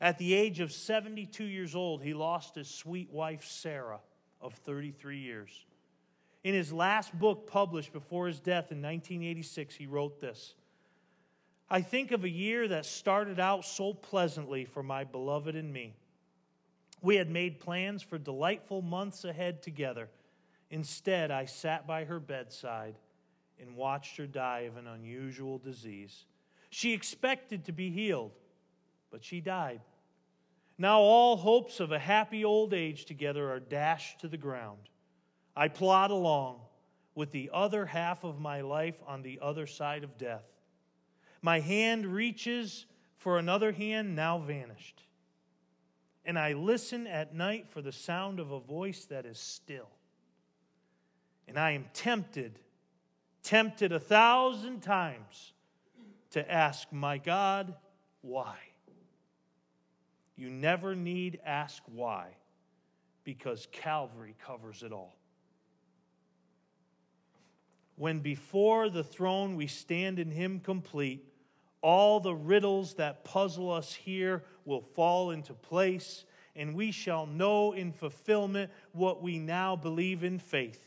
At 0.02 0.18
the 0.18 0.34
age 0.34 0.60
of 0.60 0.72
72 0.72 1.44
years 1.44 1.76
old, 1.76 2.02
he 2.02 2.14
lost 2.14 2.56
his 2.56 2.70
sweet 2.70 3.10
wife, 3.12 3.46
Sarah, 3.46 4.00
of 4.42 4.54
33 4.54 5.20
years. 5.20 5.66
In 6.44 6.54
his 6.54 6.72
last 6.72 7.18
book 7.18 7.50
published 7.50 7.94
before 7.94 8.28
his 8.28 8.40
death 8.40 8.72
in 8.72 8.82
1986, 8.82 9.76
he 9.76 9.88
wrote 9.88 10.20
this 10.20 10.56
I 11.70 11.82
think 11.82 12.12
of 12.12 12.24
a 12.24 12.30
year 12.30 12.68
that 12.68 12.86
started 12.86 13.40
out 13.40 13.66
so 13.66 13.94
pleasantly 13.94 14.66
for 14.66 14.84
my 14.84 15.04
beloved 15.04 15.56
and 15.56 15.74
me. 15.74 15.96
We 17.02 17.16
had 17.16 17.30
made 17.30 17.60
plans 17.60 18.04
for 18.04 18.18
delightful 18.18 18.82
months 18.82 19.26
ahead 19.26 19.64
together. 19.64 20.10
Instead, 20.70 21.32
I 21.32 21.46
sat 21.46 21.88
by 21.88 22.06
her 22.06 22.20
bedside 22.20 22.96
and 23.60 23.76
watched 23.76 24.18
her 24.18 24.28
die 24.28 24.62
of 24.62 24.78
an 24.78 24.88
unusual 24.88 25.58
disease. 25.58 26.26
She 26.70 26.94
expected 26.94 27.66
to 27.66 27.72
be 27.72 27.90
healed, 27.90 28.32
but 29.16 29.24
she 29.24 29.40
died. 29.40 29.80
Now, 30.78 31.00
all 31.00 31.38
hopes 31.38 31.80
of 31.80 31.94
a 31.94 31.98
happy 31.98 32.44
old 32.44 32.74
age 32.74 33.06
together 33.06 33.50
are 33.50 33.62
dashed 33.62 34.20
to 34.20 34.28
the 34.28 34.36
ground. 34.36 34.90
I 35.56 35.70
plod 35.70 36.12
along 36.12 36.60
with 37.16 37.32
the 37.32 37.50
other 37.54 37.86
half 37.86 38.26
of 38.26 38.42
my 38.42 38.60
life 38.60 39.02
on 39.08 39.22
the 39.22 39.40
other 39.42 39.68
side 39.68 40.04
of 40.04 40.18
death. 40.18 40.44
My 41.42 41.62
hand 41.62 42.06
reaches 42.06 42.88
for 43.16 43.40
another 43.40 43.72
hand 43.72 44.18
now 44.18 44.38
vanished. 44.38 45.02
And 46.26 46.38
I 46.38 46.52
listen 46.52 47.08
at 47.08 47.34
night 47.34 47.68
for 47.70 47.82
the 47.82 47.94
sound 47.94 48.42
of 48.42 48.52
a 48.52 48.60
voice 48.60 49.06
that 49.06 49.26
is 49.26 49.40
still. 49.40 49.88
And 51.48 51.58
I 51.58 51.72
am 51.72 51.86
tempted 51.94 52.60
tempted 53.44 53.94
a 53.94 54.00
thousand 54.00 54.82
times 54.82 55.54
to 56.32 56.52
ask, 56.52 56.92
My 56.92 57.18
God, 57.18 57.76
why? 58.26 58.58
You 60.36 60.50
never 60.50 60.96
need 60.96 61.40
ask 61.46 61.82
why 61.86 62.28
because 63.24 63.68
Calvary 63.72 64.36
covers 64.46 64.84
it 64.84 64.92
all. 64.92 65.16
When 67.96 68.20
before 68.20 68.90
the 68.90 69.04
throne 69.04 69.56
we 69.56 69.68
stand 69.68 70.20
in 70.20 70.30
Him 70.30 70.60
complete, 70.60 71.26
all 71.82 72.20
the 72.20 72.36
riddles 72.36 72.96
that 72.96 73.24
puzzle 73.24 73.72
us 73.72 73.94
here 73.94 74.44
will 74.66 74.82
fall 74.82 75.32
into 75.32 75.54
place, 75.54 76.26
and 76.56 76.76
we 76.76 76.92
shall 76.92 77.26
know 77.26 77.72
in 77.72 77.94
fulfillment 77.94 78.72
what 78.92 79.22
we 79.22 79.40
now 79.40 79.76
believe 79.76 80.24
in 80.24 80.40
faith 80.40 80.86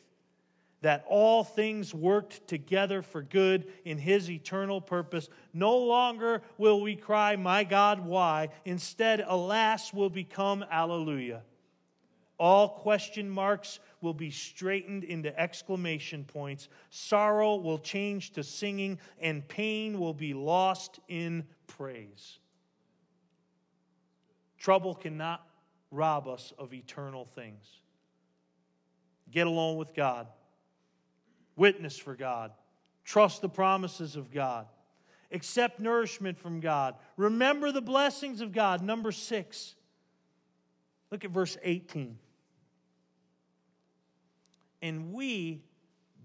that 0.80 1.04
all 1.08 1.42
things 1.42 1.92
worked 1.92 2.46
together 2.46 3.02
for 3.02 3.22
good 3.22 3.66
in 3.84 3.98
his 3.98 4.30
eternal 4.30 4.80
purpose. 4.80 5.28
No 5.52 5.76
longer 5.76 6.42
will 6.56 6.80
we 6.80 6.94
cry, 6.94 7.36
My 7.36 7.64
God, 7.64 8.04
why? 8.04 8.50
Instead, 8.64 9.24
alas, 9.26 9.92
will 9.92 10.10
become 10.10 10.64
Alleluia. 10.70 11.42
All 12.38 12.68
question 12.68 13.28
marks 13.28 13.80
will 14.00 14.14
be 14.14 14.30
straightened 14.30 15.02
into 15.02 15.36
exclamation 15.38 16.24
points. 16.24 16.68
Sorrow 16.90 17.56
will 17.56 17.80
change 17.80 18.30
to 18.32 18.44
singing, 18.44 19.00
and 19.20 19.46
pain 19.48 19.98
will 19.98 20.14
be 20.14 20.34
lost 20.34 21.00
in 21.08 21.44
praise. 21.66 22.38
Trouble 24.56 24.94
cannot 24.94 25.44
rob 25.90 26.28
us 26.28 26.52
of 26.58 26.72
eternal 26.72 27.24
things. 27.24 27.64
Get 29.32 29.48
alone 29.48 29.76
with 29.76 29.94
God 29.94 30.28
witness 31.58 31.98
for 31.98 32.14
God, 32.14 32.52
trust 33.04 33.42
the 33.42 33.48
promises 33.48 34.16
of 34.16 34.30
God, 34.30 34.66
accept 35.32 35.80
nourishment 35.80 36.38
from 36.38 36.60
God, 36.60 36.94
remember 37.16 37.72
the 37.72 37.82
blessings 37.82 38.40
of 38.40 38.52
God. 38.52 38.82
Number 38.82 39.12
six, 39.12 39.74
look 41.10 41.24
at 41.24 41.30
verse 41.30 41.56
18. 41.62 42.18
And 44.80 45.12
we, 45.12 45.62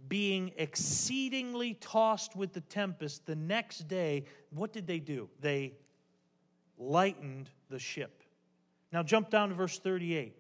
being 0.08 0.52
exceedingly 0.58 1.74
tossed 1.76 2.36
with 2.36 2.54
the 2.54 2.62
tempest, 2.62 3.26
the 3.26 3.36
next 3.36 3.88
day, 3.88 4.26
what 4.52 4.72
did 4.72 4.86
they 4.86 5.00
do? 5.00 5.30
They 5.40 5.74
lightened 6.78 7.50
the 7.70 7.80
ship. 7.80 8.22
Now 8.92 9.02
jump 9.02 9.30
down 9.30 9.50
to 9.50 9.56
verse 9.56 9.80
38. 9.80 10.36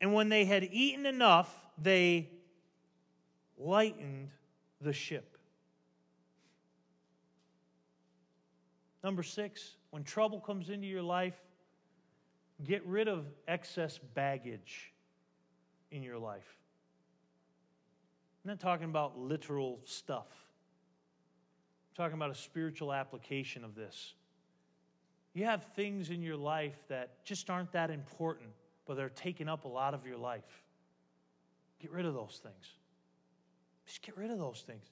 And 0.00 0.12
when 0.12 0.28
they 0.28 0.44
had 0.44 0.64
eaten 0.64 1.06
enough, 1.06 1.54
they 1.80 2.30
lightened 3.60 4.30
the 4.80 4.92
ship. 4.92 5.36
Number 9.04 9.22
six, 9.22 9.76
when 9.90 10.04
trouble 10.04 10.40
comes 10.40 10.70
into 10.70 10.86
your 10.86 11.02
life, 11.02 11.38
get 12.64 12.84
rid 12.86 13.08
of 13.08 13.26
excess 13.48 13.98
baggage 14.14 14.92
in 15.90 16.02
your 16.02 16.18
life. 16.18 16.58
I'm 18.44 18.50
not 18.50 18.60
talking 18.60 18.86
about 18.86 19.18
literal 19.18 19.80
stuff. 19.84 20.28
I'm 21.90 22.04
talking 22.04 22.16
about 22.16 22.30
a 22.30 22.34
spiritual 22.34 22.92
application 22.92 23.64
of 23.64 23.74
this. 23.74 24.14
You 25.34 25.44
have 25.44 25.64
things 25.76 26.10
in 26.10 26.22
your 26.22 26.36
life 26.36 26.76
that 26.88 27.24
just 27.24 27.50
aren't 27.50 27.72
that 27.72 27.90
important, 27.90 28.50
but 28.86 28.96
they're 28.96 29.10
taking 29.10 29.48
up 29.48 29.64
a 29.64 29.68
lot 29.68 29.94
of 29.94 30.06
your 30.06 30.16
life. 30.16 30.62
Get 31.80 31.92
rid 31.92 32.04
of 32.04 32.14
those 32.14 32.40
things. 32.42 32.79
Just 33.90 34.02
get 34.02 34.16
rid 34.16 34.30
of 34.30 34.38
those 34.38 34.62
things. 34.64 34.84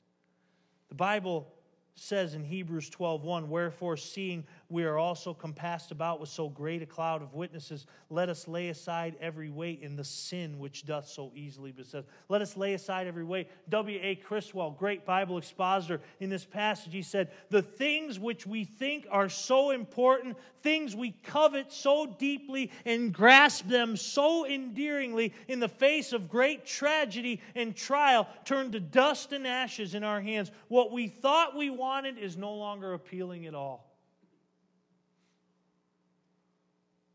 The 0.88 0.96
Bible 0.96 1.54
says 1.94 2.34
in 2.34 2.42
Hebrews 2.42 2.90
12:1, 2.90 3.48
"Wherefore 3.48 3.96
seeing 3.96 4.44
we 4.70 4.84
are 4.84 4.98
also 4.98 5.32
compassed 5.32 5.92
about 5.92 6.20
with 6.20 6.28
so 6.28 6.50
great 6.50 6.82
a 6.82 6.86
cloud 6.86 7.22
of 7.22 7.32
witnesses, 7.32 7.86
let 8.10 8.28
us 8.28 8.46
lay 8.46 8.68
aside 8.68 9.16
every 9.18 9.48
weight 9.48 9.80
in 9.80 9.96
the 9.96 10.04
sin 10.04 10.58
which 10.58 10.84
doth 10.84 11.08
so 11.08 11.32
easily 11.34 11.72
beset. 11.72 12.04
Let 12.28 12.42
us 12.42 12.54
lay 12.54 12.74
aside 12.74 13.06
every 13.06 13.24
weight. 13.24 13.48
W.A. 13.70 14.16
Criswell, 14.16 14.72
great 14.72 15.06
Bible 15.06 15.38
expositor, 15.38 16.02
in 16.20 16.28
this 16.28 16.44
passage, 16.44 16.92
he 16.92 17.00
said, 17.00 17.30
The 17.48 17.62
things 17.62 18.18
which 18.18 18.46
we 18.46 18.64
think 18.64 19.06
are 19.10 19.30
so 19.30 19.70
important, 19.70 20.36
things 20.62 20.94
we 20.94 21.12
covet 21.12 21.72
so 21.72 22.04
deeply 22.18 22.70
and 22.84 23.12
grasp 23.12 23.68
them 23.68 23.96
so 23.96 24.46
endearingly 24.46 25.32
in 25.48 25.60
the 25.60 25.68
face 25.68 26.12
of 26.12 26.28
great 26.28 26.66
tragedy 26.66 27.40
and 27.54 27.74
trial, 27.74 28.28
turn 28.44 28.72
to 28.72 28.80
dust 28.80 29.32
and 29.32 29.46
ashes 29.46 29.94
in 29.94 30.04
our 30.04 30.20
hands. 30.20 30.50
What 30.68 30.92
we 30.92 31.08
thought 31.08 31.56
we 31.56 31.70
wanted 31.70 32.18
is 32.18 32.36
no 32.36 32.52
longer 32.52 32.92
appealing 32.92 33.46
at 33.46 33.54
all. 33.54 33.87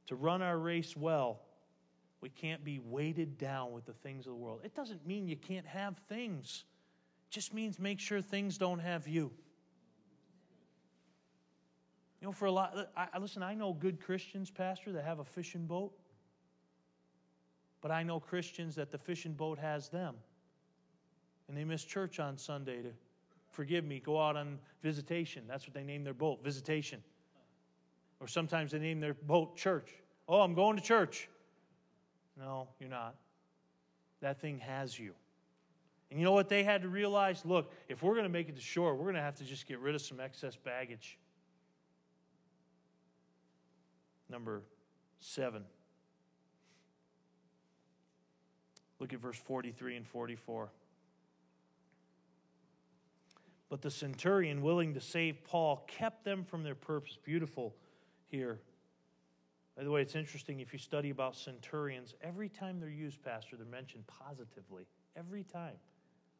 To 0.07 0.15
run 0.15 0.41
our 0.41 0.57
race 0.57 0.95
well, 0.95 1.41
we 2.21 2.29
can't 2.29 2.63
be 2.63 2.79
weighted 2.79 3.37
down 3.37 3.73
with 3.73 3.85
the 3.85 3.93
things 3.93 4.25
of 4.25 4.31
the 4.31 4.37
world. 4.37 4.61
It 4.63 4.75
doesn't 4.75 5.05
mean 5.05 5.27
you 5.27 5.35
can't 5.35 5.65
have 5.65 5.97
things, 6.09 6.63
it 7.27 7.33
just 7.33 7.53
means 7.53 7.79
make 7.79 7.99
sure 7.99 8.21
things 8.21 8.57
don't 8.57 8.79
have 8.79 9.07
you. 9.07 9.31
You 12.21 12.27
know, 12.27 12.31
for 12.31 12.45
a 12.45 12.51
lot, 12.51 12.89
I, 12.95 13.17
listen, 13.17 13.43
I 13.43 13.53
know 13.53 13.73
good 13.73 13.99
Christians, 13.99 14.49
Pastor, 14.49 14.93
that 14.93 15.03
have 15.03 15.19
a 15.19 15.25
fishing 15.25 15.65
boat, 15.65 15.91
but 17.81 17.91
I 17.91 18.03
know 18.03 18.21
Christians 18.21 18.75
that 18.75 18.91
the 18.91 18.97
fishing 18.97 19.33
boat 19.33 19.59
has 19.59 19.89
them. 19.89 20.15
And 21.49 21.57
they 21.57 21.65
miss 21.65 21.83
church 21.83 22.21
on 22.21 22.37
Sunday 22.37 22.81
to, 22.81 22.91
forgive 23.51 23.83
me, 23.83 23.99
go 23.99 24.21
out 24.21 24.37
on 24.37 24.57
visitation. 24.81 25.43
That's 25.49 25.67
what 25.67 25.73
they 25.73 25.83
name 25.83 26.05
their 26.05 26.13
boat, 26.13 26.41
visitation. 26.41 27.03
Or 28.23 28.27
sometimes 28.27 28.71
they 28.71 28.79
name 28.79 29.01
their 29.01 29.13
boat 29.13 29.57
church. 29.57 29.91
Oh, 30.29 30.39
I'm 30.39 30.53
going 30.53 30.77
to 30.77 30.81
church. 30.81 31.27
No, 32.39 32.69
you're 32.79 32.89
not. 32.89 33.15
That 34.21 34.39
thing 34.39 34.59
has 34.59 34.97
you. 34.97 35.13
And 36.09 36.17
you 36.17 36.23
know 36.23 36.31
what 36.31 36.47
they 36.47 36.63
had 36.63 36.83
to 36.83 36.87
realize? 36.87 37.43
Look, 37.43 37.73
if 37.89 38.01
we're 38.01 38.13
going 38.13 38.23
to 38.23 38.29
make 38.29 38.47
it 38.47 38.55
to 38.55 38.61
shore, 38.61 38.95
we're 38.95 39.03
going 39.03 39.15
to 39.15 39.21
have 39.21 39.35
to 39.35 39.43
just 39.43 39.67
get 39.67 39.79
rid 39.79 39.93
of 39.93 40.01
some 40.01 40.21
excess 40.21 40.55
baggage. 40.55 41.17
Number 44.29 44.61
seven. 45.19 45.65
Look 48.99 49.11
at 49.11 49.19
verse 49.19 49.37
43 49.37 49.97
and 49.97 50.07
44. 50.07 50.69
But 53.67 53.81
the 53.81 53.91
centurion, 53.91 54.61
willing 54.61 54.93
to 54.93 55.01
save 55.01 55.43
Paul, 55.43 55.83
kept 55.87 56.23
them 56.23 56.45
from 56.45 56.63
their 56.63 56.75
purpose. 56.75 57.17
Beautiful 57.21 57.75
here. 58.33 58.57
By 59.77 59.83
the 59.83 59.91
way, 59.91 60.01
it's 60.01 60.15
interesting 60.15 60.59
if 60.59 60.73
you 60.73 60.79
study 60.79 61.11
about 61.11 61.35
centurions, 61.35 62.15
every 62.21 62.49
time 62.49 62.79
they're 62.79 62.89
used, 62.89 63.21
Pastor, 63.21 63.55
they're 63.55 63.65
mentioned 63.67 64.05
positively. 64.07 64.87
Every 65.15 65.43
time. 65.43 65.75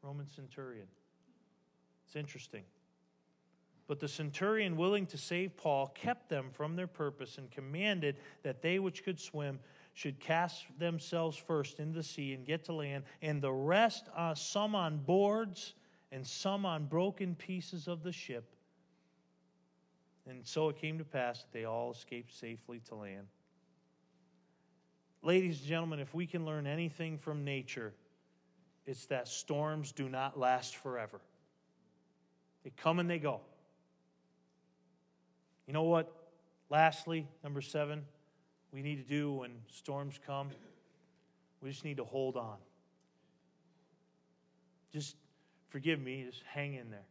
Roman 0.01 0.27
centurion. 0.27 0.87
It's 2.05 2.15
interesting. 2.15 2.63
But 3.87 3.99
the 3.99 4.07
centurion, 4.07 4.75
willing 4.75 5.05
to 5.07 5.17
save 5.17 5.55
Paul, 5.55 5.87
kept 5.87 6.29
them 6.29 6.49
from 6.51 6.75
their 6.75 6.87
purpose 6.87 7.37
and 7.37 7.51
commanded 7.51 8.15
that 8.41 8.63
they 8.63 8.79
which 8.79 9.03
could 9.03 9.19
swim 9.19 9.59
should 9.93 10.19
cast 10.19 10.65
themselves 10.79 11.37
first 11.37 11.79
into 11.79 11.93
the 11.93 12.03
sea 12.03 12.33
and 12.33 12.43
get 12.43 12.63
to 12.65 12.73
land, 12.73 13.03
and 13.21 13.39
the 13.39 13.51
rest, 13.51 14.09
uh, 14.15 14.33
some 14.33 14.73
on 14.73 14.97
boards 14.97 15.75
and 16.11 16.25
some 16.25 16.65
on 16.65 16.85
broken 16.85 17.35
pieces 17.35 17.87
of 17.87 18.01
the 18.01 18.11
ship. 18.11 18.52
And 20.27 20.45
so 20.45 20.69
it 20.69 20.77
came 20.77 20.97
to 20.97 21.03
pass 21.03 21.39
that 21.41 21.51
they 21.51 21.65
all 21.65 21.91
escaped 21.91 22.33
safely 22.37 22.81
to 22.87 22.95
land. 22.95 23.27
Ladies 25.21 25.59
and 25.59 25.67
gentlemen, 25.67 25.99
if 25.99 26.13
we 26.13 26.25
can 26.25 26.45
learn 26.45 26.67
anything 26.67 27.17
from 27.17 27.43
nature, 27.43 27.93
it's 28.85 29.05
that 29.07 29.27
storms 29.27 29.91
do 29.91 30.09
not 30.09 30.37
last 30.37 30.75
forever. 30.77 31.19
They 32.63 32.71
come 32.75 32.99
and 32.99 33.09
they 33.09 33.19
go. 33.19 33.41
You 35.67 35.73
know 35.73 35.83
what? 35.83 36.13
Lastly, 36.69 37.27
number 37.43 37.61
seven, 37.61 38.03
we 38.73 38.81
need 38.81 38.95
to 38.95 39.09
do 39.09 39.31
when 39.33 39.51
storms 39.71 40.19
come? 40.25 40.49
We 41.61 41.69
just 41.69 41.85
need 41.85 41.97
to 41.97 42.03
hold 42.03 42.35
on. 42.35 42.57
Just 44.91 45.15
forgive 45.69 45.99
me, 45.99 46.25
just 46.29 46.43
hang 46.47 46.73
in 46.73 46.89
there. 46.89 47.05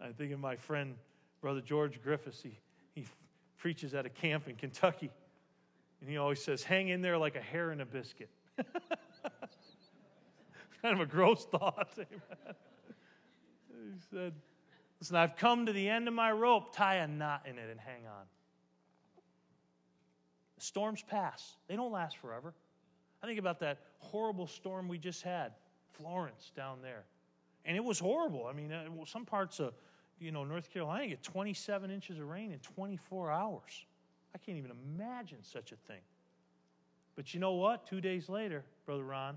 I 0.00 0.12
think 0.12 0.32
of 0.32 0.40
my 0.40 0.56
friend, 0.56 0.94
Brother 1.40 1.60
George 1.60 2.02
Griffiths. 2.02 2.42
He, 2.42 2.58
he 2.94 3.04
preaches 3.56 3.94
at 3.94 4.06
a 4.06 4.10
camp 4.10 4.48
in 4.48 4.56
Kentucky. 4.56 5.10
And 6.00 6.10
he 6.10 6.16
always 6.16 6.42
says, 6.42 6.62
hang 6.62 6.88
in 6.88 7.00
there 7.00 7.16
like 7.16 7.36
a 7.36 7.40
hair 7.40 7.72
in 7.72 7.80
a 7.80 7.86
biscuit. 7.86 8.28
kind 10.82 10.94
of 10.94 11.00
a 11.00 11.06
gross 11.06 11.44
thought. 11.46 11.88
He 13.84 14.00
said, 14.16 14.32
Listen, 14.98 15.16
I've 15.16 15.36
come 15.36 15.66
to 15.66 15.72
the 15.72 15.88
end 15.88 16.08
of 16.08 16.14
my 16.14 16.32
rope. 16.32 16.74
Tie 16.74 16.96
a 16.96 17.06
knot 17.06 17.42
in 17.46 17.58
it 17.58 17.68
and 17.70 17.78
hang 17.78 18.06
on. 18.06 18.24
Storms 20.58 21.02
pass, 21.02 21.56
they 21.68 21.76
don't 21.76 21.92
last 21.92 22.16
forever. 22.16 22.54
I 23.22 23.26
think 23.26 23.38
about 23.38 23.60
that 23.60 23.80
horrible 23.98 24.46
storm 24.46 24.88
we 24.88 24.96
just 24.96 25.22
had, 25.22 25.52
Florence 25.92 26.50
down 26.56 26.78
there. 26.80 27.04
And 27.64 27.76
it 27.76 27.84
was 27.84 27.98
horrible. 27.98 28.46
I 28.46 28.52
mean, 28.52 28.72
uh, 28.72 28.84
some 29.06 29.24
parts 29.24 29.60
of 29.60 29.74
you 30.20 30.32
know 30.32 30.44
North 30.44 30.72
Carolina 30.72 31.08
get 31.08 31.22
27 31.22 31.90
inches 31.90 32.18
of 32.18 32.28
rain 32.28 32.52
in 32.52 32.58
24 32.58 33.30
hours. 33.30 33.84
I 34.34 34.38
can't 34.38 34.58
even 34.58 34.72
imagine 34.96 35.38
such 35.42 35.72
a 35.72 35.76
thing. 35.76 36.00
But 37.16 37.32
you 37.32 37.40
know 37.40 37.52
what? 37.52 37.86
Two 37.86 38.00
days 38.00 38.28
later, 38.28 38.64
Brother 38.86 39.04
Ron, 39.04 39.36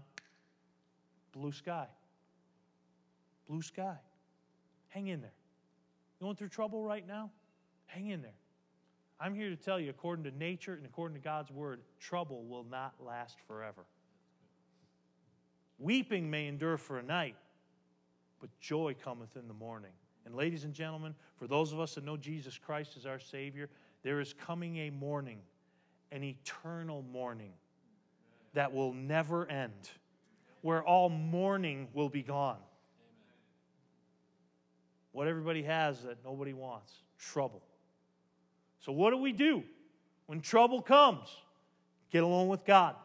blue 1.31 1.51
sky. 1.51 1.87
Blue 3.47 3.61
sky. 3.61 3.95
Hang 4.89 5.07
in 5.07 5.21
there. 5.21 5.33
You 6.19 6.25
going 6.25 6.35
through 6.35 6.49
trouble 6.49 6.83
right 6.83 7.07
now? 7.07 7.29
Hang 7.85 8.07
in 8.07 8.21
there. 8.21 8.33
I'm 9.19 9.33
here 9.33 9.49
to 9.49 9.55
tell 9.55 9.79
you, 9.79 9.89
according 9.89 10.25
to 10.25 10.37
nature 10.37 10.73
and 10.73 10.85
according 10.85 11.15
to 11.15 11.23
God's 11.23 11.51
word, 11.51 11.81
trouble 11.99 12.43
will 12.45 12.65
not 12.69 12.93
last 13.03 13.37
forever. 13.47 13.85
Weeping 15.79 16.29
may 16.29 16.47
endure 16.47 16.77
for 16.77 16.99
a 16.99 17.03
night, 17.03 17.35
but 18.39 18.49
joy 18.59 18.95
cometh 19.03 19.35
in 19.35 19.47
the 19.47 19.53
morning. 19.53 19.91
And, 20.25 20.35
ladies 20.35 20.63
and 20.65 20.73
gentlemen, 20.73 21.15
for 21.37 21.47
those 21.47 21.71
of 21.71 21.79
us 21.79 21.95
that 21.95 22.03
know 22.03 22.17
Jesus 22.17 22.57
Christ 22.57 22.97
as 22.97 23.05
our 23.05 23.19
Savior, 23.19 23.69
there 24.03 24.19
is 24.19 24.33
coming 24.33 24.77
a 24.77 24.89
morning, 24.89 25.39
an 26.11 26.23
eternal 26.23 27.01
morning 27.01 27.53
that 28.53 28.73
will 28.73 28.93
never 28.93 29.49
end, 29.49 29.89
where 30.61 30.83
all 30.83 31.09
mourning 31.09 31.87
will 31.93 32.09
be 32.09 32.23
gone. 32.23 32.59
What 35.11 35.27
everybody 35.27 35.63
has 35.63 36.03
that 36.03 36.17
nobody 36.23 36.53
wants 36.53 36.93
trouble. 37.17 37.63
So, 38.79 38.91
what 38.91 39.11
do 39.11 39.17
we 39.17 39.31
do 39.31 39.63
when 40.27 40.41
trouble 40.41 40.81
comes? 40.81 41.27
Get 42.11 42.23
along 42.23 42.47
with 42.47 42.65
God, 42.65 42.95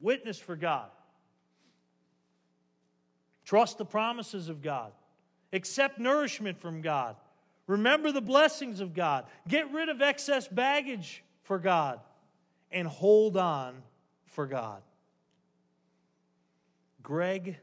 witness 0.00 0.38
for 0.38 0.56
God, 0.56 0.90
trust 3.48 3.78
the 3.78 3.84
promises 3.84 4.50
of 4.50 4.60
God, 4.60 4.92
accept 5.54 5.98
nourishment 5.98 6.60
from 6.60 6.82
God, 6.82 7.16
remember 7.66 8.12
the 8.12 8.20
blessings 8.20 8.80
of 8.80 8.92
God, 8.92 9.24
get 9.48 9.72
rid 9.72 9.88
of 9.88 10.02
excess 10.02 10.46
baggage 10.46 11.24
for 11.44 11.58
God, 11.58 11.98
and 12.70 12.86
hold 12.86 13.38
on 13.38 13.82
for 14.26 14.46
God. 14.46 14.82
Greg, 17.02 17.56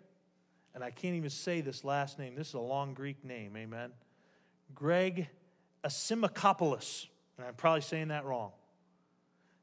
and 0.73 0.83
I 0.83 0.89
can't 0.89 1.13
even 1.13 1.29
say 1.29 1.61
this 1.61 1.83
last 1.83 2.17
name, 2.17 2.33
this 2.33 2.47
is 2.47 2.53
a 2.55 2.59
long 2.59 2.95
Greek 2.95 3.23
name, 3.23 3.55
amen. 3.55 3.91
Greg 4.73 5.27
Asimakopoulos, 5.83 7.05
and 7.37 7.45
I'm 7.45 7.53
probably 7.53 7.81
saying 7.81 8.07
that 8.07 8.25
wrong, 8.25 8.53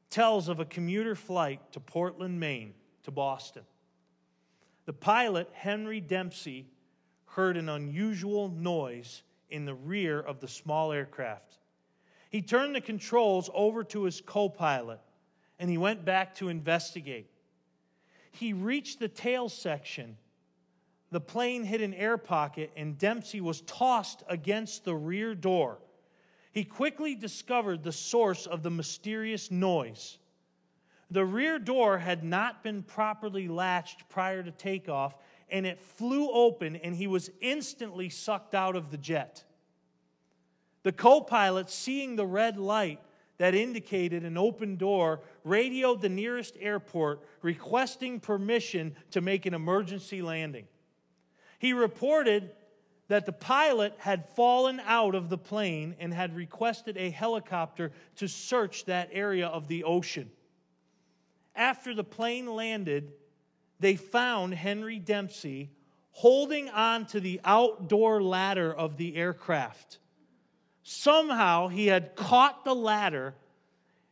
tells 0.09 0.47
of 0.47 0.61
a 0.61 0.65
commuter 0.65 1.15
flight 1.15 1.59
to 1.73 1.81
Portland, 1.81 2.39
Maine, 2.39 2.75
to 3.03 3.11
Boston. 3.11 3.63
The 4.85 4.93
pilot, 4.93 5.49
Henry 5.53 6.01
Dempsey, 6.01 6.67
heard 7.25 7.57
an 7.57 7.69
unusual 7.69 8.49
noise 8.49 9.23
in 9.49 9.65
the 9.65 9.73
rear 9.73 10.19
of 10.19 10.39
the 10.39 10.47
small 10.47 10.91
aircraft. 10.91 11.57
He 12.29 12.41
turned 12.41 12.75
the 12.75 12.81
controls 12.81 13.49
over 13.53 13.83
to 13.85 14.03
his 14.03 14.21
co 14.21 14.49
pilot 14.49 14.99
and 15.59 15.69
he 15.69 15.77
went 15.77 16.03
back 16.03 16.35
to 16.35 16.49
investigate. 16.49 17.29
He 18.31 18.53
reached 18.53 18.99
the 18.99 19.07
tail 19.07 19.49
section. 19.49 20.17
The 21.11 21.21
plane 21.21 21.63
hit 21.63 21.81
an 21.81 21.93
air 21.93 22.17
pocket, 22.17 22.71
and 22.75 22.97
Dempsey 22.97 23.39
was 23.39 23.61
tossed 23.61 24.23
against 24.27 24.83
the 24.83 24.95
rear 24.95 25.35
door. 25.35 25.77
He 26.51 26.63
quickly 26.63 27.15
discovered 27.15 27.83
the 27.83 27.91
source 27.91 28.47
of 28.47 28.63
the 28.63 28.71
mysterious 28.71 29.51
noise. 29.51 30.17
The 31.13 31.25
rear 31.25 31.59
door 31.59 31.99
had 31.99 32.23
not 32.23 32.63
been 32.63 32.81
properly 32.81 33.47
latched 33.47 34.09
prior 34.09 34.41
to 34.41 34.49
takeoff, 34.49 35.15
and 35.47 35.63
it 35.63 35.79
flew 35.79 36.31
open, 36.31 36.75
and 36.75 36.95
he 36.95 37.05
was 37.05 37.29
instantly 37.39 38.09
sucked 38.09 38.55
out 38.55 38.75
of 38.75 38.89
the 38.89 38.97
jet. 38.97 39.43
The 40.81 40.91
co 40.91 41.21
pilot, 41.21 41.69
seeing 41.69 42.15
the 42.15 42.25
red 42.25 42.57
light 42.57 42.99
that 43.37 43.53
indicated 43.53 44.25
an 44.25 44.39
open 44.39 44.75
door, 44.75 45.21
radioed 45.43 46.01
the 46.01 46.09
nearest 46.09 46.57
airport 46.59 47.21
requesting 47.43 48.19
permission 48.19 48.95
to 49.11 49.21
make 49.21 49.45
an 49.45 49.53
emergency 49.53 50.23
landing. 50.23 50.65
He 51.59 51.73
reported 51.73 52.49
that 53.07 53.27
the 53.27 53.33
pilot 53.33 53.93
had 53.99 54.29
fallen 54.29 54.81
out 54.83 55.13
of 55.13 55.29
the 55.29 55.37
plane 55.37 55.95
and 55.99 56.11
had 56.11 56.35
requested 56.35 56.97
a 56.97 57.11
helicopter 57.11 57.91
to 58.15 58.27
search 58.27 58.85
that 58.85 59.09
area 59.11 59.45
of 59.45 59.67
the 59.67 59.83
ocean. 59.83 60.31
After 61.55 61.93
the 61.93 62.03
plane 62.03 62.47
landed, 62.47 63.13
they 63.79 63.95
found 63.95 64.53
Henry 64.53 64.99
Dempsey 64.99 65.69
holding 66.11 66.69
on 66.69 67.05
to 67.07 67.19
the 67.19 67.41
outdoor 67.43 68.21
ladder 68.21 68.73
of 68.73 68.97
the 68.97 69.15
aircraft. 69.15 69.97
Somehow 70.83 71.69
he 71.69 71.87
had 71.87 72.15
caught 72.15 72.65
the 72.65 72.75
ladder, 72.75 73.35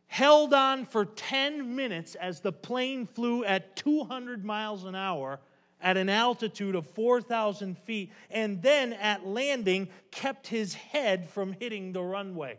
held 0.08 0.54
on 0.54 0.86
for 0.86 1.06
10 1.06 1.76
minutes 1.76 2.16
as 2.16 2.40
the 2.40 2.52
plane 2.52 3.06
flew 3.06 3.44
at 3.46 3.76
200 3.76 4.44
miles 4.44 4.84
an 4.84 4.96
hour 4.96 5.40
at 5.82 5.98
an 5.98 6.10
altitude 6.10 6.76
of 6.76 6.86
4,000 6.88 7.78
feet, 7.78 8.12
and 8.30 8.62
then 8.62 8.94
at 8.94 9.26
landing 9.26 9.90
kept 10.12 10.48
his 10.48 10.74
head 10.74 11.30
from 11.30 11.54
hitting 11.54 11.92
the 11.92 12.04
runway. 12.04 12.58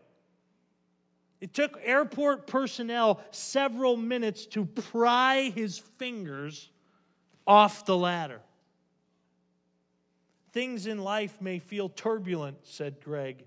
It 1.43 1.53
took 1.53 1.76
airport 1.82 2.47
personnel 2.47 3.20
several 3.32 3.97
minutes 3.97 4.47
to 4.47 4.64
pry 4.64 5.51
his 5.53 5.76
fingers 5.76 6.70
off 7.45 7.84
the 7.84 7.97
ladder. 7.97 8.40
Things 10.53 10.86
in 10.86 10.99
life 10.99 11.40
may 11.40 11.59
feel 11.59 11.88
turbulent, 11.88 12.59
said 12.62 13.01
Greg. 13.01 13.43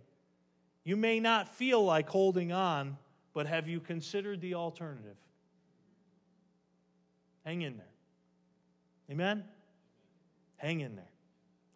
You 0.83 0.97
may 0.97 1.21
not 1.21 1.55
feel 1.55 1.85
like 1.85 2.09
holding 2.09 2.51
on, 2.51 2.97
but 3.33 3.47
have 3.47 3.69
you 3.69 3.79
considered 3.79 4.41
the 4.41 4.55
alternative? 4.55 5.15
Hang 7.45 7.61
in 7.61 7.77
there. 7.77 7.85
Amen? 9.09 9.45
Hang 10.57 10.81
in 10.81 10.97
there. 10.97 11.11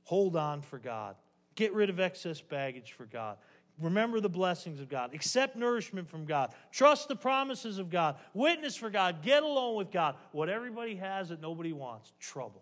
Hold 0.03 0.36
on 0.36 0.63
for 0.63 0.80
God. 0.80 1.15
Get 1.55 1.74
rid 1.74 1.89
of 1.89 2.01
excess 2.01 2.41
baggage 2.41 2.91
for 2.91 3.05
God. 3.05 3.38
Remember 3.80 4.19
the 4.19 4.30
blessings 4.30 4.80
of 4.80 4.89
God. 4.89 5.13
Accept 5.13 5.55
nourishment 5.55 6.09
from 6.09 6.25
God. 6.25 6.53
Trust 6.71 7.07
the 7.07 7.15
promises 7.15 7.77
of 7.77 7.89
God. 7.89 8.17
Witness 8.34 8.75
for 8.75 8.89
God. 8.89 9.21
Get 9.21 9.43
along 9.43 9.75
with 9.75 9.91
God. 9.91 10.15
What 10.32 10.49
everybody 10.49 10.95
has 10.95 11.30
that 11.30 11.41
nobody 11.41 11.71
wants 11.71 12.11
trouble. 12.19 12.61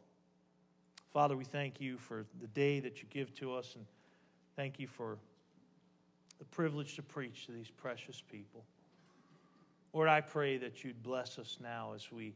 Father, 1.11 1.35
we 1.35 1.45
thank 1.45 1.81
you 1.81 1.97
for 1.97 2.25
the 2.41 2.47
day 2.47 2.79
that 2.79 3.01
you 3.01 3.07
give 3.09 3.33
to 3.35 3.53
us, 3.55 3.73
and 3.75 3.85
thank 4.55 4.79
you 4.79 4.87
for 4.87 5.17
the 6.37 6.45
privilege 6.45 6.95
to 6.95 7.01
preach 7.01 7.47
to 7.47 7.51
these 7.51 7.69
precious 7.69 8.21
people. 8.31 8.63
Lord, 9.93 10.09
I 10.09 10.21
pray 10.21 10.57
that 10.57 10.83
you'd 10.83 11.01
bless 11.01 11.39
us 11.39 11.57
now 11.59 11.93
as 11.95 12.11
we 12.11 12.35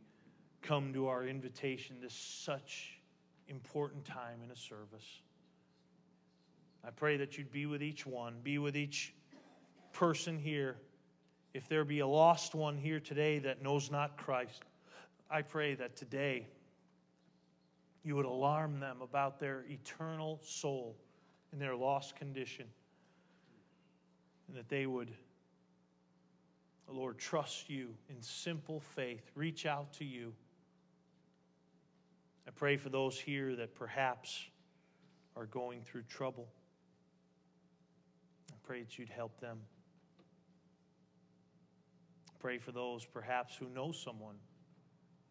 come 0.63 0.93
to 0.93 1.07
our 1.07 1.25
invitation, 1.25 1.97
this 2.01 2.13
such 2.13 2.97
important 3.47 4.05
time 4.05 4.39
in 4.43 4.49
a 4.49 4.55
service. 4.55 5.21
I 6.85 6.89
pray 6.89 7.17
that 7.17 7.37
you'd 7.37 7.51
be 7.51 7.65
with 7.65 7.83
each 7.83 8.05
one, 8.05 8.35
be 8.43 8.57
with 8.57 8.75
each 8.75 9.13
person 9.93 10.39
here 10.39 10.77
If 11.53 11.67
there 11.67 11.83
be 11.83 11.99
a 11.99 12.07
lost 12.07 12.55
one 12.55 12.77
here 12.77 12.99
today 12.99 13.39
that 13.39 13.61
knows 13.61 13.91
not 13.91 14.15
Christ, 14.17 14.63
I 15.29 15.41
pray 15.41 15.75
that 15.75 15.97
today 15.97 16.47
you 18.03 18.15
would 18.15 18.25
alarm 18.25 18.79
them 18.79 19.01
about 19.01 19.39
their 19.39 19.65
eternal 19.69 20.39
soul 20.43 20.95
and 21.51 21.61
their 21.61 21.75
lost 21.75 22.15
condition, 22.15 22.65
and 24.47 24.55
that 24.55 24.69
they 24.69 24.85
would, 24.85 25.11
Lord, 26.87 27.17
trust 27.17 27.69
you 27.69 27.93
in 28.09 28.21
simple 28.21 28.79
faith, 28.79 29.29
reach 29.35 29.65
out 29.65 29.91
to 29.93 30.05
you. 30.05 30.33
I 32.47 32.51
pray 32.51 32.77
for 32.77 32.89
those 32.89 33.19
here 33.19 33.57
that 33.57 33.75
perhaps 33.75 34.45
are 35.35 35.45
going 35.45 35.81
through 35.81 36.03
trouble. 36.03 36.47
Pray 38.71 38.83
that 38.83 38.97
you'd 38.97 39.09
help 39.09 39.37
them. 39.41 39.57
Pray 42.39 42.57
for 42.57 42.71
those 42.71 43.03
perhaps 43.03 43.53
who 43.53 43.67
know 43.67 43.91
someone 43.91 44.37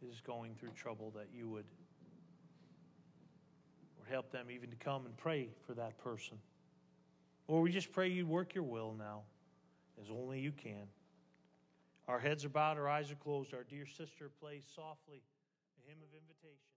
is 0.07 0.21
going 0.21 0.55
through 0.57 0.73
trouble 0.77 1.11
that 1.17 1.29
you 1.35 1.49
would 1.49 1.65
or 3.99 4.05
help 4.11 4.31
them 4.31 4.51
even 4.51 4.69
to 4.69 4.77
come 4.77 5.07
and 5.07 5.17
pray 5.17 5.49
for 5.67 5.73
that 5.73 5.97
person. 5.97 6.37
Or 7.49 7.63
we 7.63 7.73
just 7.73 7.93
pray 7.93 8.11
you'd 8.11 8.29
work 8.29 8.55
your 8.55 8.65
will 8.65 8.95
now 8.99 9.23
as 9.99 10.11
only 10.11 10.41
you 10.41 10.53
can. 10.53 10.87
Our 12.09 12.19
heads 12.19 12.45
are 12.45 12.51
bowed, 12.51 12.77
our 12.77 12.91
eyes 12.91 13.11
are 13.11 13.15
closed. 13.15 13.55
Our 13.55 13.65
dear 13.65 13.87
sister 13.87 14.31
plays 14.39 14.65
softly 14.77 15.23
a 15.79 15.89
hymn 15.89 16.01
of 16.03 16.13
invitation. 16.13 16.70